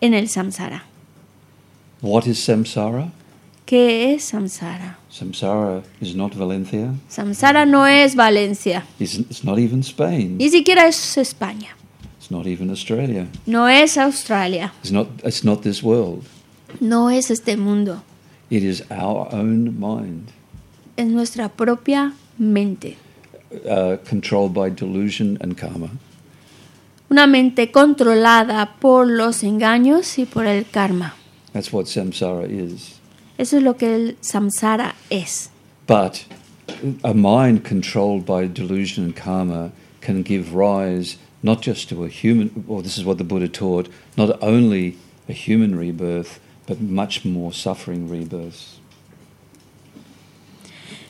en 0.00 0.14
el 0.14 0.28
samsara. 0.28 0.84
What 2.00 2.26
is 2.26 2.38
samsara? 2.38 3.10
¿Qué 3.66 4.14
es 4.14 4.24
samsara? 4.24 4.98
Samsara 5.10 5.82
is 6.00 6.14
not 6.14 6.34
Valencia. 6.34 6.92
Samsara 7.08 7.64
no 7.66 7.86
es 7.86 8.14
Valencia, 8.14 8.84
It's, 9.00 9.14
it's 9.14 9.42
not 9.44 9.58
even 9.58 9.80
Spain. 9.80 10.36
ni 10.38 10.48
siquiera 10.50 10.86
es 10.86 11.16
España, 11.16 11.74
It's 12.24 12.30
not 12.30 12.46
even 12.46 12.70
Australia. 12.70 13.26
no 13.44 13.66
es 13.68 13.98
Australia, 13.98 14.72
It's 14.82 14.90
not, 14.90 15.08
it's 15.24 15.44
not 15.44 15.60
this 15.62 15.82
world. 15.82 16.24
no 16.80 17.10
es 17.10 17.30
este 17.30 17.58
mundo, 17.58 18.02
It 18.48 18.62
is 18.62 18.82
our 18.90 19.28
own 19.30 19.78
mind, 19.78 20.30
es 20.96 21.06
nuestra 21.06 21.50
propia 21.50 22.14
mente. 22.38 22.96
uh, 23.68 23.98
controlled 24.08 24.54
by 24.54 24.70
delusion 24.70 25.36
and 25.42 25.58
karma. 25.58 25.90
Una 27.10 27.26
mente 27.26 27.70
controlada 27.70 28.74
por 28.80 29.06
los 29.06 29.42
engaños 29.42 30.18
y 30.18 30.24
por 30.24 30.46
el 30.46 30.64
karma. 30.64 31.12
That's 31.52 31.70
what 31.74 31.84
samsara 31.88 32.46
is. 32.48 33.00
Eso 33.36 33.58
es 33.58 33.62
lo 33.62 33.74
que 33.76 33.94
el 33.94 34.16
samsara 34.22 34.94
es. 35.10 35.50
But 35.86 36.24
a 37.02 37.12
mind 37.12 37.64
controlled 37.64 38.24
by 38.24 38.46
delusion 38.48 39.04
and 39.04 39.14
karma 39.14 39.72
can 40.00 40.22
give 40.22 40.54
rise 40.54 41.18
not 41.44 41.60
just 41.60 41.90
to 41.90 42.04
a 42.04 42.08
human, 42.08 42.64
well, 42.66 42.80
this 42.80 42.96
is 42.96 43.04
what 43.04 43.18
the 43.18 43.24
Buddha 43.24 43.48
taught, 43.48 43.86
not 44.16 44.42
only 44.42 44.96
a 45.28 45.34
human 45.34 45.76
rebirth, 45.76 46.40
but 46.66 46.80
much 46.80 47.24
more 47.24 47.52
suffering 47.52 48.08
rebirths. 48.08 48.80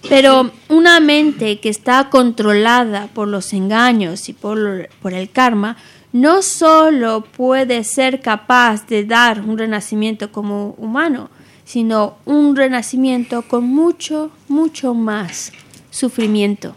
Pero 0.09 0.51
una 0.69 1.01
mente 1.01 1.61
que 1.61 1.71
está 1.71 2.11
controlada 2.11 3.09
por 3.15 3.29
los 3.29 3.55
engaños 3.55 4.29
y 4.29 4.35
por, 4.35 4.91
por 5.01 5.15
el 5.15 5.31
karma 5.31 5.77
no 6.13 6.43
solo 6.43 7.23
puede 7.25 7.85
ser 7.85 8.21
capaz 8.21 8.87
de 8.87 9.05
dar 9.05 9.41
un 9.41 9.57
renacimiento 9.57 10.31
como 10.31 10.75
humano, 10.79 11.31
sino 11.65 12.17
un 12.27 12.55
renacimiento 12.55 13.43
con 13.43 13.65
mucho, 13.65 14.31
mucho 14.49 14.95
más 14.95 15.53
sufrimiento. 15.91 16.75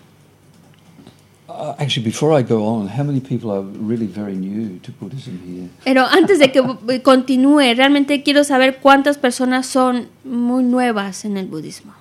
Uh, 1.57 1.73
actually, 1.79 2.03
before 2.03 2.31
I 2.33 2.43
go 2.43 2.67
on, 2.67 2.87
how 2.87 3.01
many 3.01 3.19
people 3.19 3.49
are 3.51 3.63
really 3.63 4.05
very 4.05 4.35
new 4.35 4.77
to 4.83 4.91
Buddhism 4.91 5.39
here? 5.39 5.69
Pero 5.83 6.05
antes 6.05 6.37
de 6.37 6.51
que 6.51 6.61
continúe, 7.03 7.73
realmente 7.75 8.21
quiero 8.21 8.43
saber 8.43 8.77
cuántas 8.79 9.17
personas 9.17 9.65
son 9.65 10.07
muy 10.23 10.63
nuevas 10.63 11.25
en 11.25 11.35
el 11.35 11.47
budismo. 11.47 11.93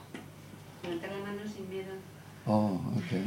Levanta 0.83 1.07
la 1.07 1.25
mano 1.25 1.41
sin 1.55 1.71
miedo. 1.71 1.95
Oh, 2.47 2.79
okay. 2.99 3.23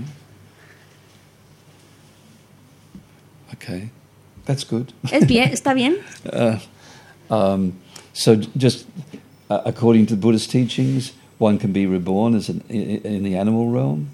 Okay, 3.56 3.90
that's 4.46 4.64
good. 4.64 4.94
¿Es 5.12 5.26
bien? 5.26 5.50
¿Está 5.52 5.74
bien? 5.74 5.98
Uh, 6.32 6.60
um, 7.32 7.74
so, 8.14 8.36
just 8.56 8.86
uh, 9.50 9.62
according 9.66 10.06
to 10.06 10.16
Buddhist 10.16 10.52
teachings, 10.52 11.14
one 11.40 11.58
can 11.58 11.72
be 11.72 11.88
reborn 11.88 12.36
as 12.36 12.50
an, 12.50 12.64
in, 12.70 13.02
in 13.04 13.24
the 13.24 13.36
animal 13.36 13.70
realm. 13.70 14.12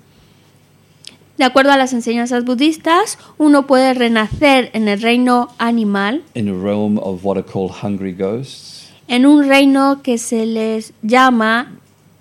De 1.37 1.43
acuerdo 1.43 1.71
a 1.71 1.77
las 1.77 1.91
enseñanzas 1.91 2.45
budistas, 2.45 3.17
uno 3.37 3.67
puede 3.67 3.93
renacer 3.93 4.69
en 4.73 4.87
el 4.87 5.01
reino 5.01 5.49
animal, 5.57 6.23
in 6.33 6.47
a 6.47 6.53
realm 6.53 6.97
of 6.99 7.25
what 7.25 7.37
are 7.37 7.45
called 7.45 7.71
hungry 7.83 8.13
ghosts, 8.13 8.89
en 9.07 9.25
un 9.25 9.47
reino 9.47 10.01
que 10.01 10.17
se 10.17 10.45
les 10.45 10.93
llama 11.01 11.73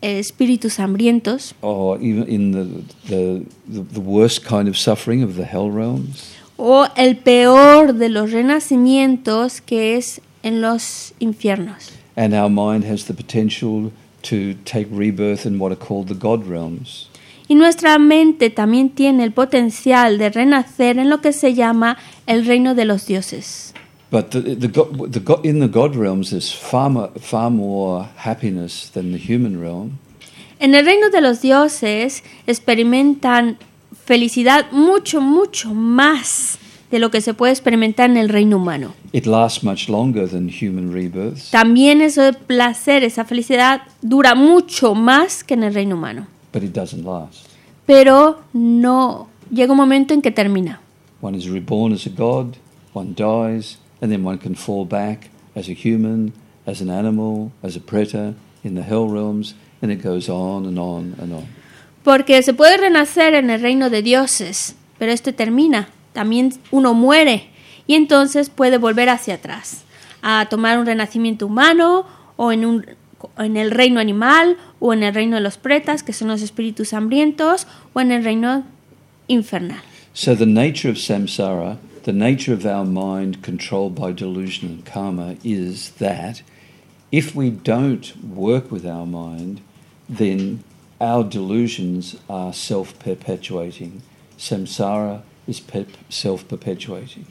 eh, 0.02 0.18
espíritus 0.18 0.80
hambrientos, 0.80 1.54
or 1.60 1.98
even 2.02 2.28
in 2.28 2.52
the, 2.52 2.64
the, 3.08 3.42
the, 3.68 3.82
the 3.92 4.00
worst 4.00 4.44
kind 4.44 4.68
of 4.68 4.76
suffering 4.76 5.22
of 5.22 5.36
the 5.36 5.44
hell 5.44 5.70
realms. 5.70 6.34
o 6.56 6.86
el 6.96 7.16
peor 7.16 7.94
de 7.94 8.08
los 8.08 8.32
renacimientos 8.32 9.60
que 9.60 9.96
es 9.96 10.20
en 10.42 10.60
los 10.60 11.14
infiernos. 11.18 11.92
And 12.16 12.34
our 12.34 12.50
mind 12.50 12.84
has 12.84 13.06
the 13.06 13.14
potential 13.14 13.90
to 14.22 14.54
take 14.64 14.86
rebirth 14.90 15.46
in 15.46 15.58
what 15.58 15.72
are 15.72 15.76
called 15.76 16.08
the 16.08 16.14
God 16.14 16.46
realms. 16.46 17.08
Y 17.46 17.54
nuestra 17.56 17.98
mente 17.98 18.48
también 18.50 18.90
tiene 18.90 19.22
el 19.24 19.32
potencial 19.32 20.16
de 20.18 20.30
renacer 20.30 20.98
en 20.98 21.10
lo 21.10 21.20
que 21.20 21.32
se 21.32 21.54
llama 21.54 21.98
el 22.26 22.46
reino 22.46 22.74
de 22.74 22.84
los 22.86 23.06
dioses. 23.06 23.74
But 24.10 24.30
the, 24.30 24.40
the, 24.56 24.68
go- 24.68 24.90
the, 25.10 25.20
go- 25.20 25.40
in 25.44 25.60
the 25.60 25.66
God 25.68 25.94
realms, 25.96 26.30
there's 26.30 26.54
far 26.54 26.88
more, 26.88 27.10
far 27.20 27.50
more 27.50 28.06
happiness 28.16 28.90
than 28.94 29.12
the 29.12 29.18
human 29.18 29.60
realm. 29.60 29.98
En 30.60 30.74
el 30.74 30.86
reino 30.86 31.10
de 31.10 31.20
los 31.20 31.42
dioses 31.42 32.22
experimentan 32.46 33.58
felicidad 34.06 34.70
mucho, 34.72 35.20
mucho 35.20 35.74
más 35.74 36.58
de 36.90 36.98
lo 36.98 37.10
que 37.10 37.20
se 37.20 37.34
puede 37.34 37.52
experimentar 37.52 38.08
en 38.08 38.16
el 38.16 38.28
reino 38.28 38.56
humano. 38.56 38.94
It 39.12 39.26
lasts 39.26 39.62
much 39.64 39.88
longer 39.88 40.28
than 40.28 40.48
human 40.48 40.92
rebirths, 40.92 41.50
También 41.50 42.00
ese 42.00 42.32
placer, 42.32 43.02
esa 43.04 43.24
felicidad 43.24 43.82
dura 44.00 44.34
mucho 44.34 44.94
más 44.94 45.42
que 45.44 45.54
en 45.54 45.64
el 45.64 45.74
reino 45.74 45.96
humano. 45.96 46.26
But 46.54 46.62
it 46.62 46.72
doesn't 46.72 47.04
last. 47.04 47.48
Pero 47.84 48.44
no 48.54 49.28
llega 49.50 49.72
un 49.72 49.76
momento 49.76 50.14
en 50.14 50.22
que 50.22 50.30
termina. 50.30 50.80
One 51.20 51.36
is 51.36 51.48
reborn 51.48 51.92
as 51.92 52.06
a 52.06 52.10
god, 52.10 52.56
one 52.94 53.14
dies, 53.14 53.78
and 54.00 54.10
then 54.10 54.24
one 54.24 54.38
can 54.38 54.54
fall 54.54 54.86
back 54.86 55.30
as 55.54 55.68
a 55.68 55.72
human, 55.72 56.32
as 56.66 56.80
an 56.80 56.88
animal, 56.88 57.50
as 57.62 57.76
a 57.76 57.80
preta 57.80 58.34
in 58.62 58.74
the 58.74 58.82
hell 58.82 59.08
realms, 59.08 59.54
and 59.82 59.90
it 59.90 60.02
goes 60.02 60.28
on 60.28 60.64
and 60.64 60.78
on 60.78 61.14
and 61.20 61.32
on. 61.34 61.46
Porque 62.04 62.42
se 62.42 62.54
puede 62.54 62.76
renacer 62.76 63.34
en 63.34 63.50
el 63.50 63.60
reino 63.60 63.90
de 63.90 64.02
dioses, 64.02 64.76
pero 64.98 65.12
este 65.12 65.32
termina. 65.32 65.88
También 66.12 66.52
uno 66.70 66.94
muere 66.94 67.48
y 67.86 67.94
entonces 67.94 68.48
puede 68.48 68.78
volver 68.78 69.08
hacia 69.08 69.34
atrás, 69.34 69.82
a 70.22 70.46
tomar 70.48 70.78
un 70.78 70.86
renacimiento 70.86 71.46
humano 71.46 72.06
o 72.36 72.52
en, 72.52 72.64
un, 72.64 72.86
en 73.38 73.56
el 73.56 73.70
reino 73.70 74.00
animal 74.00 74.56
o 74.80 74.92
en 74.92 75.02
el 75.02 75.14
reino 75.14 75.36
de 75.36 75.42
los 75.42 75.56
pretas, 75.56 76.02
que 76.02 76.12
son 76.12 76.28
los 76.28 76.42
espíritus 76.42 76.92
hambrientos, 76.92 77.66
o 77.92 78.00
en 78.00 78.12
el 78.12 78.24
reino 78.24 78.64
infernal. 79.28 79.80
So 80.12 80.34
the 80.34 80.46
nature 80.46 80.88
of 80.88 80.96
samsara, 80.96 81.78
the 82.04 82.12
nature 82.12 82.52
of 82.52 82.64
our 82.64 82.84
mind 82.84 83.42
controlled 83.42 83.94
by 83.94 84.12
delusion 84.12 84.68
and 84.68 84.84
karma 84.84 85.36
is 85.42 85.90
that 85.98 86.42
if 87.10 87.34
we 87.34 87.50
don't 87.50 88.12
work 88.22 88.70
with 88.70 88.86
our 88.86 89.06
mind, 89.06 89.60
then 90.08 90.62
our 91.00 91.24
delusions 91.24 92.16
are 92.28 92.52
self-perpetuating. 92.52 94.02
Samsara 94.38 95.22
is 95.46 95.60
pe- 95.60 95.86
self-perpetuating. 96.08 97.26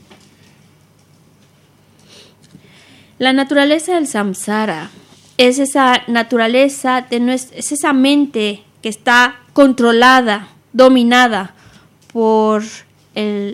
La 3.19 3.31
naturaleza 3.31 3.93
del 3.93 4.07
samsara 4.07 4.89
es 5.37 5.59
esa 5.59 6.03
naturaleza, 6.07 7.01
de 7.09 7.19
nues- 7.19 7.51
es 7.53 7.71
esa 7.71 7.93
mente 7.93 8.63
que 8.81 8.89
está 8.89 9.35
controlada, 9.53 10.47
dominada 10.73 11.53
por 12.11 12.63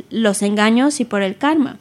los 0.09 0.41
engaños 0.41 0.99
y 0.99 1.05
por 1.05 1.21
el 1.21 1.37
karma. 1.37 1.77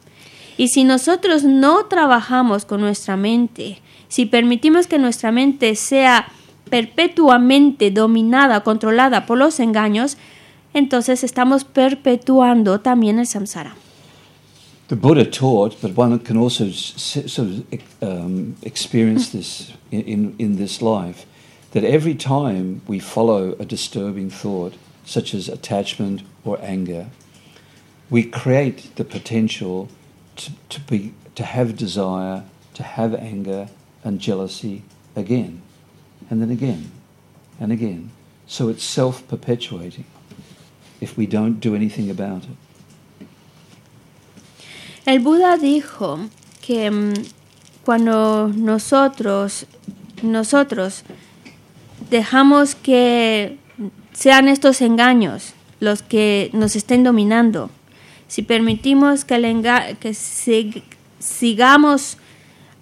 Y 0.57 0.67
si 0.67 0.83
nosotros 0.83 1.43
no 1.43 1.85
trabajamos 1.85 2.65
con 2.65 2.81
nuestra 2.81 3.15
mente, 3.15 3.81
si 4.09 4.25
permitimos 4.25 4.87
que 4.87 4.99
nuestra 4.99 5.31
mente 5.31 5.75
sea 5.75 6.27
perpetuamente 6.69 7.91
dominada, 7.91 8.61
controlada 8.63 9.25
por 9.25 9.37
los 9.37 9.59
engaños, 9.59 10.17
entonces 10.73 11.23
estamos 11.23 11.63
perpetuando 11.63 12.81
también 12.81 13.19
el 13.19 13.27
samsara. 13.27 13.75
The 14.89 14.95
Buddha 14.95 15.23
taught, 15.23 15.79
but 15.83 15.95
one 15.95 16.17
can 16.17 16.35
also 16.35 16.71
sort 16.71 17.37
of 17.37 17.63
um, 18.01 18.55
experience 18.63 19.29
this 19.29 19.71
in, 19.91 20.01
in, 20.01 20.35
in 20.39 20.55
this 20.55 20.81
life, 20.81 21.27
that 21.73 21.83
every 21.83 22.15
time 22.15 22.81
we 22.87 22.97
follow 22.97 23.55
a 23.59 23.65
disturbing 23.65 24.31
thought, 24.31 24.73
such 25.05 25.35
as 25.35 25.47
attachment 25.47 26.23
or 26.43 26.57
anger, 26.63 27.11
we 28.09 28.23
create 28.23 28.95
the 28.95 29.05
potential 29.05 29.89
to, 30.37 30.53
to, 30.69 30.79
be, 30.81 31.13
to 31.35 31.43
have 31.43 31.77
desire, 31.77 32.45
to 32.73 32.81
have 32.81 33.13
anger 33.13 33.69
and 34.03 34.19
jealousy 34.19 34.81
again, 35.15 35.61
and 36.31 36.41
then 36.41 36.49
again, 36.49 36.89
and 37.59 37.71
again. 37.71 38.09
So 38.47 38.69
it's 38.69 38.83
self 38.83 39.27
perpetuating 39.27 40.05
if 40.99 41.15
we 41.15 41.27
don't 41.27 41.59
do 41.59 41.75
anything 41.75 42.09
about 42.09 42.45
it. 42.45 42.68
El 45.05 45.19
Buda 45.19 45.57
dijo 45.57 46.19
que 46.65 46.91
mm, 46.91 47.13
cuando 47.83 48.51
nosotros, 48.55 49.65
nosotros 50.21 51.03
dejamos 52.09 52.75
que 52.75 53.57
sean 54.13 54.47
estos 54.47 54.81
engaños 54.81 55.53
los 55.79 56.03
que 56.03 56.49
nos 56.53 56.75
estén 56.75 57.03
dominando, 57.03 57.69
si 58.27 58.43
permitimos 58.43 59.25
que, 59.25 60.15
sigamos 61.19 62.17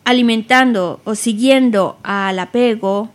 alimentando 0.04 1.00
o 1.06 1.16
siguiendo 1.16 1.98
al 2.04 2.40
apego, 2.40 3.10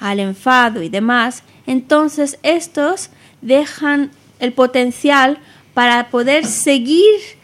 al 0.00 0.20
enfado 0.20 0.82
y 0.82 0.88
demás, 0.88 1.42
entonces 1.66 2.38
estos 2.42 3.10
dejan 3.42 4.10
el 4.38 4.52
potencial 4.52 5.38
para 5.74 6.08
poder 6.08 6.46
seguir 6.46 7.35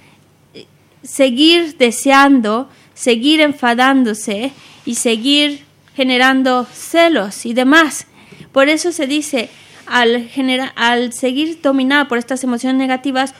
seguir 1.02 1.76
deseando, 1.76 2.68
seguir 2.94 3.40
enfadándose 3.40 4.52
y 4.84 4.94
seguir 4.96 5.64
generando 5.94 6.66
celos 6.72 7.46
y 7.46 7.54
demás. 7.54 8.06
Por 8.52 8.68
eso 8.68 8.92
se 8.92 9.06
dice, 9.06 9.48
al, 9.86 10.28
al 10.76 11.12
seguir 11.12 11.60
dominado 11.62 12.08
por 12.08 12.18
estas 12.18 12.44
emociones 12.44 12.78
negativas, 12.78 13.34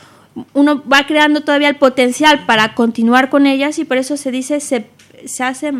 uno 0.54 0.82
va 0.90 1.06
creando 1.06 1.42
todavía 1.42 1.68
el 1.68 1.76
potencial 1.76 2.46
para 2.46 2.74
continuar 2.74 3.28
con 3.28 3.46
ellas 3.46 3.78
y 3.78 3.84
por 3.84 3.98
eso 3.98 4.16
se 4.16 4.30
dice, 4.30 4.60
se, 4.60 4.86
se, 5.26 5.44
hace, 5.44 5.72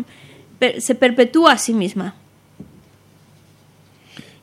se 0.79 0.95
perpetúa 0.95 1.53
a 1.53 1.57
sí 1.57 1.73
misma. 1.73 2.15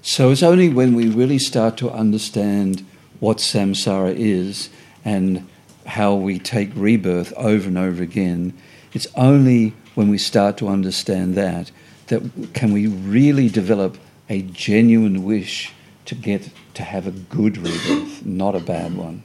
So 0.02 0.32
it's 0.32 0.42
only 0.42 0.70
when 0.70 0.94
we 0.94 1.08
really 1.08 1.38
start 1.38 1.76
to 1.76 1.90
understand 1.90 2.82
what 3.20 3.38
samsara 3.38 4.14
is 4.16 4.70
and 5.04 5.42
how 5.90 6.14
we 6.14 6.38
take 6.38 6.70
rebirth 6.74 7.32
over 7.36 7.68
and 7.68 7.78
over 7.78 8.02
again, 8.02 8.52
it's 8.92 9.08
only 9.16 9.74
when 9.94 10.08
we 10.08 10.18
start 10.18 10.56
to 10.58 10.68
understand 10.68 11.34
that 11.34 11.70
that 12.06 12.22
can 12.54 12.72
we 12.72 12.86
really 12.86 13.48
develop 13.48 13.98
a 14.28 14.42
genuine 14.52 15.24
wish 15.24 15.72
to 16.06 16.14
get 16.14 16.50
to 16.74 16.82
have 16.82 17.06
a 17.06 17.10
good 17.10 17.56
rebirth, 17.56 18.24
not 18.24 18.54
a 18.54 18.60
bad 18.60 18.96
one. 18.96 19.22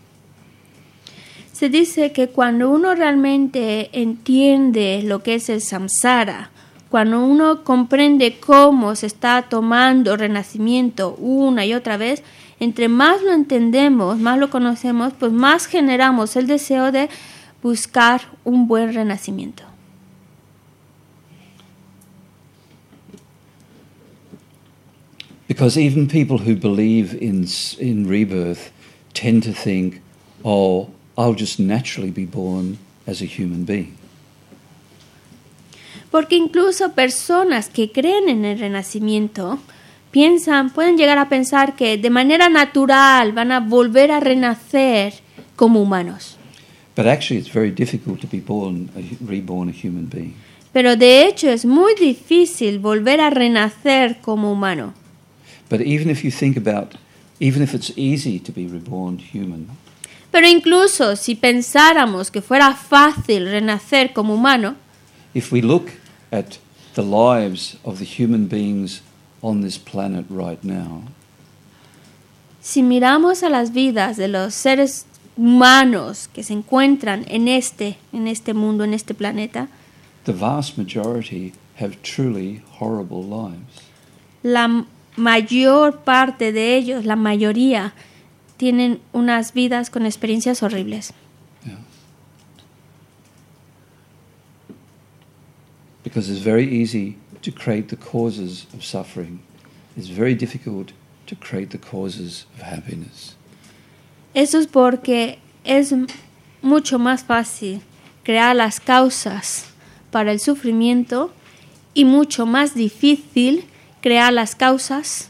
Se 1.51 1.69
dice 1.69 2.11
que 2.11 2.27
cuando 2.27 2.69
uno 2.69 2.95
realmente 2.95 3.89
entiende 3.93 5.01
lo 5.03 5.23
que 5.23 5.35
es 5.35 5.49
el 5.49 5.61
samsara, 5.61 6.49
cuando 6.89 7.25
uno 7.25 7.63
comprende 7.63 8.39
cómo 8.39 8.95
se 8.95 9.07
está 9.07 9.43
tomando 9.43 10.17
renacimiento 10.17 11.15
una 11.15 11.65
y 11.65 11.73
otra 11.73 11.97
vez, 11.97 12.23
entre 12.59 12.87
más 12.87 13.21
lo 13.21 13.33
entendemos, 13.33 14.17
más 14.17 14.37
lo 14.39 14.49
conocemos, 14.49 15.13
pues 15.13 15.31
más 15.31 15.65
generamos 15.65 16.35
el 16.35 16.47
deseo 16.47 16.91
de 16.91 17.09
buscar 17.61 18.21
un 18.43 18.67
buen 18.67 18.93
renacimiento. 18.93 19.63
Because 25.47 25.77
even 25.77 26.07
people 26.07 26.39
who 26.39 26.55
believe 26.55 27.13
in, 27.13 28.07
rebirth 28.07 28.71
tend 29.13 29.43
to 29.43 29.51
think, 29.51 30.01
oh, 30.43 30.89
I'll 31.17 31.35
just 31.35 31.59
naturally 31.59 32.11
be 32.11 32.25
born 32.25 32.77
as 33.05 33.21
a 33.21 33.25
human 33.25 33.63
being. 33.63 33.95
Porque 36.11 36.35
incluso 36.35 36.93
personas 36.93 37.69
que 37.69 37.91
creen 37.91 38.29
en 38.29 38.45
el 38.45 38.57
renacimiento 38.57 39.59
piensan, 40.15 40.69
pueden 40.69 40.95
llegar 40.95 41.17
a 41.17 41.27
pensar 41.27 41.75
que 41.75 41.97
de 41.97 42.09
manera 42.09 42.47
natural 42.47 43.33
van 43.33 43.51
a 43.51 43.59
volver 43.59 44.13
a 44.13 44.21
renacer 44.21 45.13
como 45.57 45.81
humanos. 45.81 46.37
Pero 50.71 50.95
de 50.95 51.27
hecho 51.27 51.49
es 51.49 51.65
muy 51.65 51.95
difícil 51.95 52.79
volver 52.79 53.19
a 53.19 53.29
renacer 53.29 54.21
como 54.21 54.53
humano. 54.53 54.93
But 55.69 55.81
even 55.81 56.09
if 56.09 56.23
you 56.23 56.31
think 56.31 56.55
about, 56.55 56.95
even 57.41 57.61
if 57.61 57.73
it's 57.73 57.91
easy 57.97 58.39
to 58.39 58.53
be 58.53 58.69
reborn 58.69 59.19
human, 59.33 59.67
Pero 60.31 60.47
incluso 60.47 61.17
si 61.17 61.35
pensáramos 61.35 62.31
que 62.31 62.41
fuera 62.41 62.73
fácil 62.73 63.51
renacer 63.51 64.13
como 64.13 64.35
humano, 64.35 64.75
if 65.33 65.51
we 65.51 65.61
look 65.61 65.89
at 66.31 66.55
the 66.93 67.01
lives 67.01 67.77
of 67.83 67.99
the 67.99 68.05
human 68.05 68.47
beings 68.47 69.01
on 69.45 69.61
this 69.61 69.77
planet 69.77 70.25
right 70.29 70.63
now, 70.63 71.03
si 72.61 72.81
miramos 72.81 73.43
a 73.43 73.49
las 73.49 73.73
vidas 73.73 74.17
de 74.17 74.27
los 74.27 74.55
seres 74.55 75.05
humanos 75.37 76.27
que 76.33 76.41
se 76.41 76.53
encuentran 76.53 77.23
en 77.27 77.47
este, 77.47 77.97
en 78.11 78.27
este 78.27 78.55
mundo, 78.55 78.83
en 78.83 78.93
este 78.95 79.13
planeta, 79.13 79.67
the 80.23 80.33
vast 80.33 80.77
majority 80.77 81.53
have 81.79 82.01
truly 82.01 82.63
horrible 82.79 83.23
lives. 83.23 83.83
la 84.41 84.85
mayor 85.15 86.03
parte 86.03 86.51
de 86.51 86.75
ellos, 86.75 87.05
la 87.05 87.15
mayoría, 87.15 87.93
tienen 88.57 88.99
unas 89.13 89.53
vidas 89.53 89.91
con 89.91 90.05
experiencias 90.05 90.63
horribles. 90.63 91.13
Yeah. 91.65 91.77
Because 96.03 96.29
it's 96.29 96.43
very 96.43 96.65
easy 96.65 97.17
to 97.45 97.51
create 97.51 97.89
the 97.89 97.95
causes 97.95 98.65
of 98.73 98.83
suffering. 98.83 99.39
It's 99.95 100.07
very 100.07 100.33
difficult 100.33 100.93
to 101.27 101.35
create 101.35 101.69
the 101.69 101.77
causes 101.77 102.47
of 102.55 102.63
happiness. 102.63 103.35
Eso 104.33 104.57
es 104.59 104.67
porque 104.67 105.37
es 105.63 105.93
mucho 106.61 106.97
más 106.97 107.23
fácil 107.23 107.81
crear 108.23 108.55
las 108.55 108.79
causas 108.79 109.67
para 110.11 110.31
el 110.31 110.39
sufrimiento 110.39 111.31
y 111.93 112.03
mucho 112.03 112.45
más 112.47 112.73
difícil 112.73 113.65
crear 114.01 114.33
las 114.33 114.55
causas 114.55 115.29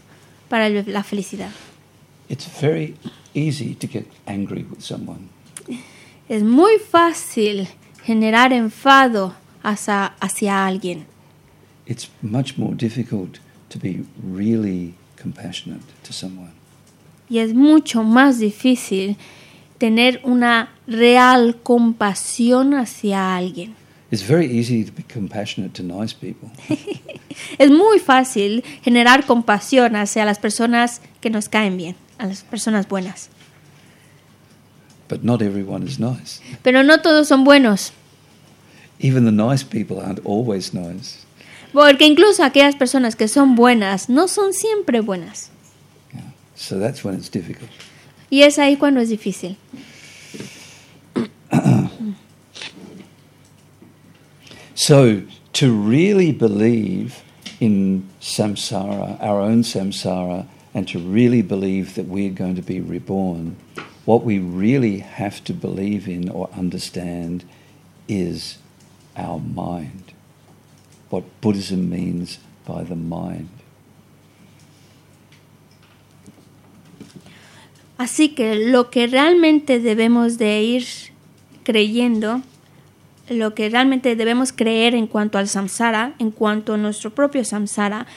para 0.50 0.70
la 0.70 1.04
felicidad. 1.04 1.52
It's 2.30 2.48
very 2.62 2.96
easy 3.34 3.76
to 3.76 3.88
get 3.88 4.08
angry 4.26 4.64
with 4.64 4.80
someone. 4.80 5.30
Es 6.30 6.44
muy 6.44 6.80
fácil 6.80 7.68
generar 8.04 8.54
enfado 8.54 9.36
hacia, 9.62 10.16
hacia 10.20 10.66
alguien. 10.66 11.06
It's 11.86 12.10
much 12.22 12.58
more 12.58 12.74
difficult 12.76 13.40
to 13.70 13.80
be 13.80 14.06
really 14.22 14.96
compassionate 15.16 15.84
to 16.04 16.14
someone. 16.14 16.52
Y 17.30 17.40
es 17.40 17.54
mucho 17.54 18.04
más 18.04 18.40
difícil 18.40 19.18
tener 19.78 20.22
una 20.24 20.70
real 20.88 21.56
compasión 21.64 22.74
hacia 22.74 23.36
alguien. 23.36 23.76
It's 24.12 24.24
very 24.24 24.46
easy 24.46 24.84
to 24.84 24.92
be 24.92 25.04
compassionate 25.04 25.74
to 25.74 25.84
nice 25.84 26.14
people. 26.14 26.50
Es 27.58 27.70
muy 27.70 28.00
fácil 28.00 28.64
generar 28.82 29.26
compasión 29.26 29.96
hacia 29.96 30.24
las 30.24 30.40
personas 30.40 31.02
que 31.20 31.30
nos 31.30 31.50
caen 31.50 31.76
bien, 31.76 31.96
a 32.18 32.28
las 32.28 32.44
personas 32.44 32.88
buenas. 32.88 33.30
But 35.10 35.24
not 35.24 35.42
everyone 35.42 35.86
is 35.86 36.00
nice. 36.00 36.42
Pero 36.64 36.84
no 36.84 37.02
todos 37.02 37.28
son 37.28 37.44
buenos, 37.44 37.92
Even 39.00 39.26
the 39.26 39.32
nice 39.32 39.64
people 39.64 40.00
aren't 40.00 40.26
always 40.26 40.74
nice. 40.74 41.25
Porque 41.76 42.06
incluso 42.06 42.42
aquellas 42.42 42.76
personas 42.76 43.18
que 43.18 43.28
son 43.28 43.56
buenas 43.56 44.08
no 44.10 44.30
son 44.30 44.54
siempre 44.54 45.02
buenas. 45.02 45.52
Yeah. 46.14 46.22
So 46.56 46.80
that's 46.80 47.04
when 47.04 47.16
it's 47.16 47.30
difficult. 47.30 47.70
Y 48.32 48.44
es 48.44 48.58
ahí 48.58 48.78
cuando 48.78 49.02
es 49.02 49.10
difícil. 49.10 49.58
So 54.78 55.22
to 55.54 55.72
really 55.72 56.34
believe 56.34 57.24
in 57.62 58.08
samsara, 58.20 59.18
our 59.22 59.40
own 59.40 59.64
samsara, 59.64 60.46
and 60.74 60.86
to 60.90 61.00
really 61.00 61.42
believe 61.42 61.96
that 61.96 62.08
we're 62.08 62.30
going 62.30 62.56
to 62.56 62.62
be 62.62 62.82
reborn, 62.82 63.56
what 64.04 64.24
we 64.24 64.38
really 64.38 65.00
have 65.00 65.44
to 65.46 65.54
believe 65.54 66.10
in 66.10 66.30
or 66.30 66.50
understand 66.56 67.46
is 68.10 68.58
our 69.16 69.40
mind. 69.40 70.14
What 71.16 71.24
Buddhism 71.42 71.90
means 71.90 72.40
by 72.68 72.84
the 72.84 72.96
mind. 72.96 73.48
Así 77.98 78.36
que 78.36 78.56
lo 78.56 78.90
que 78.90 79.08
realmente 79.08 79.80
debemos 79.80 80.38
de 80.38 80.62
ir 80.62 80.86
creyendo, 81.64 82.42
lo 83.30 83.56
que 83.56 83.70
realmente 83.70 84.18
debemos 84.18 84.52
creer 84.52 84.94
en 84.94 85.08
cuanto 85.08 85.38
al 85.38 85.48
samsara, 85.48 86.16
en 86.20 86.32
cuanto 86.32 86.74
a 86.74 86.78
nuestro 86.78 87.16
propio 87.16 87.46
samsara, 87.46 88.08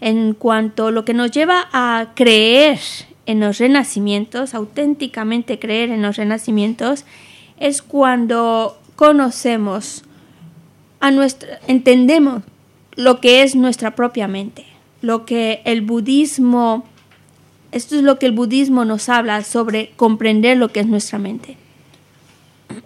en 0.00 0.34
cuanto 0.34 0.86
a 0.86 0.90
lo 0.92 1.04
que 1.04 1.14
nos 1.14 1.32
lleva 1.32 1.68
a 1.72 2.12
creer 2.14 2.78
en 3.26 3.40
los 3.40 3.58
renacimientos, 3.58 4.54
auténticamente 4.54 5.58
creer 5.58 5.90
en 5.90 6.02
los 6.02 6.16
renacimientos, 6.16 7.04
es 7.58 7.82
cuando 7.82 8.78
conocemos 8.94 10.04
a 11.00 11.10
nuestra, 11.10 11.60
entendemos 11.66 12.42
lo 12.96 13.20
que 13.20 13.42
es 13.42 13.54
nuestra 13.54 13.94
propia 13.96 14.28
mente, 14.28 14.64
lo 15.02 15.24
que 15.24 15.62
el 15.64 15.82
budismo 15.82 16.84
Esto 17.72 17.94
es 17.94 18.02
lo 18.02 18.18
que 18.18 18.26
el 18.26 18.32
budismo 18.32 18.84
nos 18.84 19.08
habla 19.08 19.44
sobre 19.44 19.90
comprender 19.96 20.56
lo 20.56 20.72
que 20.72 20.80
es 20.80 20.86
nuestra 20.86 21.18
mente. 21.18 21.56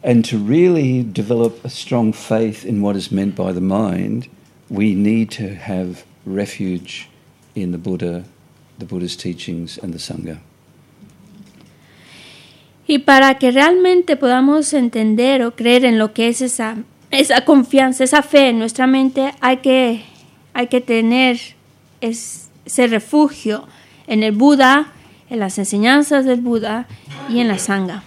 And 0.02 0.28
to 0.28 0.38
really 0.38 1.02
develop 1.02 1.64
a 1.64 1.70
strong 1.70 2.12
faith 2.12 2.66
in 2.66 2.82
what 2.82 2.96
is 2.96 3.10
meant 3.10 3.34
by 3.34 3.52
the 3.52 3.60
mind, 3.60 4.28
we 4.68 4.94
need 4.94 5.30
to 5.30 5.54
have 5.54 6.04
refuge 6.26 7.08
in 7.54 7.72
the 7.72 7.78
Buddha, 7.78 8.24
the 8.78 8.84
Buddha's 8.84 9.16
teachings 9.16 9.78
and 9.82 9.92
the 9.92 9.98
Sangha. 9.98 10.40
Y 12.86 12.98
para 12.98 13.38
que 13.38 13.50
realmente 13.50 14.16
podamos 14.16 14.74
entender 14.74 15.42
o 15.42 15.52
creer 15.52 15.86
en 15.86 15.98
lo 15.98 16.12
que 16.12 16.28
es 16.28 16.42
esa, 16.42 16.76
esa 17.14 17.44
confianza, 17.44 18.04
esa 18.04 18.22
fe 18.22 18.48
en 18.48 18.58
nuestra 18.58 18.86
mente, 18.86 19.34
hay 19.40 19.58
que, 19.58 20.02
hay 20.52 20.66
que 20.68 20.80
tener 20.80 21.38
ese 22.00 22.86
refugio 22.86 23.66
en 24.06 24.22
el 24.22 24.32
Buda, 24.32 24.92
en 25.30 25.38
las 25.38 25.58
enseñanzas 25.58 26.24
del 26.24 26.40
Buda 26.40 26.86
y 27.28 27.40
en 27.40 27.48
la 27.48 27.58
Sangha. 27.58 28.02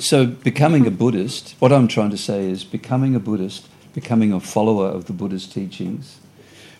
So, 0.00 0.26
becoming 0.26 0.86
a 0.86 0.90
Buddhist, 0.90 1.54
what 1.60 1.70
I'm 1.70 1.86
trying 1.86 2.10
to 2.10 2.16
say 2.16 2.50
is 2.50 2.64
becoming 2.64 3.14
a 3.14 3.20
Buddhist, 3.20 3.68
becoming 3.94 4.32
a 4.32 4.40
follower 4.40 4.86
of 4.86 5.04
the 5.04 5.12
Buddha's 5.12 5.46
teachings, 5.46 6.18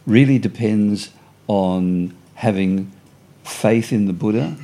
really 0.07 0.39
depends 0.39 1.11
on 1.47 2.15
having 2.37 2.91
faith 3.45 3.93
in 3.93 4.07
the 4.07 4.13
Buddha. 4.13 4.57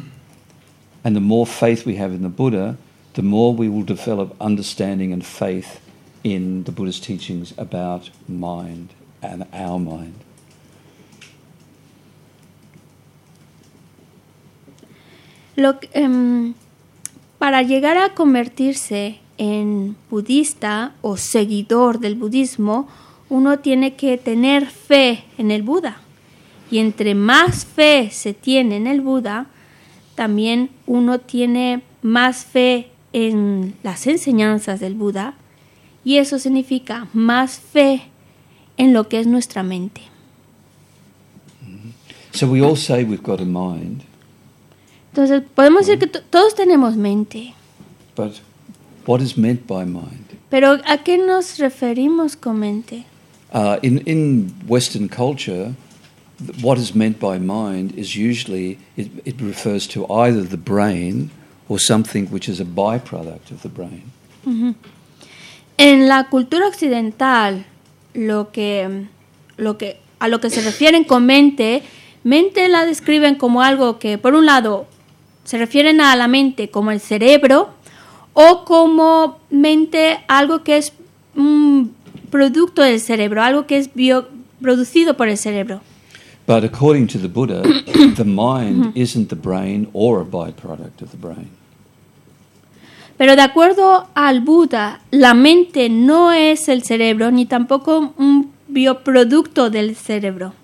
And 1.04 1.14
the 1.14 1.20
more 1.20 1.46
faith 1.46 1.84
we 1.84 1.96
have 1.96 2.12
in 2.12 2.22
the 2.22 2.28
Buddha, 2.28 2.76
the 3.14 3.22
more 3.22 3.54
we 3.54 3.68
will 3.68 3.84
develop 3.84 4.34
understanding 4.40 5.12
and 5.12 5.24
faith 5.24 5.80
in 6.24 6.64
the 6.64 6.72
Buddha's 6.72 7.00
teachings 7.00 7.52
about 7.56 8.10
mind 8.28 8.90
and 9.22 9.46
our 9.52 9.78
mind. 9.78 10.14
Um, 15.94 16.54
para 17.38 17.62
llegar 17.62 17.98
a 17.98 18.14
convertirse 18.14 19.18
en 19.38 19.96
budista 20.08 20.94
o 21.00 21.16
seguidor 21.16 21.98
del 21.98 22.14
budismo, 22.14 22.88
uno 23.28 23.58
tiene 23.58 23.94
que 23.94 24.18
tener 24.18 24.66
fe 24.66 25.24
en 25.36 25.50
el 25.50 25.62
Buda. 25.62 26.00
Y 26.70 26.78
entre 26.78 27.14
más 27.14 27.64
fe 27.64 28.10
se 28.10 28.34
tiene 28.34 28.76
en 28.76 28.86
el 28.86 29.00
Buda, 29.00 29.46
también 30.14 30.70
uno 30.86 31.18
tiene 31.18 31.82
más 32.02 32.44
fe 32.44 32.90
en 33.12 33.74
las 33.82 34.06
enseñanzas 34.06 34.80
del 34.80 34.94
Buda. 34.94 35.34
Y 36.04 36.16
eso 36.16 36.38
significa 36.38 37.08
más 37.12 37.58
fe 37.58 38.02
en 38.76 38.92
lo 38.92 39.08
que 39.08 39.20
es 39.20 39.26
nuestra 39.26 39.62
mente. 39.62 40.02
So 42.32 42.46
we 42.46 42.62
all 42.62 42.76
say 42.76 43.04
we've 43.04 43.22
got 43.22 43.40
a 43.40 43.44
mind. 43.44 44.04
Entonces, 45.12 45.42
podemos 45.54 45.86
decir 45.86 45.98
que 45.98 46.06
todos 46.06 46.54
tenemos 46.54 46.96
mente. 46.96 47.54
But 48.14 48.40
what 49.06 49.20
is 49.20 49.36
meant 49.36 49.66
by 49.66 49.84
mind? 49.84 50.38
Pero 50.50 50.78
¿a 50.86 50.98
qué 50.98 51.18
nos 51.18 51.58
referimos 51.58 52.36
con 52.36 52.60
mente? 52.60 53.04
Uh, 53.52 53.78
in, 53.82 53.98
in 54.06 54.54
Western 54.68 55.08
culture, 55.08 55.74
what 56.60 56.78
is 56.78 56.94
meant 56.94 57.18
by 57.18 57.38
mind 57.38 57.98
is 57.98 58.14
usually, 58.14 58.78
it, 58.96 59.10
it 59.24 59.40
refers 59.40 59.86
to 59.88 60.06
either 60.10 60.42
the 60.42 60.56
brain 60.56 61.30
or 61.68 61.78
something 61.78 62.26
which 62.26 62.48
is 62.48 62.60
a 62.60 62.64
byproduct 62.64 63.50
of 63.50 63.62
the 63.62 63.68
brain. 63.68 64.12
Uh 64.46 64.52
-huh. 64.52 64.74
En 65.78 66.08
la 66.08 66.28
cultura 66.28 66.66
occidental, 66.66 67.64
lo 68.12 68.50
que, 68.50 69.06
lo 69.56 69.78
que, 69.78 70.00
a 70.18 70.26
lo 70.26 70.40
que 70.40 70.50
se 70.50 70.60
refieren 70.60 71.04
con 71.04 71.24
mente, 71.24 71.84
mente 72.24 72.68
la 72.68 72.84
describen 72.84 73.36
como 73.36 73.62
algo 73.62 74.00
que, 74.00 74.18
por 74.18 74.34
un 74.34 74.44
lado, 74.44 74.86
se 75.44 75.56
refieren 75.56 76.00
a 76.00 76.16
la 76.16 76.26
mente 76.26 76.68
como 76.68 76.90
el 76.90 76.98
cerebro 76.98 77.70
o 78.32 78.64
como 78.64 79.38
mente 79.50 80.18
algo 80.26 80.64
que 80.64 80.78
es 80.78 80.92
un 81.36 81.94
producto 82.30 82.82
del 82.82 83.00
cerebro, 83.00 83.42
algo 83.42 83.66
que 83.66 83.78
es 83.78 83.94
bio, 83.94 84.26
producido 84.60 85.16
por 85.16 85.28
el 85.28 85.38
cerebro. 85.38 85.80
But 86.46 86.64
according 86.64 87.06
to 87.08 87.18
the 87.18 87.28
Buddha, 87.28 87.62
the 88.16 88.24
mind 88.24 88.92
isn't 88.96 89.28
the 89.28 89.36
brain 89.36 89.88
or 89.92 90.20
a 90.20 90.24
byproduct 90.24 91.02
of 91.02 91.10
the 91.12 91.16
brain. 91.16 91.50
Pero 93.18 93.34
de 93.34 93.42
acuerdo 93.42 94.08
al 94.14 94.40
Buda, 94.40 95.00
la 95.10 95.34
mente 95.34 95.88
no 95.90 96.32
es 96.32 96.68
el 96.68 96.84
cerebro 96.84 97.32
ni 97.32 97.46
tampoco 97.46 98.14
un 98.16 98.52
bioproducto 98.68 99.70
del 99.70 99.96
cerebro. 99.96 100.54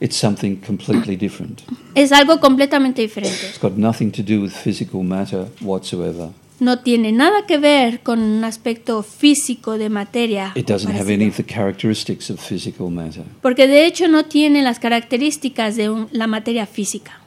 It's 0.00 0.16
something 0.16 0.56
completely 0.56 1.16
different. 1.16 1.60
Es 1.94 2.12
algo 2.12 2.40
completamente 2.40 3.02
diferente. 3.02 3.48
It's 3.48 3.60
got 3.60 3.76
nothing 3.76 4.10
to 4.12 4.22
do 4.22 4.40
with 4.40 4.52
physical 4.52 5.02
matter 5.02 5.48
whatsoever. 5.60 6.30
No 6.60 6.78
tiene 6.78 7.10
nada 7.10 7.44
que 7.46 7.58
ver 7.58 8.00
con 8.00 8.20
un 8.20 8.44
aspecto 8.44 9.02
físico 9.02 9.76
de 9.76 9.90
materia. 9.90 10.52
It 10.54 10.68
doesn't 10.68 10.94
have 10.94 11.12
any 11.12 11.26
of 11.28 11.36
the 11.36 11.44
characteristics 11.44 12.30
of 12.30 12.38
physical 12.38 12.88
matter. 12.88 13.24
Porque 13.42 13.66
de 13.66 13.86
hecho 13.86 14.08
no 14.08 14.26
tiene 14.26 14.62
las 14.62 14.78
características 14.78 15.76
de 15.76 15.90
un, 15.90 16.08
la 16.12 16.26
materia 16.26 16.66
física. 16.66 17.20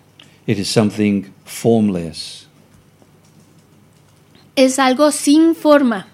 It 0.47 0.57
is 0.57 0.69
something 0.69 1.25
formless. 1.45 2.42
Es 4.55 4.79
algo 4.79 5.11
sin 5.11 5.55
forma. 5.55 6.07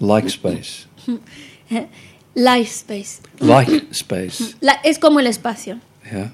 Like 0.00 0.28
space. 0.28 0.86
Life 2.34 2.70
space. 2.70 3.20
Like 3.40 3.86
space. 3.90 4.54
La, 4.60 4.74
es 4.84 4.98
como 4.98 5.18
el 5.18 5.26
espacio. 5.26 5.80
Yeah. 6.04 6.30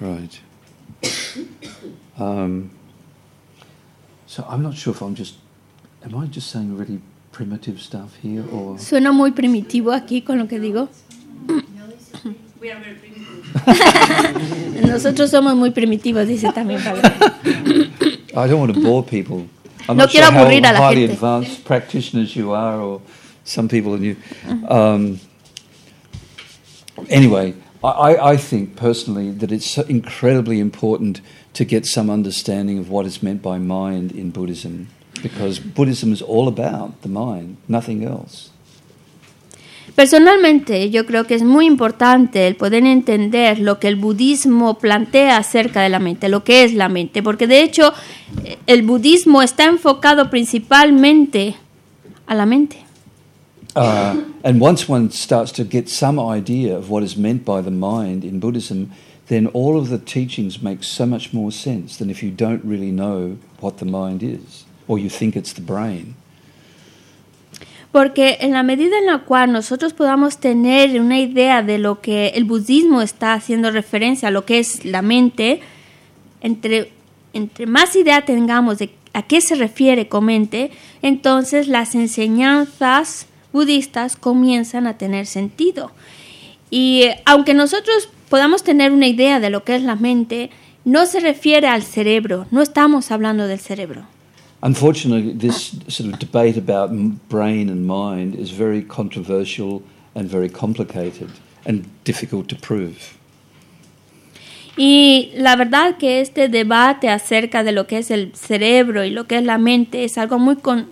Right. 0.00 0.40
Um, 2.18 2.70
so 4.26 4.44
I'm 4.48 4.62
not 4.62 4.74
sure 4.76 4.92
if 4.92 5.02
I'm 5.02 5.14
just. 5.14 5.34
Am 6.04 6.14
I 6.14 6.26
just 6.26 6.50
saying 6.50 6.76
really 6.76 7.00
primitive 7.32 7.80
stuff 7.80 8.16
here 8.22 8.44
or? 8.52 8.78
Suena 8.78 9.12
muy 9.12 9.32
primitivo 9.32 9.92
aquí 9.92 10.22
con 10.22 10.38
lo 10.38 10.46
que 10.46 10.60
digo. 10.60 10.88
Nosotros 14.86 15.30
somos 15.30 15.56
muy 15.56 15.70
primitivos, 15.70 16.26
dice 16.28 16.52
también 16.52 16.80
Pablo. 16.82 17.02
I 18.36 18.46
don't 18.46 18.58
want 18.60 18.74
to 18.74 18.80
bore 18.82 19.02
people. 19.02 19.48
I'm 19.88 19.96
no 19.96 20.04
not 20.04 20.10
quiero 20.10 20.26
sure 20.26 20.32
how 20.34 20.44
aburrir 20.44 20.58
a 20.58 20.72
la 20.72 20.78
highly 20.78 21.06
gente. 21.06 21.12
advanced 21.14 21.64
practitioners 21.64 22.36
you 22.36 22.52
are, 22.52 22.78
or 22.80 23.00
some 23.44 23.68
people 23.68 23.94
in 23.94 24.02
you. 24.04 24.16
Um, 24.68 25.20
anyway, 27.08 27.54
I, 27.82 27.88
I- 27.88 28.30
I 28.32 28.36
think 28.36 28.76
personally 28.76 29.30
that 29.30 29.50
it's 29.52 29.66
so 29.70 29.82
incredibly 29.82 30.60
important 30.60 31.20
to 31.54 31.64
get 31.64 31.86
some 31.86 32.10
understanding 32.10 32.78
of 32.78 32.90
what 32.90 33.06
is 33.06 33.22
meant 33.22 33.40
by 33.42 33.58
mind 33.58 34.12
in 34.12 34.30
Buddhism, 34.30 34.88
because 35.22 35.58
Buddhism 35.58 36.12
is 36.12 36.20
all 36.22 36.48
about 36.48 37.00
the 37.02 37.08
mind, 37.08 37.56
nothing 37.66 38.04
else. 38.04 38.50
Personalmente, 39.98 40.90
yo 40.90 41.06
creo 41.06 41.24
que 41.24 41.34
es 41.34 41.42
muy 41.42 41.66
importante 41.66 42.46
el 42.46 42.54
poder 42.54 42.84
entender 42.84 43.58
lo 43.58 43.80
que 43.80 43.88
el 43.88 43.96
budismo 43.96 44.78
plantea 44.78 45.38
acerca 45.38 45.82
de 45.82 45.88
la 45.88 45.98
mente, 45.98 46.28
lo 46.28 46.44
que 46.44 46.62
es 46.62 46.72
la 46.72 46.88
mente, 46.88 47.20
porque 47.20 47.48
de 47.48 47.64
hecho 47.64 47.92
eh, 48.44 48.58
el 48.68 48.84
budismo 48.84 49.42
está 49.42 49.64
enfocado 49.64 50.30
principalmente 50.30 51.56
a 52.28 52.36
la 52.36 52.46
mente. 52.46 52.76
Uh, 53.74 54.22
and 54.44 54.62
once 54.62 54.88
one 54.88 55.10
starts 55.10 55.50
to 55.50 55.64
get 55.68 55.88
some 55.88 56.20
idea 56.20 56.78
of 56.78 56.88
what 56.88 57.02
is 57.02 57.16
meant 57.16 57.44
by 57.44 57.60
the 57.60 57.72
mind 57.72 58.22
in 58.22 58.38
Buddhism, 58.38 58.92
then 59.26 59.48
all 59.48 59.76
of 59.76 59.88
the 59.88 59.98
teachings 59.98 60.62
make 60.62 60.84
so 60.84 61.06
much 61.06 61.32
more 61.32 61.50
sense 61.50 61.98
than 61.98 62.08
if 62.08 62.22
you 62.22 62.30
don't 62.30 62.64
really 62.64 62.92
know 62.92 63.36
what 63.58 63.78
the 63.78 63.84
mind 63.84 64.22
is, 64.22 64.64
or 64.86 64.96
you 64.96 65.10
think 65.10 65.34
it's 65.34 65.52
the 65.52 65.60
brain. 65.60 66.14
Porque 67.98 68.38
en 68.42 68.52
la 68.52 68.62
medida 68.62 68.96
en 68.96 69.06
la 69.06 69.24
cual 69.24 69.50
nosotros 69.50 69.92
podamos 69.92 70.38
tener 70.38 71.00
una 71.00 71.18
idea 71.18 71.64
de 71.64 71.78
lo 71.78 72.00
que 72.00 72.28
el 72.28 72.44
budismo 72.44 73.02
está 73.02 73.32
haciendo 73.32 73.72
referencia 73.72 74.28
a 74.28 74.30
lo 74.30 74.44
que 74.44 74.60
es 74.60 74.84
la 74.84 75.02
mente, 75.02 75.58
entre, 76.40 76.92
entre 77.32 77.66
más 77.66 77.96
idea 77.96 78.24
tengamos 78.24 78.78
de 78.78 78.90
a 79.14 79.22
qué 79.22 79.40
se 79.40 79.56
refiere 79.56 80.06
con 80.06 80.26
mente, 80.26 80.70
entonces 81.02 81.66
las 81.66 81.96
enseñanzas 81.96 83.26
budistas 83.52 84.14
comienzan 84.14 84.86
a 84.86 84.96
tener 84.96 85.26
sentido. 85.26 85.90
Y 86.70 87.06
aunque 87.24 87.52
nosotros 87.52 88.08
podamos 88.28 88.62
tener 88.62 88.92
una 88.92 89.08
idea 89.08 89.40
de 89.40 89.50
lo 89.50 89.64
que 89.64 89.74
es 89.74 89.82
la 89.82 89.96
mente, 89.96 90.50
no 90.84 91.04
se 91.04 91.18
refiere 91.18 91.66
al 91.66 91.82
cerebro, 91.82 92.46
no 92.52 92.62
estamos 92.62 93.10
hablando 93.10 93.48
del 93.48 93.58
cerebro. 93.58 94.06
Unfortunately, 94.60 95.32
this 95.32 95.76
sort 95.88 96.12
of 96.12 96.18
debate 96.18 96.56
about 96.58 96.90
brain 97.28 97.68
and 97.68 97.86
mind 97.86 98.34
is 98.34 98.50
very 98.50 98.82
controversial 98.82 99.82
and 100.16 100.28
very 100.28 100.48
complicated 100.48 101.28
and 101.64 101.84
difficult 102.04 102.48
to 102.48 102.56
prove. 102.56 103.16
Y 104.76 105.30
la 105.36 105.56
verdad 105.56 105.96
que 105.98 106.20
este 106.20 106.48
debate 106.48 107.08
acerca 107.08 107.62
de 107.64 107.72
lo 107.72 107.86
que 107.86 107.98
es 107.98 108.10
el 108.10 108.32
cerebro 108.34 109.04
y 109.04 109.10
lo 109.10 109.26
que 109.26 109.36
es 109.38 109.44
la 109.44 109.58
mente 109.58 110.04
es 110.04 110.18
algo 110.18 110.38
muy 110.38 110.56
con, 110.56 110.86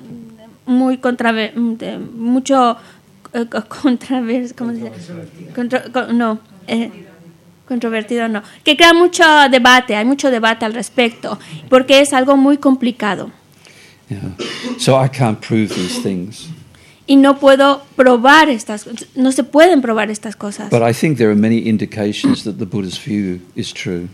muy 0.67 0.99
contraver, 0.99 1.55
de 1.55 1.99
mucho 1.99 2.77
eh, 3.33 3.47
¿cómo 4.57 4.73
se 4.73 4.91
dice? 4.91 5.13
Contro- 5.55 5.93
co- 5.93 6.13
no, 6.13 6.39
eh, 6.67 6.91
controvertido 7.67 8.29
no, 8.29 8.43
que 8.65 8.77
crea 8.77 8.93
mucho 8.93 9.25
debate, 9.51 9.95
hay 9.97 10.05
mucho 10.05 10.31
debate 10.31 10.65
al 10.65 10.75
respecto, 10.75 11.39
porque 11.69 12.01
es 12.01 12.13
algo 12.13 12.37
muy 12.37 12.59
complicado 12.59 13.31
Yeah. 14.09 14.37
So 14.79 14.97
I 14.97 15.09
can't 15.09 15.41
prove 15.41 15.75
these 15.75 16.01
things. 16.03 16.49
y 17.07 17.17
no 17.17 17.39
puedo 17.39 17.83
probar 17.95 18.49
estas, 18.49 18.87
no 19.15 19.33
se 19.33 19.45
pueden 19.45 19.81
probar 19.81 20.11
estas 20.11 20.37
cosas. 20.37 20.71
But 20.71 20.83
I 20.83 20.93
think 20.93 21.19
there 21.19 21.31
are 21.31 21.37
many 21.37 21.59
indications 21.59 22.45
that 22.45 22.59
the 22.59 22.67
Buddha's 22.67 22.99
view 22.99 23.41
is 23.55 23.73
true. 23.73 24.09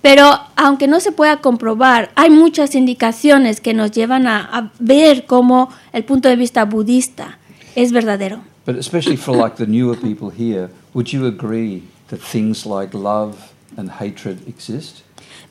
Pero 0.00 0.38
aunque 0.56 0.86
no 0.86 1.00
se 1.00 1.12
pueda 1.12 1.38
comprobar, 1.38 2.10
hay 2.14 2.30
muchas 2.30 2.74
indicaciones 2.74 3.60
que 3.60 3.74
nos 3.74 3.90
llevan 3.90 4.26
a, 4.26 4.44
a 4.44 4.70
ver 4.78 5.26
cómo 5.26 5.70
el 5.92 6.04
punto 6.04 6.28
de 6.28 6.36
vista 6.36 6.64
budista 6.64 7.38
es 7.74 7.92
verdadero. 7.92 8.40
But 8.64 8.76
especially 8.76 9.16
for 9.16 9.34
like 9.34 9.56
the 9.56 9.66
newer 9.66 9.96
people 9.96 10.30
here, 10.30 10.70
would 10.94 11.12
you 11.12 11.26
agree 11.26 11.82
that 12.08 12.20
things 12.20 12.64
like 12.64 12.94
love 12.94 13.52
and 13.76 13.90
hatred 13.90 14.46
exist? 14.46 15.02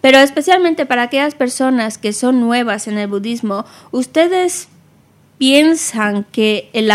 Pero 0.07 0.19
especialmente 0.19 0.85
para 0.85 1.01
aquellas 1.01 1.35
personas 1.35 1.97
que 1.97 2.13
son 2.13 2.39
nuevas 2.39 2.87
en 2.87 2.97
el 2.97 3.09
budismo, 3.09 3.65
¿ustedes 3.91 4.69
piensan 5.37 6.25
que 6.31 6.69
el 6.71 6.89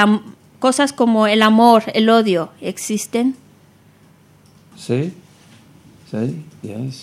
cosas 0.60 0.94
como 0.94 1.26
el 1.26 1.42
amor, 1.42 1.82
el 1.92 2.08
odio 2.08 2.48
existen? 2.62 3.36
See? 4.78 5.12
See? 6.10 6.42
Yes. 6.62 7.02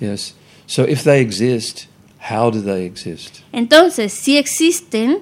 Yes. 0.00 0.34
So 0.66 0.82
if 0.82 1.04
they 1.04 1.20
exist, 1.20 1.86
how 2.28 2.50
do 2.50 2.60
they 2.60 2.84
exist? 2.84 3.38
Entonces, 3.52 4.12
si 4.12 4.36
existen, 4.36 5.20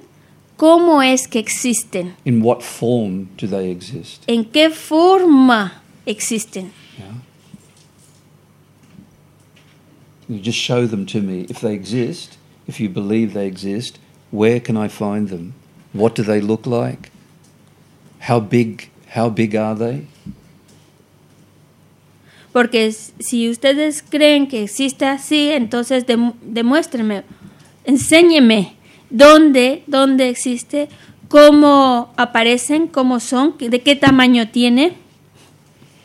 ¿cómo 0.56 1.02
es 1.02 1.28
que 1.28 1.38
existen? 1.38 2.14
In 2.24 2.40
what 2.42 2.62
form 2.62 3.28
do 3.38 3.46
they 3.46 3.70
exist? 3.70 4.22
¿En 4.26 4.46
qué 4.46 4.70
forma 4.70 5.82
existen? 6.06 6.72
You 10.28 10.38
just 10.40 10.58
show 10.58 10.86
them 10.86 11.06
to 11.06 11.20
me. 11.20 11.46
If 11.48 11.60
they 11.60 11.72
exist, 11.74 12.36
if 12.66 12.78
you 12.80 12.88
believe 12.88 13.32
they 13.32 13.46
exist, 13.46 13.98
where 14.30 14.60
can 14.60 14.76
I 14.76 14.88
find 14.88 15.28
them? 15.28 15.54
What 15.94 16.14
do 16.14 16.22
they 16.22 16.40
look 16.40 16.66
like? 16.66 17.10
How 18.20 18.40
big 18.40 18.90
how 19.14 19.30
big 19.30 19.54
are 19.56 19.74
they? 19.74 20.06
Porque 22.52 22.90
si 23.20 23.48
ustedes 23.48 24.02
creen 24.02 24.48
que 24.48 24.62
existe 24.64 25.04
así, 25.06 25.50
entonces 25.50 26.06
dem- 26.06 26.32
demuéstrenme, 26.42 27.22
enséñeme 27.84 28.72
dónde, 29.10 29.82
dónde 29.86 30.28
existe, 30.28 30.88
cómo 31.28 32.12
aparecen, 32.16 32.86
cómo 32.88 33.20
son, 33.20 33.54
de 33.58 33.80
qué 33.80 33.96
tamaño 33.96 34.48
tiene, 34.50 34.94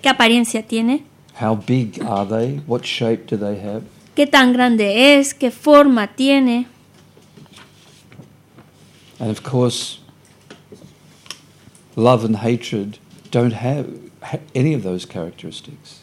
qué 0.01 0.09
apariencia 0.09 0.63
tiene, 0.65 1.03
How 1.41 1.55
big 1.55 1.99
are 2.07 2.25
they? 2.29 2.61
What 2.67 2.83
shape 2.83 3.25
do 3.25 3.37
they 3.37 3.57
have? 3.59 3.81
Qué 4.15 4.27
tan 4.27 4.53
grande 4.53 5.17
es, 5.19 5.33
qué 5.33 5.51
forma 5.51 6.07
tiene. 6.15 6.67
And 9.19 9.29
of 9.29 9.41
course, 9.41 9.99
love 11.95 12.25
and 12.25 12.35
hatred 12.37 12.97
don't 13.31 13.53
have 13.53 13.85
ha- 14.21 14.39
any 14.55 14.73
of 14.73 14.83
those 14.83 15.05
characteristics. 15.07 16.01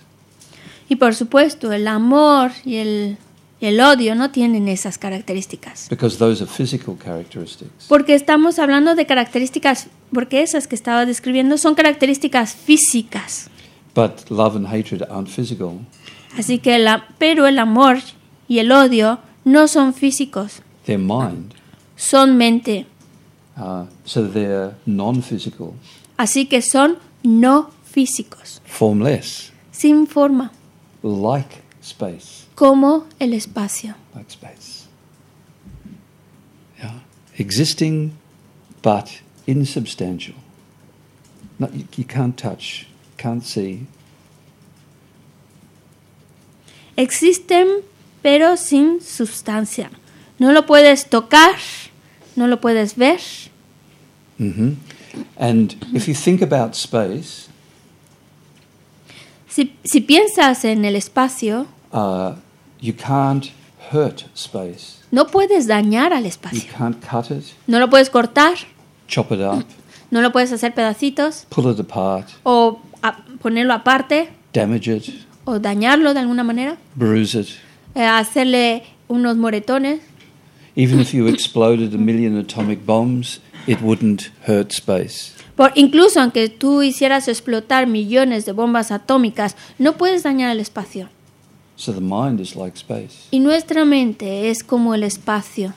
Y 0.89 0.97
por 0.97 1.15
supuesto, 1.15 1.73
el 1.73 1.87
amor 1.87 2.51
y 2.65 2.77
el, 2.77 3.17
y 3.61 3.67
el 3.67 3.81
odio 3.81 4.15
no 4.15 4.31
tienen 4.31 4.67
esas 4.69 4.99
características. 4.99 5.89
Because 5.89 6.19
those 6.19 6.43
are 6.43 6.51
physical 6.51 6.97
characteristics. 6.97 7.87
Porque 7.89 8.15
estamos 8.15 8.59
hablando 8.59 8.95
de 8.95 9.07
características, 9.07 9.87
porque 10.13 10.43
esas 10.43 10.67
que 10.67 10.75
estaba 10.75 11.07
describiendo 11.07 11.59
son 11.59 11.75
características 11.75 12.55
físicas. 12.55 13.49
But 13.95 14.31
love 14.31 14.57
and 14.57 14.67
hatred 14.67 15.03
aren't 15.11 15.29
physical. 15.29 15.81
Así 16.39 16.59
que 16.59 16.79
la, 16.79 17.09
pero 17.19 17.47
el 17.47 17.59
amor 17.59 17.99
y 18.49 18.59
el 18.59 18.71
odio 18.73 19.19
no 19.45 19.67
son 19.69 19.95
físicos, 19.95 20.63
They're 20.85 20.99
mind. 20.99 21.55
son 21.97 22.37
mente. 22.37 22.87
Uh, 23.57 23.87
so 24.05 24.27
they're 24.27 24.75
non 24.87 25.23
physical, 25.23 25.75
Así 26.17 26.47
que 26.47 26.63
son 26.63 26.99
no 27.23 27.71
físicos, 27.85 28.61
formless, 28.65 29.53
sin 29.73 30.07
forma, 30.07 30.53
like 31.03 31.61
space. 31.83 32.47
como 32.55 33.07
el 33.19 33.33
espacio. 33.35 33.95
Like 34.15 34.31
space. 34.31 34.87
Yeah. 36.79 37.01
Existing 37.39 38.13
but 38.83 39.21
insubstantial. 39.47 40.35
No, 41.59 41.69
you, 41.73 41.85
you 41.97 42.05
can't 42.05 42.37
touch, 42.39 42.87
can't 43.19 43.45
see. 43.45 43.87
Existen, 47.01 47.67
pero 48.23 48.57
sin 48.57 49.01
sustancia. 49.01 49.91
No 50.39 50.53
lo 50.53 50.67
puedes 50.67 51.09
tocar, 51.09 51.57
no 52.37 52.47
lo 52.47 52.61
puedes 52.61 52.97
ver. 52.97 53.21
hmm 54.39 54.73
And 55.39 55.75
if 55.95 56.07
you 56.09 56.15
think 56.15 56.43
about 56.43 56.75
space, 56.75 57.49
Si, 59.49 59.75
si 59.85 60.01
piensas 60.01 60.65
en 60.65 60.85
el 60.85 60.95
espacio, 60.95 61.67
uh, 61.93 62.35
you 62.81 62.93
can't 62.95 63.47
hurt 63.93 64.25
space. 64.35 64.99
no 65.11 65.27
puedes 65.27 65.67
dañar 65.67 66.13
al 66.13 66.23
You 66.23 66.29
espacio. 66.29 66.63
can't 66.79 66.97
cut 67.05 67.31
it, 67.31 67.45
No 67.67 67.79
lo 67.81 67.89
puedes 67.91 68.11
cortar, 68.11 68.55
chop 69.09 69.33
it 69.33 69.41
up, 69.41 69.65
no 70.11 70.21
lo 70.21 70.31
puedes 70.33 70.53
hacer 70.53 70.73
pedacitos 70.75 71.47
pull 71.49 71.73
it 71.73 71.81
apart, 71.81 72.29
o 72.45 72.79
a- 73.03 73.17
ponerlo 73.43 73.73
aparte 73.75 74.29
damage 74.53 74.89
it, 74.95 75.27
o 75.45 75.59
dañarlo 75.59 76.15
de 76.15 76.21
alguna 76.21 76.45
manera, 76.45 76.77
bruise 76.95 77.39
it. 77.39 77.49
eh, 77.95 78.05
hacerle 78.05 78.85
unos 79.09 79.37
moretones. 79.37 80.01
Even 80.77 81.01
if 81.01 81.13
you 81.13 81.27
exploded 81.27 81.95
a 81.95 81.99
million 81.99 82.37
atomic 82.37 82.85
bombs, 82.87 83.41
it 83.67 83.81
wouldn't 83.83 84.31
hurt 84.47 84.71
space. 84.73 85.33
Por, 85.57 85.73
incluso 85.75 86.21
aunque 86.21 86.49
tú 86.49 86.83
hicieras 86.83 87.29
explotar 87.29 87.87
millones 87.87 88.47
de 88.47 88.53
bombas 88.53 88.91
atómicas, 88.93 89.57
no 89.79 89.97
puedes 89.97 90.23
dañar 90.23 90.51
el 90.51 90.61
espacio. 90.61 91.09
So 91.77 91.93
the 91.93 92.01
mind 92.01 92.41
is 92.41 92.55
like 92.57 92.77
space. 92.77 93.27
Y 93.31 93.41
nuestra 93.41 93.85
mente 93.85 94.51
es 94.51 94.63
como 94.63 94.95
el 94.95 95.03
espacio. 95.03 95.75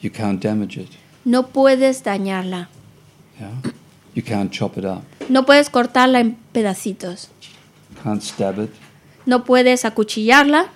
You 0.00 0.10
can't 0.10 0.42
damage 0.42 0.80
it. 0.80 0.90
No 1.24 1.48
puedes 1.48 2.02
dañarla. 2.04 2.68
Yeah? 3.38 3.72
You 4.14 4.22
can't 4.22 4.50
chop 4.52 4.78
it 4.78 4.84
up. 4.84 5.02
No 5.28 5.44
puedes 5.44 5.68
cortarla 5.70 6.20
en 6.20 6.36
pedacitos. 6.52 7.28
Can't 8.02 8.22
stab 8.22 8.58
it. 8.62 8.70
No 9.26 9.44
puedes 9.44 9.84
acuchillarla, 9.84 10.66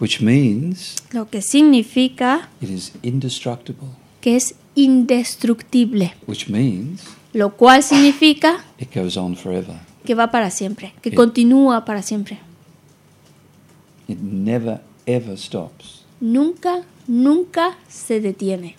Which 0.00 0.20
means 0.22 0.96
lo 1.12 1.28
que 1.28 1.42
significa 1.42 2.48
it 2.60 2.70
is 2.70 2.92
indestructible. 3.02 3.88
que 4.20 4.36
es 4.36 4.54
indestructible. 4.74 6.14
Which 6.26 6.48
means 6.48 7.02
Lo 7.32 7.50
cual 7.56 7.82
significa 7.82 8.64
it 8.78 8.94
goes 8.94 9.16
on 9.16 9.36
forever. 9.36 9.76
que 10.04 10.14
va 10.14 10.30
para 10.30 10.50
siempre, 10.50 10.94
que 11.02 11.10
Sí. 11.10 11.16
continúa 11.16 11.84
para 11.84 12.02
siempre. 12.02 12.38
It 14.08 14.18
never 14.20 14.80
ever 15.06 15.36
stops. 15.38 16.04
Nunca, 16.20 16.82
nunca 17.06 17.76
se 17.88 18.20
detiene. 18.20 18.76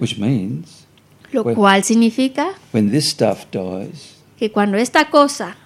Which 0.00 0.18
means 0.18 0.86
Lo 1.32 1.44
cual 1.44 1.82
significa 1.84 2.54
when 2.72 2.90
this 2.90 3.10
stuff 3.10 3.46
dies, 3.52 4.16
que 4.38 4.50
cuando 4.50 4.76
esta 4.78 5.10
cosa 5.10 5.56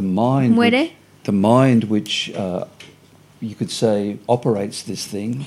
the 0.00 0.06
mind, 0.06 0.54
Muere. 0.54 0.82
which, 0.82 0.92
the 1.24 1.32
mind 1.32 1.84
which 1.84 2.30
uh, 2.34 2.64
you 3.40 3.54
could 3.54 3.70
say 3.70 4.16
operates 4.28 4.82
this 4.84 5.04
thing, 5.06 5.44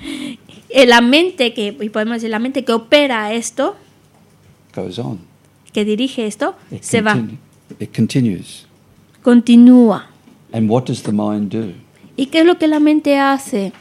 la 0.86 1.00
mente 1.00 1.52
que, 1.54 1.76
y 1.80 1.88
podemos 1.90 2.16
decir, 2.22 2.30
la 2.30 2.38
mente 2.38 2.64
que 2.64 2.72
opera 2.72 3.32
esto, 3.34 3.76
goes 4.74 4.98
on. 4.98 5.18
que 5.72 5.84
dirige 5.84 6.26
esto, 6.26 6.54
It, 6.70 6.82
se 6.82 7.00
va, 7.02 7.16
it 7.78 7.92
continues. 7.94 8.66
continúa. 9.22 10.06
And 10.52 10.68
what 10.70 10.86
does 10.86 11.02
the 11.02 11.12
mind 11.12 11.50
do? 11.50 11.74
¿Y 12.16 12.26
qué 12.26 12.40
es 12.40 12.46
lo 12.46 12.56
que 12.58 12.66
la 12.66 12.80
mente 12.80 13.18
hace? 13.18 13.72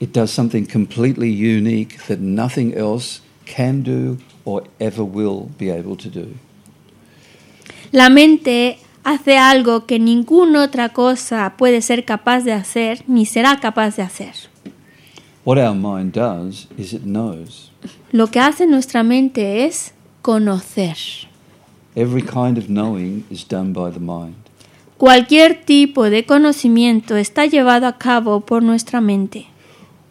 It 0.00 0.12
does 0.12 0.30
something 0.30 0.66
completely 0.66 1.28
unique 1.30 1.98
that 2.08 2.18
nothing 2.18 2.74
else 2.74 3.20
can 3.46 3.82
do 3.82 4.18
or 4.44 4.64
ever 4.80 5.04
will 5.04 5.50
be 5.58 5.70
able 5.70 5.96
to 5.96 6.08
do. 6.08 6.34
La 7.92 8.08
mente 8.08 8.78
hace 9.04 9.38
algo 9.38 9.86
que 9.86 9.98
ninguna 9.98 10.64
otra 10.64 10.88
cosa 10.88 11.54
puede 11.56 11.82
ser 11.82 12.04
capaz 12.04 12.40
de 12.40 12.52
hacer 12.52 13.04
ni 13.06 13.26
será 13.26 13.60
capaz 13.60 13.96
de 13.96 14.02
hacer. 14.02 14.34
What 15.44 15.58
our 15.58 15.74
mind 15.74 16.14
does 16.14 16.68
is 16.78 16.92
it 16.92 17.02
knows. 17.02 17.70
Lo 18.10 18.28
que 18.28 18.40
hace 18.40 18.66
nuestra 18.66 19.02
mente 19.02 19.66
es 19.66 19.92
conocer. 20.22 20.96
Every 21.94 22.22
kind 22.22 22.58
of 22.58 22.66
knowing 22.66 23.24
is 23.30 23.46
done 23.46 23.72
by 23.72 23.92
the 23.92 24.00
mind. 24.00 24.34
Cualquier 24.96 25.64
tipo 25.64 26.08
de 26.08 26.24
conocimiento 26.24 27.16
está 27.16 27.46
llevado 27.46 27.86
a 27.86 27.98
cabo 27.98 28.40
por 28.40 28.62
nuestra 28.62 29.00
mente. 29.00 29.46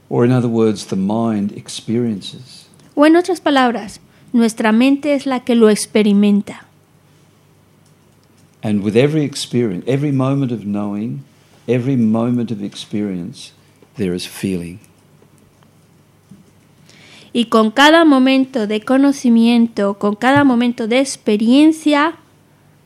Or, 0.10 0.26
in 0.26 0.32
other 0.32 0.50
words, 0.50 0.86
the 0.86 0.96
mind 0.96 1.58
experiences. 1.58 2.68
O 2.94 3.08
en 3.08 3.16
otras 3.16 3.42
palabras, 3.42 4.00
nuestra 4.34 4.72
mente 4.72 5.16
es 5.16 5.26
la 5.26 5.40
que 5.40 5.56
lo 5.56 5.70
experimenta. 5.70 6.68
And 8.64 8.82
with 8.82 8.96
every 8.96 9.24
experience, 9.24 9.84
every 9.86 10.14
moment 10.14 10.54
of 10.54 10.66
knowing, 10.66 11.26
every 11.68 11.98
moment 11.98 12.50
of 12.50 12.64
experience, 12.64 13.52
there 13.98 14.14
is 14.14 14.26
feeling. 14.26 14.80
Y 17.34 17.46
con 17.46 17.72
cada 17.72 18.06
momento 18.06 18.68
de 18.68 18.80
conocimiento, 18.80 19.98
con 19.98 20.16
cada 20.16 20.46
momento 20.46 20.88
de 20.88 21.00
experiencia, 21.00 22.14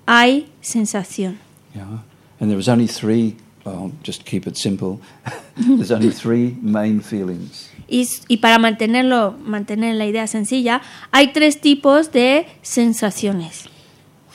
hay 0.07 0.47
sensación. 0.61 1.37
Yeah. 1.75 2.03
And 2.39 2.49
there 2.49 2.57
is 2.57 2.69
only 2.69 2.87
three, 2.87 3.35
well, 3.63 3.91
just 4.03 4.25
keep 4.25 4.47
it 4.47 4.57
simple, 4.57 4.99
there's 5.57 5.91
only 5.91 6.11
three 6.11 6.57
main 6.61 7.01
feelings. 7.01 7.69
Y, 7.87 8.07
y 8.27 8.37
para 8.37 8.57
mantenerlo, 8.57 9.35
mantener 9.45 9.95
la 9.95 10.05
idea 10.05 10.25
sencilla, 10.27 10.81
hay 11.11 11.33
tres 11.33 11.61
tipos 11.61 12.11
de 12.11 12.47
sensaciones. 12.63 13.69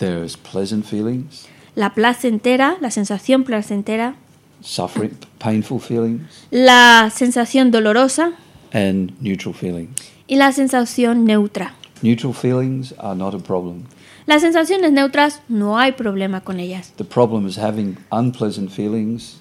There 0.03 0.25
is 0.25 0.37
pleasant 0.37 0.85
feelings, 0.85 1.47
La 1.77 1.95
placentera, 1.95 2.77
la 2.81 2.91
sensación 2.91 3.45
placentera, 3.45 4.17
suffering, 4.61 5.13
painful 5.39 5.79
feelings, 5.79 6.23
la 6.51 7.09
sensación 7.15 7.71
dolorosa 7.71 8.33
and 8.73 9.13
neutral 9.21 9.55
feelings. 9.55 9.95
y 10.27 10.35
la 10.35 10.51
sensación 10.51 11.25
neutra. 11.25 11.75
Neutral 12.03 12.35
feelings 12.35 12.93
are 12.99 13.15
not 13.15 13.33
a 13.33 13.39
problem. 13.39 13.85
Las 14.27 14.43
sensaciones 14.43 14.91
neutras 14.91 15.41
no 15.49 15.79
hay 15.79 15.93
problema 15.93 16.41
con 16.41 16.59
ellas. 16.59 16.93
The 16.97 17.05
problem 17.05 17.47
is 17.47 17.57
having 17.57 17.97
unpleasant 18.11 18.73
feelings 18.73 19.39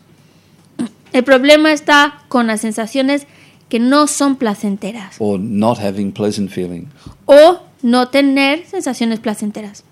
El 1.11 1.23
problema 1.23 1.73
está 1.73 2.19
con 2.29 2.45
las 2.45 2.61
sensaciones 2.61 3.25
que 3.67 3.79
no 3.79 4.05
son 4.05 4.35
placenteras 4.35 5.15
or 5.17 5.39
not 5.39 5.79
having 5.79 6.11
pleasant 6.11 6.51
feelings. 6.51 6.87
o 7.25 7.61
no 7.81 8.09
tener 8.09 8.63
sensaciones 8.67 9.19
placenteras. 9.19 9.83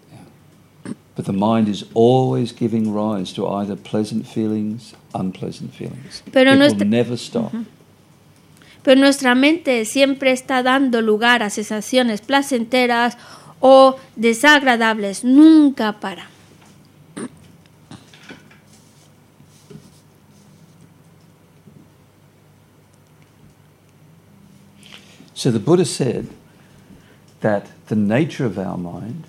But 1.20 1.26
the 1.26 1.34
mind 1.34 1.68
is 1.68 1.84
always 1.94 2.54
giving 2.54 2.94
rise 2.94 3.34
to 3.34 3.46
either 3.46 3.76
pleasant 3.76 4.26
feelings, 4.26 4.94
unpleasant 5.14 5.74
feelings. 5.76 6.24
Pero 6.32 6.54
it 6.54 6.58
no 6.58 6.68
will 6.68 6.86
never 6.86 7.18
stop. 7.18 7.52
Pero 8.84 9.02
nuestra 9.02 9.36
mente 9.36 9.84
siempre 9.84 10.32
está 10.32 10.64
dando 10.64 11.02
lugar 11.02 11.44
a 11.44 11.50
sensaciones 11.50 12.22
placenteras 12.22 13.18
o 13.60 13.98
desagradables, 14.16 15.26
nunca 15.26 16.00
para. 16.00 16.30
So 25.34 25.52
the 25.52 25.60
Buddha 25.60 25.84
said 25.84 26.30
that 27.42 27.66
the 27.88 27.98
nature 27.98 28.46
of 28.46 28.58
our 28.58 28.78
mind 28.78 29.26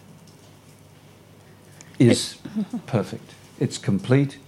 is 2.00 2.36
perfect. 2.86 3.34
It's 3.60 3.78
complete, 3.78 4.38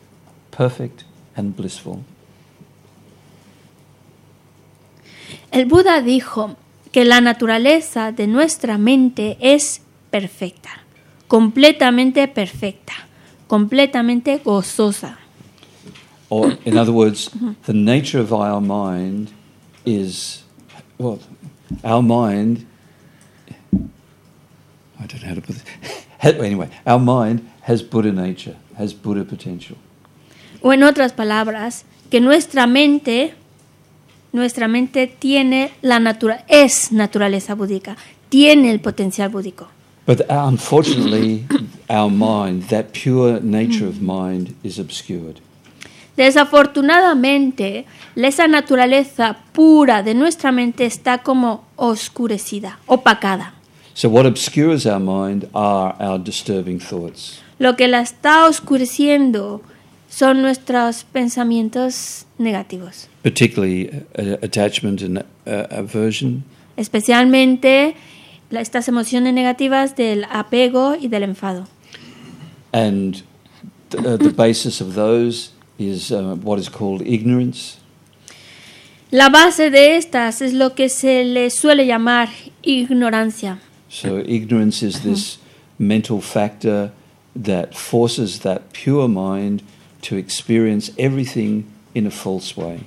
perfect, 0.50 1.04
and 1.36 1.54
blissful. 1.54 2.04
El 5.50 5.66
Buda 5.66 6.00
dijo 6.00 6.56
que 6.90 7.04
la 7.04 7.20
naturaleza 7.20 8.10
de 8.10 8.26
nuestra 8.26 8.78
mente 8.78 9.36
es 9.40 9.82
perfecta, 10.10 10.70
completamente 11.28 12.26
perfecta, 12.26 12.94
completamente 13.46 14.38
gozosa. 14.38 15.18
Or, 16.30 16.56
in 16.64 16.78
other 16.78 16.92
words, 16.92 17.30
the 17.66 17.74
nature 17.74 18.18
of 18.18 18.32
our 18.32 18.60
mind 18.60 19.30
is, 19.84 20.44
well, 20.98 21.18
our 21.84 22.02
mind, 22.02 22.64
I 24.98 25.06
don't 25.06 25.20
know 25.22 25.28
how 25.28 25.34
to 25.34 25.42
put 25.42 25.56
this. 25.56 25.64
Anyway, 26.22 26.68
our 26.86 27.00
mind 27.00 27.40
has 27.62 27.82
Buddha 27.82 28.12
nature, 28.12 28.56
has 28.78 28.94
Buddha 28.94 29.24
potential. 29.24 29.76
O 30.62 30.72
en 30.72 30.84
otras 30.84 31.12
palabras, 31.12 31.84
que 32.10 32.20
nuestra 32.20 32.66
mente, 32.66 33.34
nuestra 34.32 34.68
mente 34.68 35.06
tiene 35.08 35.72
la 35.82 35.98
natura 35.98 36.44
es 36.48 36.92
naturaleza 36.92 37.54
búdica, 37.54 37.96
tiene 38.28 38.70
el 38.70 38.80
potencial 38.80 39.28
búdico. 39.30 39.68
But 40.06 40.20
uh, 40.28 40.46
unfortunately, 40.48 41.44
our 41.88 42.10
mind, 42.10 42.68
that 42.68 42.92
pure 42.92 43.40
nature 43.40 43.86
of 43.86 44.00
mind, 44.00 44.54
is 44.62 44.78
obscured. 44.78 45.40
Desafortunadamente, 46.16 47.86
esa 48.16 48.46
naturaleza 48.46 49.38
pura 49.52 50.02
de 50.02 50.14
nuestra 50.14 50.52
mente 50.52 50.84
está 50.84 51.18
como 51.18 51.64
oscurecida, 51.76 52.78
opacada. 52.86 53.54
So, 53.94 54.08
what 54.08 54.24
obscures 54.26 54.86
our 54.86 55.00
mind 55.00 55.48
are 55.54 55.94
our 56.00 56.18
disturbing 56.18 56.78
thoughts. 56.80 57.40
Lo 57.58 57.76
que 57.76 57.86
la 57.88 58.00
está 58.00 58.46
oscureciendo 58.46 59.60
son 60.08 60.42
nuestros 60.42 61.04
pensamientos 61.04 62.26
negativos, 62.38 63.08
particularly 63.22 63.88
uh, 64.18 64.36
attachment 64.42 65.02
and 65.02 65.18
uh, 65.46 65.66
aversion, 65.70 66.42
especialmente 66.76 67.94
estas 68.50 68.88
emociones 68.88 69.32
negativas 69.34 69.94
del 69.96 70.24
apego 70.30 70.96
y 71.00 71.08
del 71.08 71.22
enfado. 71.22 71.66
and 72.72 73.22
th- 73.90 74.04
uh, 74.04 74.16
the 74.16 74.30
basis 74.30 74.80
of 74.80 74.94
those 74.94 75.50
is 75.78 76.10
uh, 76.10 76.34
what 76.42 76.58
is 76.58 76.68
called 76.70 77.02
ignorance. 77.06 77.78
La 79.10 79.28
base 79.28 79.70
de 79.70 79.96
estas 79.96 80.40
es 80.40 80.54
lo 80.54 80.74
que 80.74 80.88
se 80.88 81.24
le 81.24 81.50
suele 81.50 81.86
llamar 81.86 82.30
ignorancia. 82.62 83.58
So, 83.92 84.22
ignorance 84.26 84.82
is 84.82 84.96
mm-hmm. 84.96 85.10
this 85.10 85.38
mental 85.78 86.22
factor 86.22 86.92
that 87.36 87.74
forces 87.74 88.40
that 88.40 88.72
pure 88.72 89.06
mind 89.06 89.62
to 90.00 90.16
experience 90.16 90.90
everything 90.98 91.66
in 91.94 92.06
a 92.06 92.10
false 92.10 92.56
way. 92.56 92.80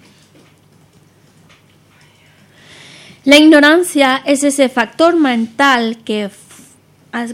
La 3.23 3.37
ignorancia 3.37 4.23
es 4.25 4.43
ese 4.43 4.67
factor 4.67 5.15
mental 5.15 5.97
que, 6.03 6.29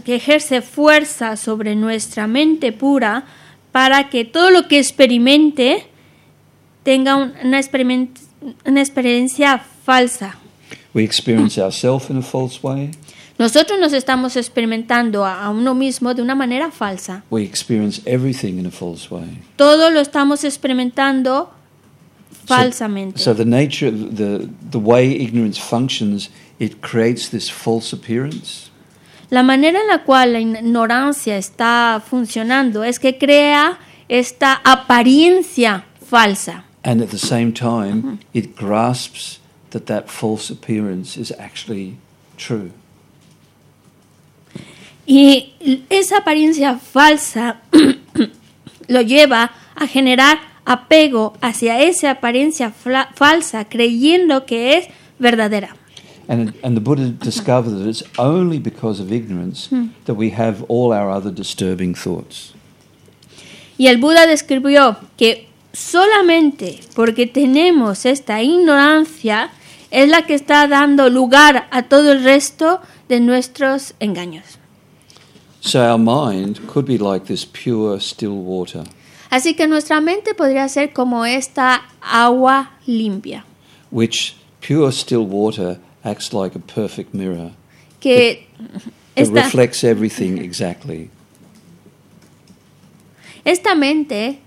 que 0.04 0.16
ejerce 0.16 0.60
fuerza 0.60 1.36
sobre 1.36 1.74
nuestra 1.74 2.26
mente 2.26 2.72
pura 2.72 3.24
para 3.72 4.10
que 4.10 4.26
todo 4.26 4.50
lo 4.50 4.68
que 4.68 4.78
experimente 4.78 5.86
tenga 6.82 7.16
un- 7.16 7.32
una, 7.42 7.58
experiment- 7.58 8.20
una 8.66 8.82
experiencia 8.82 9.58
falsa. 9.58 10.36
We 10.94 11.04
experience 11.04 11.56
mm. 11.58 11.64
ourselves 11.64 12.10
in 12.10 12.18
a 12.18 12.22
false 12.22 12.62
way. 12.62 12.90
Nosotros 13.42 13.80
nos 13.80 13.92
estamos 13.92 14.36
experimentando 14.36 15.24
a, 15.24 15.42
a 15.44 15.50
uno 15.50 15.74
mismo 15.74 16.14
de 16.14 16.22
una 16.22 16.36
manera 16.36 16.70
falsa. 16.70 17.24
We 17.28 17.42
experience 17.42 18.00
everything 18.06 18.56
in 18.60 18.66
a 18.66 18.70
false 18.70 19.08
way. 19.10 19.36
Todo 19.56 19.90
lo 19.90 19.98
estamos 19.98 20.44
experimentando 20.44 21.50
So- 22.30 22.46
falsamente. 22.46 23.18
So, 23.18 23.34
the 23.34 23.44
nature, 23.44 23.90
the 23.90 24.48
the 24.70 24.78
way 24.78 25.10
ignorance 25.20 25.58
functions, 25.60 26.30
it 26.60 26.80
creates 26.80 27.30
this 27.30 27.50
false 27.50 27.92
appearance. 27.92 28.70
La 29.28 29.42
manera 29.42 29.80
en 29.80 29.88
la 29.88 30.04
cual 30.04 30.34
la 30.34 30.38
ignorancia 30.38 31.36
está 31.36 32.00
funcionando 32.00 32.84
es 32.84 33.00
que 33.00 33.18
crea 33.18 33.76
esta 34.08 34.60
apariencia 34.62 35.84
falsa. 36.08 36.62
And 36.84 37.02
at 37.02 37.08
the 37.08 37.18
same 37.18 37.52
time, 37.52 38.20
it 38.32 38.54
grasps 38.54 39.40
that 39.70 39.86
that 39.86 40.08
false 40.08 40.48
appearance 40.48 41.16
is 41.20 41.32
actually 41.40 41.96
true. 42.36 42.70
Y 45.06 45.54
esa 45.90 46.18
apariencia 46.18 46.78
falsa 46.78 47.60
lo 48.88 49.00
lleva 49.02 49.52
a 49.74 49.86
generar 49.86 50.38
apego 50.64 51.34
hacia 51.40 51.80
esa 51.82 52.12
apariencia 52.12 52.70
falsa, 52.70 53.64
creyendo 53.68 54.46
que 54.46 54.78
es 54.78 54.88
verdadera. 55.18 55.76
And, 56.28 56.54
and 56.62 56.76
the 56.76 56.80
Buddha 56.80 57.10
discovered 57.10 57.78
that 57.78 57.88
it's 57.88 58.04
only 58.16 58.58
because 58.58 59.02
of 59.02 59.12
ignorance 59.12 59.68
that 60.04 60.14
we 60.14 60.30
have 60.30 60.64
all 60.68 60.92
our 60.92 61.10
other 61.10 61.32
disturbing 61.32 61.94
thoughts. 61.94 62.54
Y 63.76 63.88
el 63.88 63.98
Buda 63.98 64.26
describió 64.26 64.96
que 65.16 65.48
solamente 65.72 66.78
porque 66.94 67.26
tenemos 67.26 68.06
esta 68.06 68.42
ignorancia 68.42 69.50
es 69.90 70.08
la 70.08 70.22
que 70.22 70.34
está 70.34 70.68
dando 70.68 71.10
lugar 71.10 71.66
a 71.70 71.82
todo 71.82 72.12
el 72.12 72.22
resto 72.22 72.80
de 73.08 73.20
nuestros 73.20 73.94
engaños. 73.98 74.61
Así 79.30 79.54
que 79.54 79.68
nuestra 79.68 80.00
mente 80.00 80.34
podría 80.34 80.68
ser 80.68 80.92
como 80.92 81.24
esta 81.24 81.82
agua 82.00 82.72
limpia, 82.84 83.44
which 83.90 84.34
pure 84.60 84.90
still 84.90 85.24
water 85.24 85.78
acts 86.02 86.32
like 86.32 86.56
a 86.56 86.60
perfect 86.60 87.14
mirror. 87.14 87.52
que 88.00 88.30
It 88.30 88.48
esta, 89.16 89.42
reflects 89.44 89.84
everything 89.84 90.38
exactly. 90.38 91.08
esta 93.44 93.74
mente, 93.76 94.40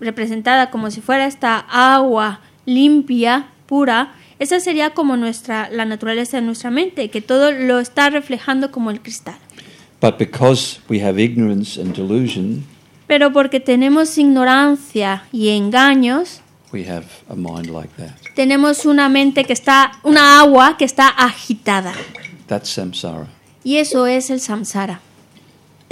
representada 0.00 0.70
como 0.70 0.90
si 0.90 1.00
fuera 1.00 1.26
esta 1.26 1.58
agua 1.70 2.40
limpia, 2.66 3.48
pura, 3.66 4.14
esa 4.38 4.60
sería 4.60 4.90
como 4.90 5.16
nuestra, 5.16 5.70
la 5.70 5.84
naturaleza 5.84 6.36
de 6.36 6.42
nuestra 6.42 6.70
mente, 6.70 7.10
que 7.10 7.22
todo 7.22 7.52
lo 7.52 7.80
está 7.80 8.10
reflejando 8.10 8.70
como 8.70 8.90
el 8.90 9.00
cristal. 9.00 9.38
But 10.00 10.18
because 10.18 10.80
we 10.88 11.00
have 11.00 11.18
ignorance 11.18 11.76
and 11.80 11.94
delusion, 11.94 12.64
Pero 13.06 13.32
porque 13.32 13.58
tenemos 13.58 14.16
ignorancia 14.18 15.24
y 15.32 15.48
engaños, 15.48 16.40
we 16.72 16.84
have 16.88 17.06
a 17.28 17.34
mind 17.34 17.66
like 17.70 17.88
that. 17.96 18.12
tenemos 18.36 18.84
una 18.84 19.08
mente 19.08 19.44
que 19.44 19.52
está, 19.54 19.92
una 20.04 20.40
agua 20.40 20.76
que 20.76 20.84
está 20.84 21.08
agitada. 21.08 21.94
That's 22.46 22.68
samsara. 22.70 23.26
Y 23.64 23.76
eso 23.78 24.06
es 24.06 24.30
el 24.30 24.40
samsara. 24.40 25.00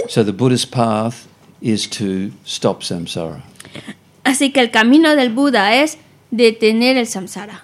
So 0.07 0.23
the 0.23 0.31
Buddha's 0.31 0.65
path 0.65 1.25
is 1.59 1.87
to 1.89 2.31
stop 2.45 2.83
samsara. 2.83 3.41
Así 4.23 4.51
que 4.53 4.59
el 4.61 4.69
camino 4.71 5.15
del 5.15 5.29
Buda 5.31 5.73
es 5.75 5.97
detener 6.31 6.97
el 6.97 7.07
samsara, 7.07 7.63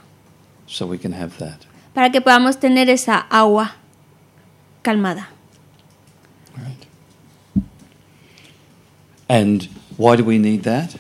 So 0.66 0.88
we 0.88 0.98
can 0.98 1.14
have 1.14 1.38
that. 1.38 1.60
para 1.94 2.12
que 2.12 2.22
podamos 2.22 2.60
tener 2.60 2.90
esa 2.90 3.18
agua 3.30 3.76
calmada. 4.82 5.30
And 9.34 9.68
why 9.98 10.16
do 10.16 10.24
we 10.24 10.38
need 10.38 10.62
that? 10.62 10.92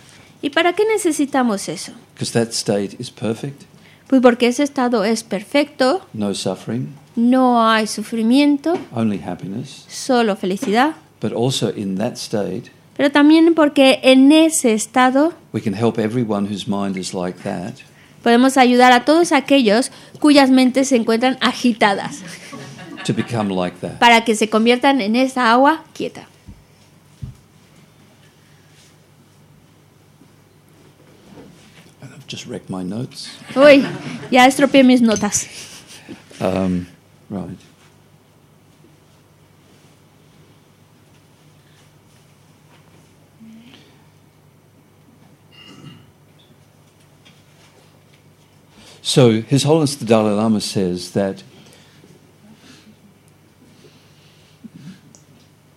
¿Y 0.42 0.50
para 0.50 0.74
qué 0.74 0.84
necesitamos 0.92 1.70
eso? 1.70 1.92
Because 2.16 2.34
that 2.34 2.50
state 2.52 2.96
is 3.00 3.12
perfect, 3.12 3.62
Pues 4.08 4.22
porque 4.24 4.48
ese 4.48 4.64
estado 4.64 5.04
es 5.04 5.24
perfecto, 5.24 6.02
no 6.14 6.34
suffering, 6.34 6.90
no 7.16 7.64
hay 7.64 7.86
sufrimiento, 7.86 8.76
only 8.92 9.20
happiness. 9.24 9.86
solo 9.88 10.36
felicidad, 10.36 10.96
But 11.22 11.32
also 11.34 11.70
in 11.76 11.96
that 12.00 12.14
state, 12.16 12.72
pero 12.98 13.12
también 13.12 13.54
porque 13.54 14.00
en 14.02 14.32
ese 14.32 14.74
estado 14.74 15.34
we 15.54 15.62
can 15.62 15.76
help 15.76 16.00
everyone 16.00 16.48
whose 16.52 16.68
mind 16.68 16.98
is 16.98 17.14
like 17.14 17.40
that 17.44 17.76
podemos 18.24 18.58
ayudar 18.58 18.92
a 18.94 19.06
todos 19.06 19.32
aquellos 19.32 19.92
cuyas 20.20 20.50
mentes 20.50 20.88
se 20.90 20.96
encuentran 20.96 21.38
agitadas, 21.40 22.22
to 23.06 23.14
become 23.14 23.54
like 23.54 23.78
that. 23.80 24.00
para 24.00 24.26
que 24.26 24.36
se 24.36 24.50
conviertan 24.50 25.02
en 25.02 25.16
esa 25.16 25.52
agua 25.52 25.84
quieta. 25.94 26.28
Just 32.34 32.48
wrecked 32.48 32.68
my 32.68 32.82
notes. 32.82 33.30
Uy, 33.54 33.84
ya 34.32 34.48
estropeé 34.48 34.84
mis 34.84 35.02
notas. 35.02 35.48
Um, 36.42 36.88
right. 37.30 37.60
So, 49.04 49.42
His 49.42 49.62
Holiness 49.62 49.96
the 49.96 50.06
Dalai 50.06 50.32
Lama 50.32 50.60
says 50.60 51.12
that 51.12 51.44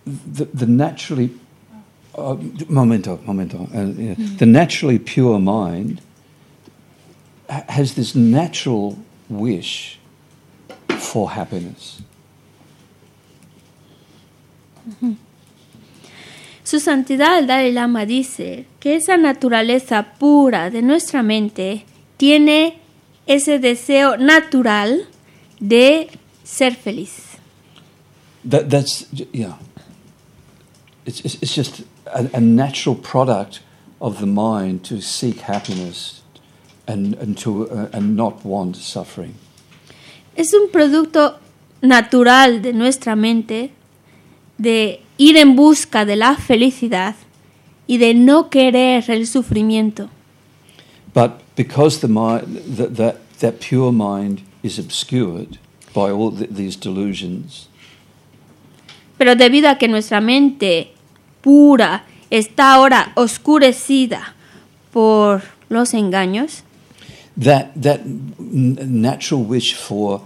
the, 0.07 0.45
the 0.45 0.65
naturally 0.65 1.29
uh, 2.15 2.35
momento, 2.67 3.19
momento, 3.27 3.69
uh, 3.75 3.83
yeah. 3.83 4.15
the 4.17 4.47
naturally 4.47 4.97
pure 4.97 5.37
mind 5.37 6.01
has 7.49 7.95
this 7.95 8.15
natural 8.15 8.97
wish 9.29 9.99
for 10.97 11.31
happiness. 11.31 12.01
Su 16.63 16.79
santidad 16.79 17.39
el 17.39 17.47
Dalai 17.47 17.71
Lama 17.71 18.05
dice 18.05 18.65
que 18.79 18.95
esa 18.95 19.17
naturaleza 19.17 20.13
pura 20.19 20.69
de 20.69 20.81
nuestra 20.81 21.23
mente 21.23 21.85
tiene 22.17 22.79
ese 23.25 23.59
deseo 23.59 24.17
natural 24.17 25.07
de 25.59 26.09
ser 26.43 26.75
feliz. 26.75 27.37
That, 28.43 28.69
that's 28.69 29.05
yeah. 29.11 29.57
It's, 31.05 31.21
it's, 31.21 31.37
it's 31.41 31.55
just 31.55 31.83
a, 32.05 32.29
a 32.33 32.41
natural 32.41 32.95
product 32.95 33.61
of 34.01 34.19
the 34.19 34.25
mind 34.25 34.83
to 34.85 35.01
seek 35.01 35.41
happiness 35.41 36.16
and 36.87 37.15
and 37.21 37.37
to 37.43 37.69
uh, 37.69 37.89
and 37.93 38.15
not 38.15 38.43
want 38.43 38.75
suffering. 38.75 39.33
Es 40.35 40.53
un 40.53 40.69
producto 40.71 41.39
natural 41.81 42.61
de 42.61 42.73
nuestra 42.73 43.15
mente 43.15 43.71
de 44.57 45.01
ir 45.17 45.37
en 45.37 45.55
busca 45.55 46.05
de 46.05 46.15
la 46.15 46.35
felicidad 46.35 47.15
y 47.87 47.97
de 47.97 48.13
no 48.13 48.49
querer 48.49 49.09
el 49.09 49.27
sufrimiento. 49.27 50.09
But 51.13 51.41
because 51.55 51.99
the 51.99 52.07
mind 52.07 52.77
that 52.77 52.95
that, 52.95 53.15
that 53.39 53.59
pure 53.59 53.91
mind 53.91 54.41
is 54.61 54.77
obscured 54.77 55.57
by 55.93 56.11
all 56.11 56.31
th- 56.31 56.49
these 56.51 56.77
delusions, 56.77 57.69
Pero 59.17 59.35
debido 59.35 59.69
a 59.69 59.77
que 59.79 59.87
nuestra 59.87 60.21
mente 60.21 60.91
pura 61.41 62.05
está 62.29 62.73
ahora 62.75 63.13
oscurecida 63.15 64.35
por 64.91 65.41
los 65.69 65.93
engaños, 65.95 66.63
that 67.37 67.71
that 67.75 68.05
natural 68.05 69.43
wish 69.43 69.73
for 69.73 70.21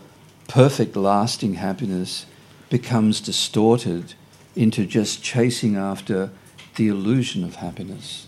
perfect 0.47 0.95
lasting 0.95 1.55
happiness 1.55 2.25
becomes 2.69 3.21
distorted 3.21 4.15
into 4.55 4.85
just 4.85 5.23
chasing 5.23 5.75
after 5.75 6.29
the 6.75 6.87
illusion 6.87 7.43
of 7.43 7.55
happiness. 7.55 8.27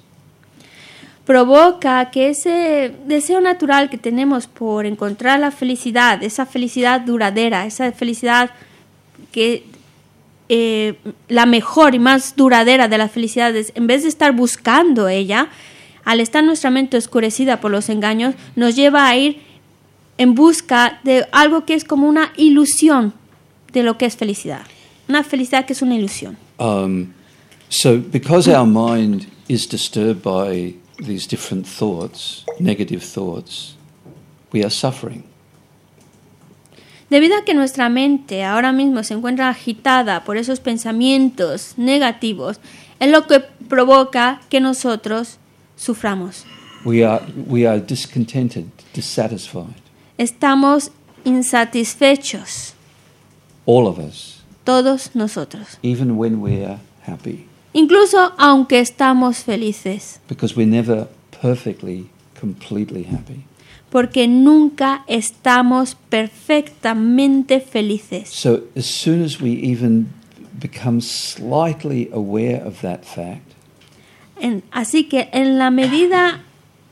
Provoca 1.26 2.12
que 2.12 2.30
ese 2.30 2.94
deseo 3.08 3.40
natural 3.40 3.90
que 3.90 3.98
tenemos 3.98 4.46
por 4.48 4.86
encontrar 4.86 5.40
la 5.40 5.52
felicidad, 5.52 6.22
esa 6.22 6.46
felicidad 6.46 7.00
duradera, 7.00 7.66
esa 7.66 7.90
felicidad 7.94 8.50
que 9.32 9.64
eh, 10.50 10.96
la 11.30 11.46
mejor 11.46 11.96
y 11.96 12.00
más 12.00 12.36
duradera 12.36 12.90
de 12.90 12.98
las 12.98 13.10
felicidades, 13.10 13.72
en 13.76 13.88
vez 13.88 14.04
de 14.04 14.10
estar 14.10 14.34
buscando 14.34 15.08
ella, 15.08 15.48
al 16.06 16.20
estar 16.20 16.44
nuestra 16.44 16.70
mente 16.70 16.98
oscurecida 16.98 17.60
por 17.60 17.72
los 17.72 17.90
engaños, 17.90 18.36
nos 18.56 18.76
lleva 18.76 19.08
a 19.08 19.16
ir 19.16 19.42
en 20.18 20.36
busca 20.36 21.00
de 21.04 21.26
algo 21.32 21.66
que 21.66 21.74
es 21.74 21.84
como 21.84 22.08
una 22.08 22.34
ilusión 22.38 23.14
de 23.72 23.84
lo 23.84 23.98
que 23.98 24.06
es 24.06 24.16
felicidad. 24.16 24.62
Una 25.08 25.24
felicidad 25.24 25.66
que 25.66 25.74
es 25.74 25.82
una 25.82 25.96
ilusión. 25.96 26.38
um, 26.60 27.14
so 27.70 27.98
because 28.12 28.48
our 28.48 28.66
mind 28.66 29.28
is 29.48 29.68
disturbed 29.68 30.22
by 30.22 30.74
these 31.06 31.28
different 31.28 31.66
thoughts 31.66 32.46
negative 32.60 33.02
thoughts 33.04 33.76
we 34.52 34.62
are 34.62 34.70
suffering 34.70 35.24
Debido 37.10 37.38
a 37.38 37.44
que 37.44 37.54
nuestra 37.54 37.90
mente 37.90 38.44
ahora 38.44 38.72
mismo 38.72 39.04
se 39.04 39.14
encuentra 39.14 39.50
agitada 39.50 40.24
por 40.24 40.36
esos 40.36 40.60
pensamientos 40.60 41.74
negativos, 41.78 42.60
es 43.00 43.12
lo 43.12 43.28
que 43.28 43.40
provoca 43.70 44.42
que 44.50 44.60
nosotros 44.60 45.38
suframos. 45.76 46.46
we 46.86 47.04
are 47.04 47.22
we 47.48 47.66
are 47.66 47.80
discontented 47.80 48.70
dissatisfied 48.94 49.82
Estamos 50.18 50.92
insatisfechos, 51.26 52.74
all 53.66 53.88
of 53.88 53.98
us 53.98 54.42
todos 54.64 55.16
nosotros. 55.16 55.78
even 55.82 56.18
when 56.18 56.42
we're 56.42 56.78
happy 57.06 57.48
Incluso 57.76 58.34
aunque 58.38 58.80
estamos 58.80 59.44
felices, 59.44 60.20
because 60.28 60.56
we're 60.56 60.68
never 60.68 61.08
perfectly 61.42 62.08
completely 62.40 63.04
happy 63.04 63.46
porque 63.94 64.28
nunca 64.28 65.04
estamos 65.08 65.96
perfectamente 66.10 67.60
felices. 67.60 68.30
So 68.30 68.64
as 68.76 68.88
soon 68.88 69.22
as 69.24 69.40
we 69.40 69.52
even 69.52 70.08
become 70.60 71.00
slightly 71.00 72.10
aware 72.12 72.60
of 72.66 72.82
that 72.82 73.06
fact, 73.06 73.53
En- 74.40 74.64
así 74.72 75.06
que 75.06 75.30
en 75.32 75.58
la 75.58 75.70
medida 75.72 76.42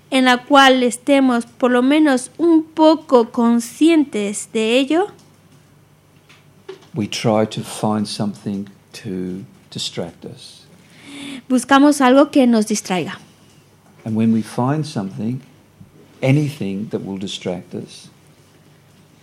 en 0.09 0.25
la 0.25 0.43
cual 0.45 0.83
estemos 0.83 1.45
por 1.45 1.71
lo 1.71 1.81
menos 1.81 2.31
un 2.37 2.63
poco 2.63 3.31
conscientes 3.31 4.49
de 4.53 4.77
ello, 4.77 5.07
we 6.93 7.07
try 7.07 7.45
to 7.47 7.61
find 7.61 8.05
something 8.05 8.65
to 8.91 9.43
distract 9.71 10.25
us. 10.25 10.65
buscamos 11.47 12.01
algo 12.01 12.29
que 12.31 12.45
nos 12.47 12.67
distraiga. 12.67 13.19
And 14.05 14.15
when 14.17 14.33
we 14.33 14.41
find 14.41 14.85
something, 14.85 15.39
anything 16.21 16.89
that 16.89 17.01
will 17.01 17.19
distract 17.19 17.73
us, 17.73 18.09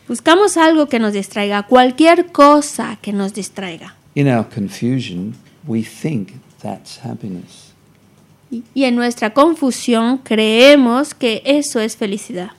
Buscamos 0.09 0.57
algo 0.57 0.87
que 0.89 0.99
nos 0.99 1.13
distraiga, 1.13 1.65
cualquier 1.65 2.33
cosa 2.33 2.97
que 3.03 3.13
nos 3.13 3.35
distraiga. 3.35 3.95
in 4.15 4.27
our 4.27 4.43
confusion, 4.49 5.35
we 5.67 5.83
think 5.83 6.33
that's 6.63 6.99
happiness. 7.05 7.68
Y- 8.51 8.63
en 8.85 8.95
nuestra 8.97 9.33
confusión 9.35 10.19
creemos 10.19 11.15
que 11.15 11.43
eso 11.45 11.81
es 11.81 11.97
felicidad. 11.97 12.51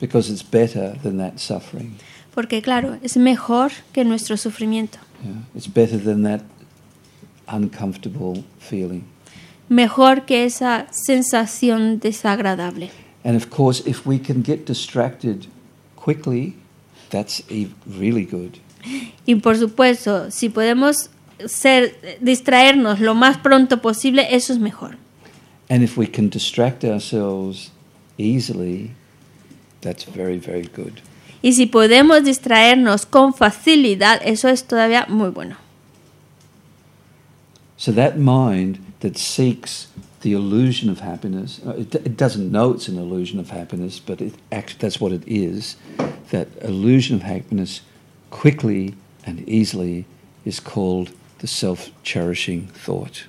Because 0.00 0.32
it's 0.32 0.42
better 0.48 0.98
than 1.02 1.18
that 1.18 1.38
suffering. 1.38 1.94
Porque 2.34 2.60
claro, 2.62 2.98
es 3.02 3.16
mejor 3.16 3.70
que 3.92 4.04
nuestro 4.04 4.36
sufrimiento. 4.36 4.98
Yeah? 5.22 5.44
It's 5.54 5.72
better 5.72 6.02
than 6.02 6.24
that 6.24 6.40
uncomfortable 7.48 8.42
feeling. 8.58 9.02
Mejor 9.68 10.22
que 10.26 10.44
esa 10.44 10.86
sensación 10.90 12.00
desagradable. 12.00 12.90
And 13.24 13.36
of 13.36 13.48
course, 13.48 13.82
if 13.86 14.06
we 14.06 14.18
can 14.18 14.42
get 14.42 14.66
distracted 14.66 15.46
quickly, 15.94 16.54
that's 17.10 17.42
e- 17.48 17.68
really 17.86 18.24
good. 18.24 18.58
Y 19.24 19.36
por 19.36 19.56
supuesto, 19.56 20.30
si 20.32 20.48
podemos 20.48 21.10
ser, 21.46 22.18
distraernos 22.20 22.98
lo 22.98 23.14
más 23.14 23.38
pronto 23.38 23.80
posible, 23.80 24.26
eso 24.34 24.52
es 24.52 24.58
mejor. 24.58 24.96
And 25.72 25.82
if 25.82 25.96
we 25.96 26.06
can 26.06 26.28
distract 26.28 26.84
ourselves 26.84 27.70
easily, 28.18 28.90
that's 29.80 30.04
very, 30.04 30.36
very 30.36 30.64
good. 30.64 31.00
Y 31.42 31.52
si 31.52 31.64
podemos 31.64 32.22
distraernos 32.24 33.06
con 33.06 33.32
facilidad, 33.32 34.20
eso 34.22 34.48
es 34.48 34.64
todavía 34.64 35.08
muy 35.08 35.30
bueno. 35.30 35.56
So 37.78 37.90
that 37.92 38.18
mind 38.18 38.80
that 39.00 39.16
seeks 39.16 39.88
the 40.20 40.34
illusion 40.34 40.90
of 40.90 41.00
happiness, 41.00 41.58
uh, 41.66 41.70
it, 41.70 41.94
it 41.94 42.18
doesn't 42.18 42.52
know 42.52 42.72
it's 42.74 42.88
an 42.88 42.98
illusion 42.98 43.40
of 43.40 43.48
happiness, 43.48 43.98
but 43.98 44.20
it 44.20 44.34
act, 44.52 44.78
that's 44.78 45.00
what 45.00 45.10
it 45.10 45.22
is. 45.26 45.76
That 46.32 46.48
illusion 46.60 47.16
of 47.16 47.22
happiness 47.22 47.80
quickly 48.28 48.94
and 49.24 49.42
easily 49.48 50.04
is 50.44 50.60
called 50.60 51.12
the 51.38 51.46
self 51.46 51.90
cherishing 52.02 52.66
thought. 52.66 53.24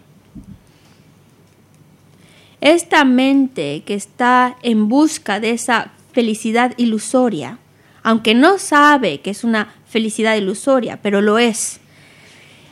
Esta 2.64 3.04
mente 3.04 3.84
que 3.86 3.94
está 3.94 4.56
en 4.64 4.88
busca 4.88 5.42
de 5.42 5.50
esa 5.50 5.92
felicidad 6.14 6.74
ilusoria, 6.78 7.58
aunque 8.04 8.34
no 8.36 8.58
sabe 8.58 9.20
que 9.20 9.32
es 9.32 9.44
una 9.44 9.74
felicidad 9.86 10.38
ilusoria, 10.38 11.02
pero 11.02 11.20
lo 11.20 11.40
es, 11.40 11.82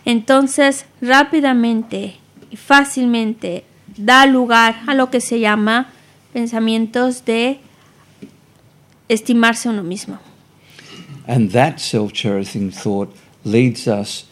entonces 0.06 0.86
rápidamente 1.02 2.16
y 2.50 2.56
fácilmente 2.56 3.66
da 3.98 4.26
lugar 4.28 4.82
a 4.88 4.94
lo 4.94 5.10
que 5.10 5.20
se 5.20 5.42
llama 5.42 5.90
pensamientos 6.32 7.26
de 7.26 7.60
estimarse 9.10 9.68
uno 9.68 9.84
mismo. 9.84 10.20
And 11.28 11.52
that 11.52 11.80
self 11.80 12.14
cherishing 12.14 12.72
thought 12.72 13.14
leads 13.44 13.88
us 13.88 14.26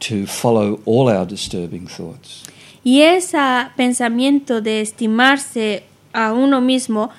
to 0.00 0.26
follow 0.26 0.80
all 0.84 1.08
our 1.08 1.24
disturbing 1.24 1.86
thoughts. 1.86 2.42
Y 2.86 3.02
ese 3.02 3.36
pensamiento 3.74 4.60
de 4.60 4.80
estimarse 4.80 5.82
a 6.12 6.32
uno 6.32 6.60
mismo 6.60 7.10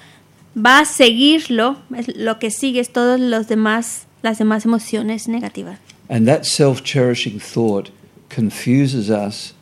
va 0.56 0.80
a 0.80 0.86
seguirlo, 0.86 1.76
lo 2.16 2.40
que 2.40 2.52
sigue 2.52 2.80
es 2.80 2.90
todas 2.94 3.20
los 3.20 3.50
demás, 3.50 4.08
las 4.22 4.38
demás 4.38 4.64
emociones 4.64 5.28
negativas. 5.28 5.78
And 6.08 6.26
that 6.26 6.46
self 6.46 6.84
cherishing 6.84 7.38
thought 7.38 7.90
confuses 8.34 9.10
us 9.10 9.54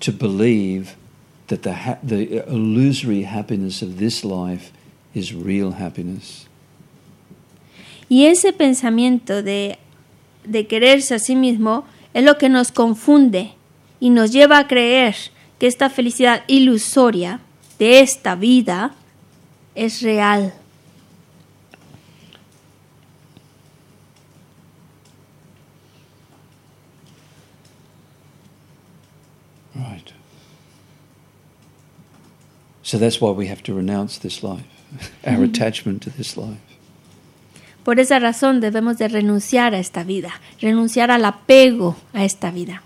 to 0.00 0.10
believe 0.10 0.96
that 1.46 1.62
the, 1.62 1.72
ha- 1.72 1.98
the 2.02 2.42
illusory 2.48 3.22
happiness 3.22 3.80
of 3.80 3.98
this 3.98 4.24
life 4.24 4.72
is 5.14 5.32
real 5.32 5.74
happiness. 5.78 6.48
Y 8.08 8.24
ese 8.26 8.52
pensamiento 8.52 9.44
de, 9.44 9.78
de 10.44 10.66
quererse 10.66 11.14
a 11.14 11.20
sí 11.20 11.36
mismo 11.36 11.84
es 12.12 12.24
lo 12.24 12.38
que 12.38 12.48
nos 12.48 12.72
confunde 12.72 13.52
y 14.00 14.10
nos 14.10 14.32
lleva 14.32 14.58
a 14.58 14.66
creer 14.66 15.14
que 15.58 15.66
esta 15.66 15.90
felicidad 15.90 16.42
ilusoria 16.46 17.40
de 17.78 18.00
esta 18.00 18.34
vida 18.34 18.94
es 19.74 20.02
real. 20.02 20.52
Right. 29.74 30.12
So 32.82 32.98
that's 32.98 33.20
why 33.20 33.30
we 33.30 33.48
have 33.48 33.62
to 33.64 33.74
renounce 33.74 34.18
this 34.18 34.42
life, 34.42 34.64
our 35.26 35.42
attachment 35.42 36.02
to 36.02 36.10
this 36.10 36.36
life. 36.36 36.60
Por 37.82 38.00
esa 38.00 38.18
razón 38.18 38.60
debemos 38.60 38.96
de 38.96 39.08
renunciar 39.08 39.74
a 39.74 39.78
esta 39.78 40.04
vida, 40.04 40.40
renunciar 40.60 41.10
al 41.10 41.24
apego 41.24 41.96
a 42.14 42.24
esta 42.24 42.50
vida, 42.50 42.82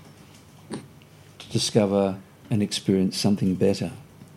to 0.71 1.47
discover 1.53 2.17
and 2.51 2.63
experience 2.63 3.17
something 3.19 3.55
better. 3.55 3.91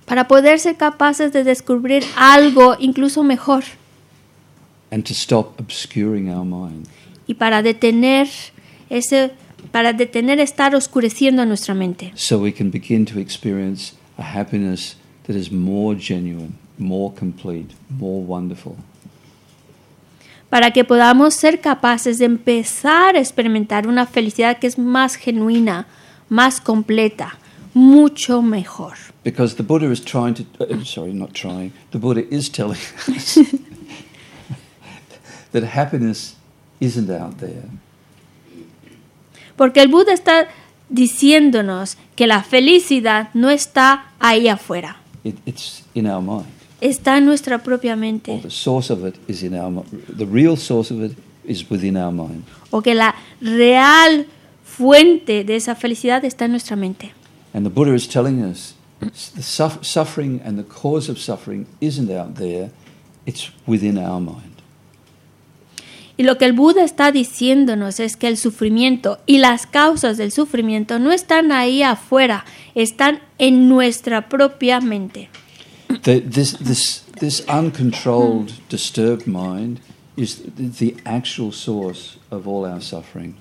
para 0.06 0.28
poder 0.28 0.60
ser 0.60 0.76
capaces 0.76 1.32
de 1.32 1.44
descubrir 1.44 2.04
algo 2.18 2.76
incluso 2.80 3.24
mejor 3.24 3.64
and 4.92 5.04
to 5.06 5.14
stop 5.14 5.60
obscuring 5.60 6.30
our 6.30 6.46
mind. 6.46 6.88
y 7.28 7.34
para 7.36 7.62
detener 7.62 8.28
ese 8.90 9.32
para 9.72 9.94
detener 9.94 10.40
estar 10.40 10.76
oscureciendo 10.76 11.46
nuestra 11.46 11.74
mente, 11.74 12.12
So 12.16 12.40
we 12.40 12.52
can 12.52 12.72
begin 12.72 13.06
to 13.06 13.20
experience 13.20 13.94
a 14.18 14.24
happiness 14.24 14.98
that 15.28 15.36
is 15.36 15.52
more 15.52 15.98
genuine, 15.98 16.54
more 16.78 17.14
complete, 17.18 17.74
more 17.90 18.26
wonderful. 18.26 18.74
para 20.50 20.72
que 20.72 20.84
podamos 20.84 21.36
ser 21.36 21.62
capaces 21.62 22.18
de 22.18 22.26
empezar 22.26 23.16
a 23.16 23.20
experimentar 23.20 23.88
una 23.88 24.06
felicidad 24.06 24.58
que 24.60 24.68
es 24.68 24.78
más 24.78 25.16
genuina, 25.16 25.88
más 26.28 26.60
completa, 26.60 27.38
mucho 27.74 28.42
mejor. 28.42 28.94
Because 29.24 29.56
the 29.56 29.64
Buddha 29.64 29.90
is 29.92 30.04
trying 30.04 30.34
to, 30.36 30.44
uh, 30.60 30.84
sorry, 30.84 31.14
not 31.14 31.34
trying, 31.34 31.72
the 31.92 32.00
Buddha 32.00 32.24
is 32.30 32.50
telling 32.50 32.80
us 33.08 33.36
that 35.52 35.64
happiness 35.64 36.36
isn't 36.80 37.10
out 37.10 37.38
there. 37.40 37.64
Porque 39.56 39.82
el 39.82 39.90
Buda 39.90 40.14
está 40.14 40.48
diciéndonos 40.90 41.98
que 42.16 42.28
la 42.28 42.44
felicidad 42.44 43.30
no 43.34 43.50
está 43.50 44.06
ahí 44.20 44.48
afuera, 44.48 44.98
It, 45.24 45.36
it's 45.46 45.84
in 45.94 46.08
our 46.08 46.22
mind. 46.22 46.48
está 46.82 47.18
en 47.18 47.26
nuestra 47.26 47.60
propia 47.60 47.94
Or 47.94 47.98
mente. 48.00 48.40
the 48.42 48.50
source 48.50 48.92
of 48.92 49.06
it 49.06 49.16
is 49.28 49.44
in 49.44 49.54
our. 49.54 49.84
The 50.18 50.26
real 50.26 50.58
source 50.58 50.92
of 50.92 51.04
it 51.04 51.16
is 51.46 51.70
within 51.70 51.96
our 51.96 52.12
mind. 52.12 52.44
O 52.72 52.82
que 52.82 52.96
la 52.96 53.14
real 53.40 54.26
fuente 54.66 55.44
de 55.44 55.56
esa 55.58 55.76
felicidad 55.76 56.26
está 56.26 56.46
en 56.46 56.52
nuestra 56.52 56.76
mente. 56.76 57.14
And 57.54 57.66
the 57.66 57.70
Buddha 57.70 57.94
is 57.94 58.08
telling 58.08 58.42
us 58.42 58.76
the 59.00 59.44
suff- 59.44 59.84
suffering 59.86 60.42
and 60.44 60.58
the 60.58 60.64
cause 60.64 61.10
of 61.10 61.20
suffering 61.20 61.66
isn't 61.80 62.10
out 62.10 62.36
there, 62.36 62.72
it's 63.26 63.52
within 63.66 63.98
our 63.98 64.22
mind. 64.22 64.52
Y 66.18 66.24
lo 66.24 66.38
que 66.38 66.46
el 66.46 66.54
Buda 66.54 66.84
está 66.84 67.12
diciéndonos 67.12 68.00
es 68.00 68.16
que 68.16 68.28
el 68.28 68.38
sufrimiento 68.38 69.20
y 69.26 69.40
las 69.40 69.66
causas 69.66 70.18
del 70.18 70.32
sufrimiento 70.32 71.00
no 71.00 71.12
están 71.12 71.52
ahí 71.52 71.82
afuera, 71.82 72.46
están 72.76 73.22
en 73.40 73.68
nuestra 73.68 74.30
propia 74.30 74.82
mente. 74.82 75.30
The, 76.04 76.22
this, 76.22 76.58
this, 76.58 77.04
this 77.20 77.44
uncontrolled, 77.48 78.52
disturbed 78.70 79.26
mind 79.26 79.80
is 80.16 80.44
the, 80.44 80.68
the 80.68 80.98
actual 81.06 81.52
source 81.52 82.18
of 82.30 82.48
all 82.48 82.66
our 82.66 82.82
suffering. 82.82 83.36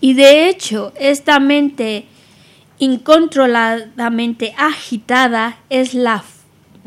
Y 0.00 0.14
de 0.14 0.48
hecho, 0.48 0.92
esta 0.96 1.38
mente 1.38 2.06
incontroladamente 2.82 4.54
agitada 4.58 5.56
es 5.70 5.94
la, 5.94 6.24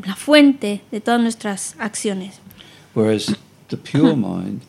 la 0.04 0.14
fuente 0.14 0.82
de 0.90 1.00
todas 1.00 1.22
nuestras 1.22 1.74
acciones. 1.78 2.38
Whereas 2.94 3.34
the 3.68 3.78
pure 3.78 4.14
mind 4.14 4.60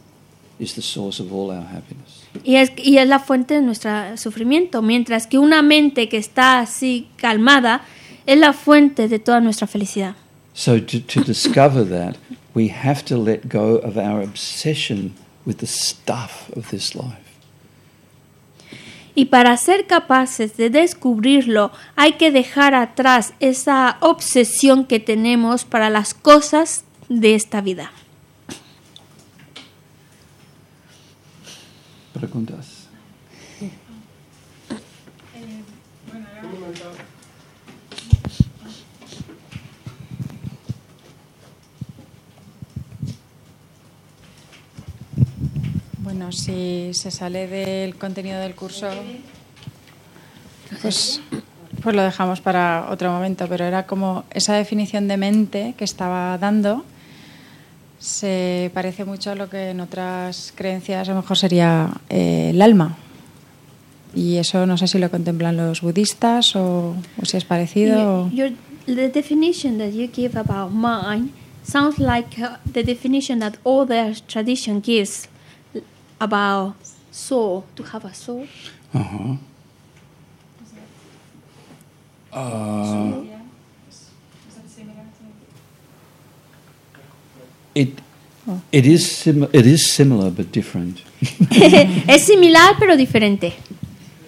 is 0.57 0.75
the 0.75 0.81
source 0.81 1.21
of 1.21 1.33
all 1.33 1.49
our 1.51 1.65
happiness. 1.65 2.23
Y 2.45 2.55
es, 2.55 2.71
y 2.77 2.97
es 2.97 3.09
la 3.09 3.19
fuente 3.19 3.55
de 3.55 3.61
nuestro 3.61 3.91
sufrimiento, 4.15 4.81
mientras 4.81 5.27
que 5.27 5.37
una 5.37 5.61
mente 5.61 6.07
que 6.07 6.17
está 6.17 6.59
así 6.59 7.09
calmada 7.17 7.81
es 8.25 8.37
la 8.37 8.53
fuente 8.53 9.09
de 9.09 9.19
toda 9.19 9.41
nuestra 9.41 9.67
felicidad. 9.67 10.15
So 10.53 10.79
to, 10.79 11.01
to 11.01 11.23
discover 11.23 11.83
that, 11.89 12.15
we 12.55 12.69
have 12.69 13.03
to 13.05 13.17
let 13.17 13.49
go 13.49 13.79
of 13.83 13.97
our 13.97 14.23
obsession 14.23 15.13
with 15.45 15.57
the 15.57 15.67
stuff 15.67 16.49
of 16.55 16.69
this 16.69 16.95
life. 16.95 17.26
Y 19.17 19.25
para 19.25 19.57
ser 19.57 19.87
capaces 19.87 20.57
de 20.57 20.69
descubrirlo, 20.69 21.71
hay 21.95 22.13
que 22.17 22.29
dejar 22.29 22.75
atrás 22.75 23.33
esa 23.39 23.97
obsesión 24.01 24.85
que 24.85 24.99
tenemos 24.99 25.65
para 25.65 25.89
las 25.89 26.13
cosas 26.13 26.83
de 27.09 27.33
esta 27.33 27.61
vida. 27.61 27.91
Preguntas. 32.13 32.89
Bueno, 46.27 46.37
si 46.37 46.89
se 46.93 47.09
sale 47.09 47.47
del 47.47 47.95
contenido 47.95 48.37
del 48.41 48.53
curso, 48.53 48.89
pues, 50.81 51.21
pues 51.81 51.95
lo 51.95 52.01
dejamos 52.01 52.41
para 52.41 52.87
otro 52.91 53.09
momento, 53.13 53.47
pero 53.47 53.63
era 53.63 53.85
como 53.85 54.25
esa 54.31 54.53
definición 54.55 55.07
de 55.07 55.15
mente 55.15 55.73
que 55.77 55.85
estaba 55.85 56.37
dando 56.37 56.83
se 57.97 58.71
parece 58.73 59.05
mucho 59.05 59.31
a 59.31 59.35
lo 59.35 59.49
que 59.49 59.69
en 59.69 59.79
otras 59.79 60.51
creencias 60.53 61.07
a 61.07 61.11
lo 61.13 61.21
mejor 61.21 61.37
sería 61.37 61.91
eh, 62.09 62.49
el 62.53 62.61
alma. 62.61 62.97
Y 64.13 64.35
eso 64.35 64.65
no 64.65 64.77
sé 64.77 64.87
si 64.87 64.99
lo 64.99 65.09
contemplan 65.09 65.55
los 65.55 65.79
budistas 65.81 66.57
o, 66.57 66.93
o 67.21 67.25
si 67.25 67.37
es 67.37 67.45
parecido. 67.45 68.23
o- 68.25 68.29
Your, 68.31 68.51
the 68.85 69.07
definition 69.07 69.77
that 69.77 69.91
you 69.93 70.09
give 70.13 70.37
about 70.37 70.73
mind 70.73 71.29
sounds 71.63 71.97
like 71.99 72.37
uh, 72.41 72.57
the 72.73 72.83
definition 72.83 73.39
that 73.39 73.53
other 73.65 74.13
tradition 74.27 74.81
gives 74.85 75.29
about 76.19 76.75
soul, 77.11 77.65
to 77.75 77.83
have 77.83 78.05
a 78.05 78.13
soul. 78.13 78.47
Uh-huh. 78.93 79.35
Uh, 82.31 83.23
it, 87.73 87.89
it, 88.71 88.85
is 88.85 89.11
sim- 89.11 89.49
it 89.53 89.65
is 89.65 89.89
similar 89.89 90.29
but 90.29 90.51
different. 90.51 91.01
es 91.51 92.25
similar 92.25 92.75
pero 92.77 92.95
diferente. 92.95 93.53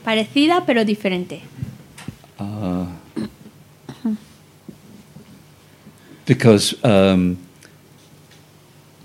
Parecida 0.04 0.66
pero 0.66 0.86
diferente. 0.86 1.42
Uh, 2.40 2.88
because 6.26 6.76
um, 6.84 7.38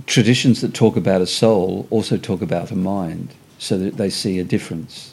traditions 0.07 0.61
that 0.61 0.73
talk 0.73 0.97
about 0.97 1.21
a 1.23 1.27
soul 1.27 1.87
also 1.91 2.17
talk 2.17 2.43
about 2.43 2.71
a 2.71 2.77
mind, 2.77 3.31
so 3.59 3.79
that 3.79 3.97
they 3.97 4.11
see 4.11 4.39
a 4.41 4.45
difference. 4.45 5.13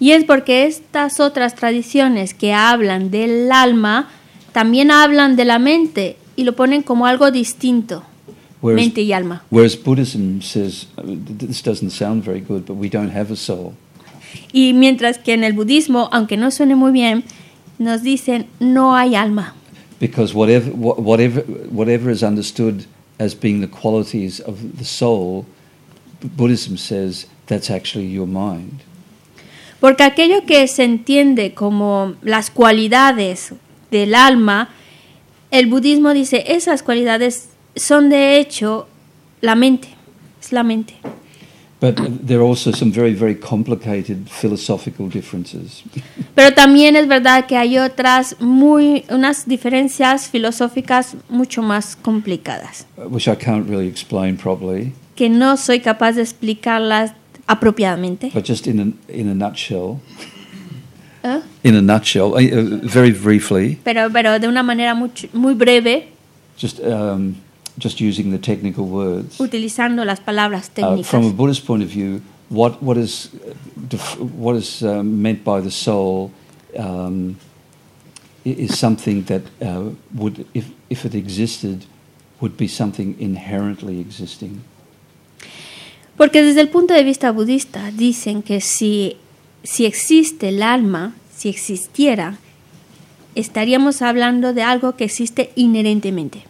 Y 0.00 0.10
es 0.12 0.24
porque 0.24 0.66
estas 0.66 1.20
otras 1.20 1.54
tradiciones 1.54 2.34
que 2.34 2.52
hablan 2.52 3.10
del 3.10 3.50
alma 3.52 4.08
también 4.52 4.90
hablan 4.90 5.36
de 5.36 5.44
la 5.44 5.58
mente 5.58 6.16
y 6.36 6.44
lo 6.44 6.54
ponen 6.54 6.82
como 6.82 7.06
algo 7.06 7.30
distinto. 7.30 8.02
Whereas, 8.60 8.82
mente 8.82 9.02
y 9.02 9.12
alma. 9.12 9.44
whereas 9.50 9.76
Buddhism 9.76 10.40
says, 10.40 10.86
uh, 10.96 11.02
th- 11.02 11.38
this 11.48 11.62
doesn't 11.62 11.90
sound 11.90 12.24
very 12.24 12.40
good, 12.40 12.64
but 12.66 12.76
we 12.76 12.88
don't 12.88 13.10
have 13.14 13.30
a 13.32 13.36
soul. 13.36 13.74
Y 14.52 14.72
mientras 14.72 15.18
que 15.18 15.32
en 15.34 15.44
el 15.44 15.52
budismo, 15.52 16.08
aunque 16.12 16.36
no 16.36 16.50
suene 16.50 16.74
muy 16.74 16.90
bien, 16.90 17.24
nos 17.78 18.02
dicen 18.02 18.46
no 18.60 18.96
hay 18.96 19.14
alma. 19.16 19.54
Because 20.00 20.34
whatever, 20.34 20.72
wha- 20.74 20.96
whatever, 20.96 21.44
whatever 21.70 22.10
is 22.10 22.22
understood 22.22 22.86
as 23.18 23.34
being 23.34 23.60
the 23.60 23.68
qualities 23.68 24.40
of 24.40 24.78
the 24.78 24.84
soul, 24.84 25.46
Buddhism 26.36 26.76
says 26.76 27.26
that's 27.46 27.70
actually 27.70 28.06
your 28.06 28.26
mind. 28.26 28.80
Porque 29.80 30.02
aquello 30.02 30.46
que 30.46 30.66
se 30.66 30.84
entiende 30.84 31.52
como 31.52 32.14
las 32.22 32.50
cualidades 32.50 33.52
del 33.90 34.14
alma, 34.14 34.70
el 35.50 35.66
budismo 35.66 36.14
dice 36.14 36.44
esas 36.48 36.82
cualidades 36.82 37.50
son 37.76 38.08
de 38.08 38.38
hecho 38.38 38.88
la 39.40 39.54
mente, 39.54 39.88
es 40.40 40.52
la 40.52 40.62
mente. 40.62 40.94
Pero 46.34 46.52
también 46.54 46.96
es 46.96 47.08
verdad 47.08 47.46
que 47.46 47.56
hay 47.56 47.78
otras 47.78 48.36
muy 48.40 49.04
unas 49.10 49.46
diferencias 49.46 50.28
filosóficas 50.28 51.16
mucho 51.28 51.62
más 51.62 51.96
complicadas, 51.96 52.86
uh, 52.96 53.02
which 53.08 53.26
I 53.28 53.36
can't 53.36 53.68
really 53.68 53.86
explain 53.88 54.36
properly, 54.36 54.92
que 55.14 55.28
no 55.28 55.56
soy 55.56 55.80
capaz 55.80 56.12
de 56.12 56.22
explicarlas 56.22 57.12
apropiadamente. 57.46 58.30
but 58.34 58.44
just 58.48 58.66
in 58.66 58.80
a, 58.80 59.12
in 59.12 59.28
a 59.28 59.34
nutshell, 59.34 60.00
¿eh? 61.22 61.40
in 61.62 61.76
a 61.76 61.82
nutshell, 61.82 62.32
uh, 62.32 62.38
uh, 62.38 62.80
very 62.82 63.12
briefly, 63.12 63.78
Pero, 63.84 64.10
pero 64.10 64.38
de 64.38 64.48
una 64.48 64.62
manera 64.62 64.94
mucho- 64.94 65.28
muy 65.32 65.54
breve, 65.54 66.08
just 66.60 66.80
um, 66.80 67.34
just 67.78 68.00
using 68.00 68.30
the 68.30 68.38
technical 68.38 68.84
words. 68.84 69.38
utilizando 69.40 70.04
las 70.04 70.20
palabras 70.20 70.68
Uh, 70.70 70.74
técnicas. 70.74 71.06
from 71.06 71.26
a 71.26 71.30
Buddhist 71.30 71.66
point 71.66 71.82
of 71.82 71.88
view, 71.88 72.20
what 72.50 72.80
what 72.82 72.96
is 72.96 73.30
uh, 73.34 74.24
what 74.38 74.56
is 74.56 74.82
um, 74.82 75.20
meant 75.22 75.42
by 75.44 75.60
the 75.60 75.70
soul 75.70 76.30
um, 76.78 77.36
is 78.44 78.78
something 78.78 79.24
that 79.24 79.42
uh, 79.62 79.90
would, 80.14 80.46
if 80.54 80.66
if 80.90 81.04
it 81.04 81.14
existed, 81.14 81.84
would 82.40 82.56
be 82.56 82.68
something 82.68 83.16
inherently 83.18 83.98
existing. 84.00 84.60
Porque 86.16 86.42
desde 86.42 86.60
el 86.60 86.68
punto 86.68 86.94
de 86.94 87.02
vista 87.02 87.32
budista 87.32 87.90
dicen 87.90 88.42
que 88.42 88.60
si, 88.60 89.16
si 89.64 89.84
existe 89.84 90.50
el 90.50 90.62
alma, 90.62 91.14
si 91.34 91.48
existiera, 91.48 92.38
estaríamos 93.34 94.00
hablando 94.00 94.52
de 94.54 94.62
algo 94.62 94.94
que 94.94 95.04
existe 95.04 95.50
inherentemente. 95.56 96.44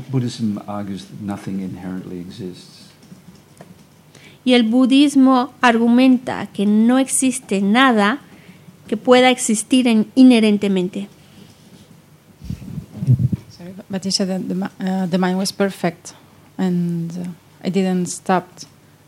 Buddhism 0.00 0.60
argues 0.66 1.04
that 1.06 1.20
nothing 1.20 1.60
inherently 1.60 2.18
exists. 2.18 2.88
Y 4.44 4.54
el 4.54 4.64
budismo 4.64 5.52
argumenta 5.60 6.48
que 6.52 6.66
no 6.66 6.98
existe 6.98 7.60
nada 7.60 8.18
que 8.88 8.96
pueda 8.96 9.30
existir 9.30 9.86
en- 9.86 10.06
inherentemente. 10.16 11.08
Sorry, 13.56 13.74
but 13.88 14.04
you 14.04 14.10
said 14.10 14.28
that 14.28 14.70
uh, 14.80 15.06
the 15.06 15.18
mind 15.18 15.38
was 15.38 15.52
perfect, 15.52 16.14
and 16.58 17.10
uh, 17.16 17.28
I 17.62 17.68
didn't 17.70 18.06
stop 18.06 18.48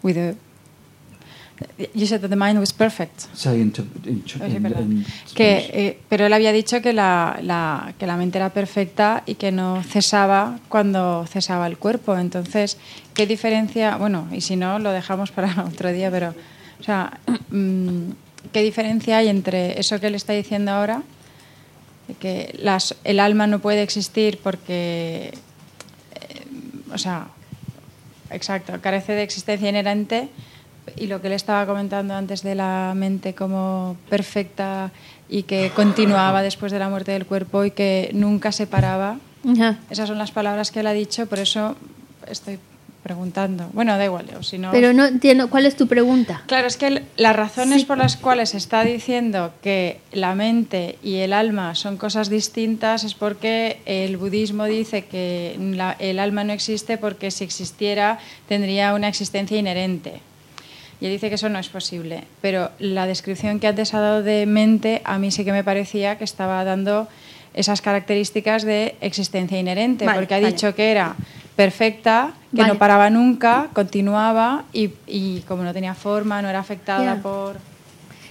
with 0.03 0.15
the. 0.17 0.37
You 1.95 2.07
said 2.07 2.21
that 2.23 2.31
the 2.31 2.37
mind 2.37 2.59
was 2.59 2.73
perfect. 2.73 3.27
In 4.05 5.05
Que, 5.35 5.71
eh, 5.73 5.99
pero 6.09 6.27
él 6.27 6.33
había 6.33 6.51
dicho 6.53 6.83
que 6.83 6.93
la, 6.93 7.39
la- 7.43 7.95
que 7.99 8.07
la 8.07 8.17
mente 8.17 8.39
era 8.39 8.51
perfecta 8.51 9.23
y 9.25 9.37
que 9.37 9.53
no 9.53 9.83
cesaba 9.85 10.59
cuando 10.69 11.25
cesaba 11.29 11.67
el 11.69 11.79
cuerpo. 11.79 12.17
Entonces, 12.19 12.77
¿qué 13.15 13.27
diferencia? 13.27 13.97
Bueno, 13.99 14.27
y 14.33 14.41
si 14.41 14.57
no, 14.57 14.79
lo 14.81 14.91
dejamos 14.91 15.31
para 15.31 15.65
otro 15.69 15.93
día, 15.93 16.11
pero, 16.11 16.35
o 16.81 16.83
sea, 16.83 17.19
mm, 17.51 18.11
¿qué 18.53 18.63
diferencia 18.63 19.19
hay 19.19 19.29
entre 19.29 19.79
eso 19.79 20.01
que 20.01 20.09
él 20.09 20.17
está 20.17 20.33
diciendo 20.33 20.73
ahora? 20.73 21.03
Que 22.19 22.55
las, 22.61 22.97
el 23.05 23.21
alma 23.21 23.47
no 23.47 23.61
puede 23.61 23.83
existir 23.83 24.39
porque, 24.43 25.33
eh, 25.33 26.45
o 26.93 26.99
sea, 26.99 27.29
exacto, 28.31 28.81
carece 28.81 29.13
de 29.13 29.23
existencia 29.23 29.69
inherente 29.69 30.29
y 30.97 31.07
lo 31.07 31.21
que 31.21 31.29
le 31.29 31.35
estaba 31.35 31.67
comentando 31.67 32.15
antes 32.15 32.43
de 32.43 32.55
la 32.55 32.93
mente 32.97 33.35
como 33.35 33.97
perfecta 34.11 34.91
y 35.29 35.45
que 35.45 35.71
continuaba 35.75 36.43
después 36.43 36.71
de 36.73 36.79
la 36.79 36.89
muerte 36.89 37.13
del 37.13 37.27
cuerpo 37.27 37.65
y 37.65 37.71
que 37.71 38.11
nunca 38.13 38.53
se 38.53 38.67
paraba. 38.67 39.19
Ajá. 39.49 39.79
Esas 39.91 40.09
son 40.09 40.19
las 40.19 40.31
palabras 40.33 40.71
que 40.71 40.81
él 40.81 40.87
ha 40.87 40.93
dicho, 40.93 41.27
por 41.27 41.39
eso 41.39 41.77
estoy 42.29 42.59
preguntando. 43.03 43.69
Bueno, 43.75 43.99
da 43.99 44.05
igual, 44.07 44.25
o 44.39 44.43
si 44.43 44.57
no... 44.57 44.71
Pero 44.73 44.95
no 44.95 45.05
entiendo, 45.05 45.51
¿cuál 45.51 45.67
es 45.67 45.77
tu 45.77 45.87
pregunta? 45.87 46.43
Claro, 46.47 46.67
es 46.67 46.79
que 46.79 46.87
el- 46.87 47.03
las 47.19 47.37
razones 47.37 47.81
Sí. 47.83 47.87
por 47.87 47.99
las 47.99 48.17
cuales 48.17 48.55
está 48.55 48.83
diciendo 48.83 49.53
que 49.63 50.01
la 50.13 50.35
mente 50.35 50.99
y 51.03 51.17
el 51.17 51.35
alma 51.35 51.75
son 51.75 51.99
cosas 51.99 52.31
distintas 52.31 53.05
es 53.05 53.13
porque 53.13 53.81
el 53.85 54.17
budismo 54.17 54.65
dice 54.65 55.05
que 55.05 55.55
la- 55.75 55.97
el 55.99 56.19
alma 56.19 56.45
no 56.45 56.55
existe 56.55 56.97
porque 56.97 57.31
si 57.31 57.45
existiera 57.45 58.19
tendría 58.49 58.95
una 58.95 59.09
existencia 59.09 59.59
inherente. 59.59 60.23
Y 61.05 61.07
él 61.09 61.13
dice 61.13 61.29
que 61.29 61.35
eso 61.35 61.51
no 61.51 61.59
es 61.59 61.69
posible. 61.69 62.25
Pero 62.41 62.71
la 62.79 63.07
descripción 63.07 63.61
que 63.61 63.67
antes 63.67 63.93
ha 63.93 64.01
dado 64.01 64.23
de 64.23 64.47
mente 64.47 65.03
a 65.05 65.19
mí 65.19 65.31
sí 65.31 65.45
que 65.45 65.53
me 65.53 65.63
parecía 65.63 66.17
que 66.17 66.25
estaba 66.25 66.65
dando 66.65 67.09
esas 67.53 67.83
características 67.83 68.63
de 68.65 68.97
existencia 69.03 69.59
inherente, 69.61 70.07
Vale, 70.07 70.19
porque 70.21 70.33
ha 70.33 70.39
vale. 70.41 70.53
dicho 70.53 70.75
que 70.75 70.91
era 70.91 71.15
perfecta, 71.57 72.33
que 72.53 72.63
Vale. 72.63 72.73
no 72.73 72.79
paraba 72.79 73.11
nunca, 73.11 73.69
continuaba 73.75 74.65
y, 74.73 74.93
y 75.07 75.41
como 75.47 75.63
no 75.63 75.75
tenía 75.75 75.95
forma, 75.95 76.41
no 76.41 76.49
era 76.49 76.61
afectada 76.61 77.03
Yeah. 77.05 77.23
por... 77.23 77.57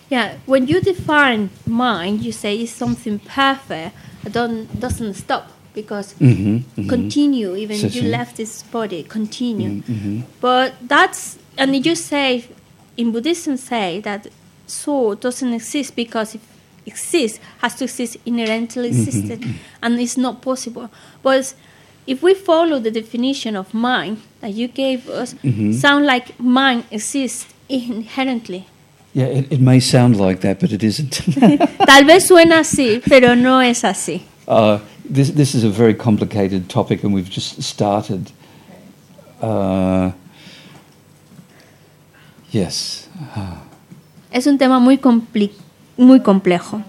Yeah, 0.09 0.37
when 0.47 0.65
you 0.65 0.81
define 0.81 1.51
mind, 1.67 2.23
you 2.23 2.31
say 2.31 2.59
it's 2.59 2.71
something 2.71 3.19
perfect, 3.19 3.95
don't 4.31 4.67
doesn't 4.79 5.13
stop 5.15 5.43
because 5.75 6.15
Mhm, 6.19 6.63
mhm. 6.75 6.87
continue 6.89 7.55
even 7.55 7.77
Sí, 7.77 7.89
you 7.89 8.01
sí. 8.01 8.07
left 8.09 8.37
this 8.37 8.65
body, 8.71 9.03
continue. 9.03 9.69
Mhm, 9.69 9.83
mhm. 9.87 10.23
But 10.41 10.73
that's 10.87 11.37
and 11.55 11.75
you 11.85 11.95
say 11.95 12.45
in 12.98 13.11
Buddhism 13.11 13.57
say 13.57 13.99
that 14.02 14.28
soul 14.68 15.15
doesn't 15.15 15.53
exist 15.53 15.95
because 15.95 16.36
it 16.36 16.41
exists 16.86 17.40
has 17.60 17.76
to 17.76 17.86
exist 17.86 18.18
inherently 18.26 18.90
existed 18.90 19.44
and 19.82 19.99
it's 19.99 20.18
not 20.18 20.41
possible. 20.41 20.90
But 21.22 21.53
if 22.06 22.22
we 22.22 22.34
follow 22.34 22.80
the 22.80 22.91
definition 22.91 23.56
of 23.56 23.74
mind 23.74 24.18
that 24.41 24.53
you 24.53 24.68
gave 24.68 25.10
us, 25.10 25.36
sound 25.80 26.06
like 26.06 26.38
mind 26.40 26.84
exists 26.91 27.53
inherently. 27.70 28.68
Yeah, 29.14 29.28
it, 29.28 29.52
it 29.52 29.61
may 29.61 29.80
sound 29.80 30.20
like 30.20 30.41
that, 30.41 30.60
but 30.60 30.72
it 30.72 30.84
isn't. 30.84 31.11
Tal 31.86 32.03
vez 32.03 32.28
suena 32.28 32.60
así, 32.60 32.99
pero 33.07 33.36
no 33.36 33.60
es 33.60 33.84
así. 33.84 34.22
uh, 34.48 34.80
this, 35.06 35.30
this 35.30 35.53
is 35.53 35.64
a 35.64 35.70
very 35.70 35.94
complicated 35.94 36.68
topic, 36.68 37.03
and 37.03 37.14
we've 37.14 37.30
just 37.30 37.61
started. 37.61 38.32
Uh, 39.40 40.11
yes, 42.53 43.07
Es 44.31 44.47
un 44.47 44.57
tema 44.57 44.80
muy, 44.80 44.99
muy 45.97 46.19
complejo. 46.21 46.81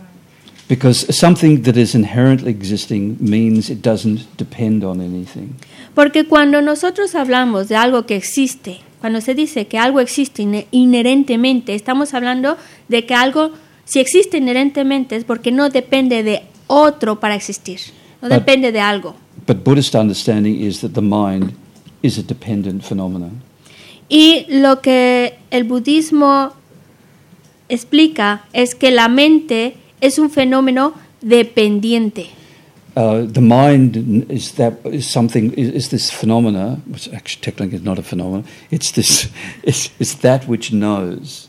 because 0.68 1.06
something 1.12 1.62
that 1.62 1.76
is 1.76 1.94
inherently 1.94 2.50
existing 2.50 3.16
means 3.20 3.68
it 3.70 3.82
doesn't 3.82 4.20
depend 4.38 4.82
on 4.84 5.00
anything. 5.00 5.54
Porque 5.94 6.24
cuando 6.26 6.62
nosotros 6.62 7.14
hablamos 7.14 7.68
de 7.68 7.76
algo 7.76 8.06
que 8.06 8.16
existe, 8.16 8.80
cuando 9.00 9.20
se 9.20 9.34
dice 9.34 9.66
que 9.66 9.78
algo 9.78 10.00
existe 10.00 10.42
inherentemente, 10.70 11.74
estamos 11.74 12.14
hablando 12.14 12.56
de 12.88 13.04
que 13.04 13.14
algo, 13.14 13.50
si 13.84 14.00
existe 14.00 14.38
inherentemente, 14.38 15.16
es 15.16 15.24
porque 15.24 15.50
no 15.52 15.68
depende 15.68 16.22
de 16.22 16.42
otro 16.66 17.20
para 17.20 17.34
existir, 17.34 17.80
no 18.22 18.28
But- 18.28 18.38
depende 18.38 18.72
de 18.72 18.80
algo. 18.80 19.14
But 19.46 19.62
Buddhist 19.62 19.94
understanding 19.94 20.58
is 20.62 20.80
that 20.80 20.92
the 20.92 21.02
mind 21.02 21.52
is 22.02 22.18
a 22.18 22.22
dependent 22.22 22.82
phenomenon. 22.82 23.42
Y 24.08 24.46
lo 24.48 24.80
que 24.80 25.38
el 25.50 25.64
budismo 25.64 26.52
explica 27.68 28.44
es 28.52 28.74
que 28.74 28.90
la 28.90 29.08
mente 29.08 29.76
es 30.00 30.18
un 30.18 30.30
fenómeno 30.30 30.94
dependiente. 31.20 32.28
Uh, 32.96 33.26
the 33.26 33.40
mind 33.40 34.30
is 34.30 34.52
that 34.52 34.74
is 34.84 35.04
something 35.04 35.52
is, 35.56 35.68
is 35.70 35.88
this 35.88 36.12
phenomena, 36.12 36.80
which 36.86 37.12
actually 37.12 37.40
technically 37.40 37.76
is 37.76 37.82
not 37.82 37.98
a 37.98 38.04
phenomenon. 38.04 38.44
It's 38.70 38.92
this, 38.92 39.28
it's, 39.64 39.90
it's 39.98 40.14
that 40.20 40.46
which 40.46 40.72
knows. 40.72 41.48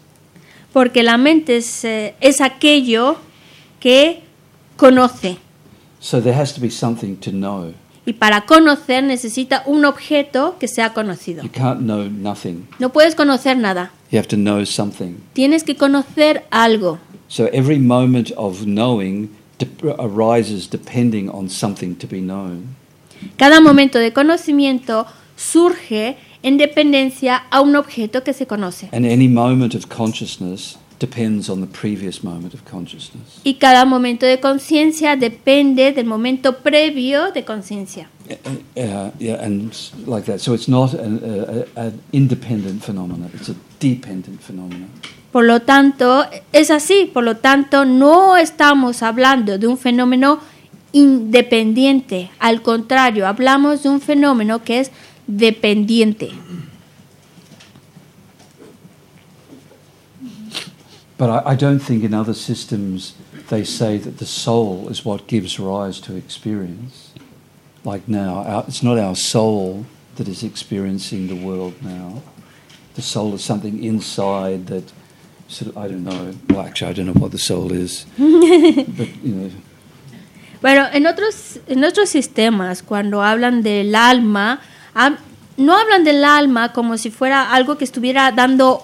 Porque 0.73 1.03
la 1.03 1.17
mente 1.17 1.57
es, 1.57 1.85
eh, 1.85 2.15
es 2.19 2.41
aquello 2.41 3.17
que 3.79 4.23
conoce. 4.75 5.37
So 5.99 6.19
there 6.19 6.33
has 6.33 6.51
to 6.53 6.59
be 6.59 6.69
something 6.69 7.17
to 7.17 7.31
know. 7.31 7.75
Y 8.05 8.13
para 8.13 8.41
conocer 8.41 9.03
necesita 9.03 9.63
un 9.65 9.85
objeto 9.85 10.57
que 10.59 10.67
sea 10.67 10.93
conocido. 10.93 11.43
You 11.43 11.49
can't 11.51 11.81
know 11.81 12.07
nothing. 12.07 12.67
No 12.79 12.91
puedes 12.91 13.15
conocer 13.15 13.57
nada. 13.57 13.91
You 14.11 14.19
have 14.19 14.27
to 14.27 14.37
know 14.37 14.63
something. 14.65 15.17
Tienes 15.33 15.63
que 15.63 15.75
conocer 15.75 16.45
algo. 16.51 16.99
So 17.27 17.49
every 17.51 17.79
moment 17.79 18.31
of 18.37 18.65
knowing 18.65 19.29
arises 19.99 20.69
depending 20.69 21.29
on 21.29 21.49
something 21.49 21.95
to 21.95 22.07
be 22.07 22.19
known. 22.19 22.75
Cada 23.37 23.61
momento 23.61 23.97
de 23.97 24.13
conocimiento 24.13 25.07
surge 25.35 26.17
en 26.43 26.57
dependencia 26.57 27.43
a 27.49 27.61
un 27.61 27.75
objeto 27.75 28.23
que 28.23 28.33
se 28.33 28.45
conoce. 28.45 28.89
And 28.91 29.05
any 29.05 29.27
moment 29.27 29.73
of 29.73 29.87
consciousness 29.87 30.77
depends 30.99 31.49
on 31.49 31.61
the 31.61 31.67
previous 31.67 32.23
moment 32.23 32.53
of 32.53 32.63
consciousness. 32.69 33.41
Y 33.43 33.55
cada 33.55 33.85
momento 33.85 34.25
de 34.25 34.39
conciencia 34.39 35.15
depende 35.15 35.91
del 35.91 36.05
momento 36.05 36.57
previo 36.59 37.31
de 37.31 37.43
conciencia. 37.43 38.09
Uh, 38.75 39.11
yeah, 39.19 39.39
and 39.41 39.71
like 40.07 40.25
that. 40.25 40.39
So 40.39 40.53
it's 40.53 40.67
not 40.67 40.93
an, 40.93 41.19
uh, 41.23 41.65
an 41.75 42.01
independent 42.11 42.83
phenomenon, 42.83 43.29
it's 43.33 43.49
a 43.49 43.55
dependent 43.79 44.41
phenomenon. 44.41 44.89
Por 45.31 45.43
lo 45.43 45.61
tanto, 45.61 46.25
es 46.53 46.71
así. 46.71 47.11
Por 47.13 47.25
lo 47.25 47.35
tanto, 47.37 47.83
no 47.83 48.37
estamos 48.37 49.03
hablando 49.03 49.57
de 49.57 49.67
un 49.67 49.77
fenómeno 49.77 50.39
independiente. 50.93 52.31
Al 52.39 52.61
contrario, 52.61 53.27
hablamos 53.27 53.83
de 53.83 53.89
un 53.89 53.99
fenómeno 53.99 54.63
que 54.63 54.79
es 54.79 54.91
dependiente. 55.27 56.29
But 61.17 61.29
I, 61.29 61.51
I 61.51 61.55
don't 61.55 61.79
think 61.79 62.03
in 62.03 62.13
other 62.13 62.33
systems 62.33 63.13
they 63.49 63.63
say 63.63 63.97
that 63.97 64.17
the 64.17 64.25
soul 64.25 64.89
is 64.89 65.05
what 65.05 65.27
gives 65.27 65.59
rise 65.59 65.99
to 66.01 66.15
experience. 66.15 67.13
Like 67.83 68.07
now, 68.07 68.43
our, 68.43 68.65
it's 68.67 68.81
not 68.83 68.97
our 68.97 69.15
soul 69.15 69.85
that 70.15 70.27
is 70.27 70.43
experiencing 70.43 71.27
the 71.27 71.35
world 71.35 71.75
now. 71.81 72.21
The 72.95 73.01
soul 73.01 73.33
is 73.35 73.43
something 73.43 73.83
inside 73.83 74.67
that 74.67 74.91
sort 75.47 75.69
of, 75.71 75.77
I 75.77 75.87
don't 75.87 76.03
know, 76.03 76.33
well, 76.49 76.65
actually, 76.65 76.89
I 76.89 76.93
don't 76.93 77.05
know 77.05 77.13
what 77.13 77.31
the 77.31 77.37
soul 77.37 77.71
is. 77.71 78.05
but, 78.17 79.15
you 79.23 79.35
know, 79.35 79.51
Bueno, 80.61 80.87
en 80.91 81.05
otros, 81.05 81.59
en 81.67 81.83
otros 81.83 82.09
sistemas, 82.09 82.81
cuando 82.81 83.21
hablan 83.21 83.61
del 83.61 83.93
alma, 83.93 84.61
no 85.57 85.77
hablan 85.77 86.03
del 86.03 86.23
alma 86.23 86.73
como 86.73 86.97
si 86.97 87.11
fuera 87.11 87.53
algo 87.53 87.77
que 87.77 87.83
estuviera 87.83 88.31
dando 88.31 88.83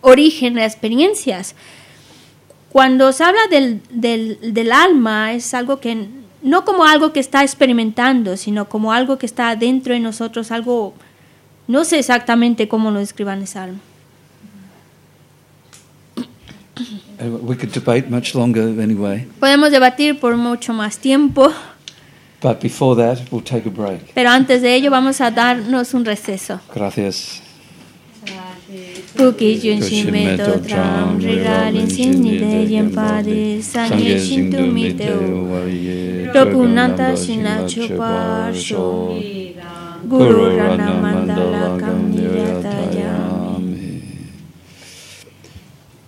origen 0.00 0.58
a 0.58 0.64
experiencias. 0.64 1.54
Cuando 2.70 3.12
se 3.12 3.24
habla 3.24 3.40
del, 3.50 3.80
del, 3.90 4.52
del 4.54 4.72
alma, 4.72 5.32
es 5.32 5.54
algo 5.54 5.80
que 5.80 6.08
no 6.42 6.64
como 6.64 6.84
algo 6.84 7.12
que 7.12 7.20
está 7.20 7.42
experimentando, 7.42 8.36
sino 8.36 8.68
como 8.68 8.92
algo 8.92 9.18
que 9.18 9.26
está 9.26 9.56
dentro 9.56 9.94
de 9.94 10.00
nosotros, 10.00 10.52
algo, 10.52 10.94
no 11.66 11.84
sé 11.84 11.98
exactamente 11.98 12.68
cómo 12.68 12.90
lo 12.90 12.98
describan 13.00 13.42
esa 13.42 13.64
alma. 13.64 13.78
anyway, 17.18 17.40
we 17.42 17.56
could 17.56 17.72
debate 17.72 18.08
much 18.10 18.34
longer 18.34 18.62
anyway. 18.80 19.26
Podemos 19.40 19.70
debatir 19.70 20.20
por 20.20 20.36
mucho 20.36 20.72
más 20.72 20.98
tiempo, 20.98 21.50
But 22.42 22.60
before 22.60 22.94
that, 23.02 23.32
we'll 23.32 23.42
take 23.42 23.66
a 23.66 23.70
break. 23.72 24.12
pero 24.14 24.28
antes 24.28 24.60
de 24.60 24.74
ello 24.74 24.90
vamos 24.90 25.20
a 25.22 25.30
darnos 25.30 25.94
un 25.94 26.04
receso. 26.04 26.60
Gracias. 26.72 27.42
Puki 29.16 29.58
jun 29.62 29.80
shin 29.80 30.12
me 30.12 30.36
to 30.36 30.58
tram, 30.68 31.18
rigalin 31.18 31.88
sin 31.88 32.20
ni 32.22 32.38
de 32.38 32.64
yen 32.72 32.88
pa 32.96 33.22
de, 33.22 33.58
sangye 33.62 34.18
shin 34.24 34.50
tu 34.52 34.66
mi 34.74 34.92
te 34.98 35.08
o. 35.10 35.20
Rokunanta 36.34 37.08
shin 37.22 37.42
la 37.42 37.56
chupar 37.70 38.54
sho. 38.54 38.86
Guru 40.10 40.56
rana 40.58 40.88
mandala 41.02 41.64
kam 41.80 41.98
ni 42.10 42.24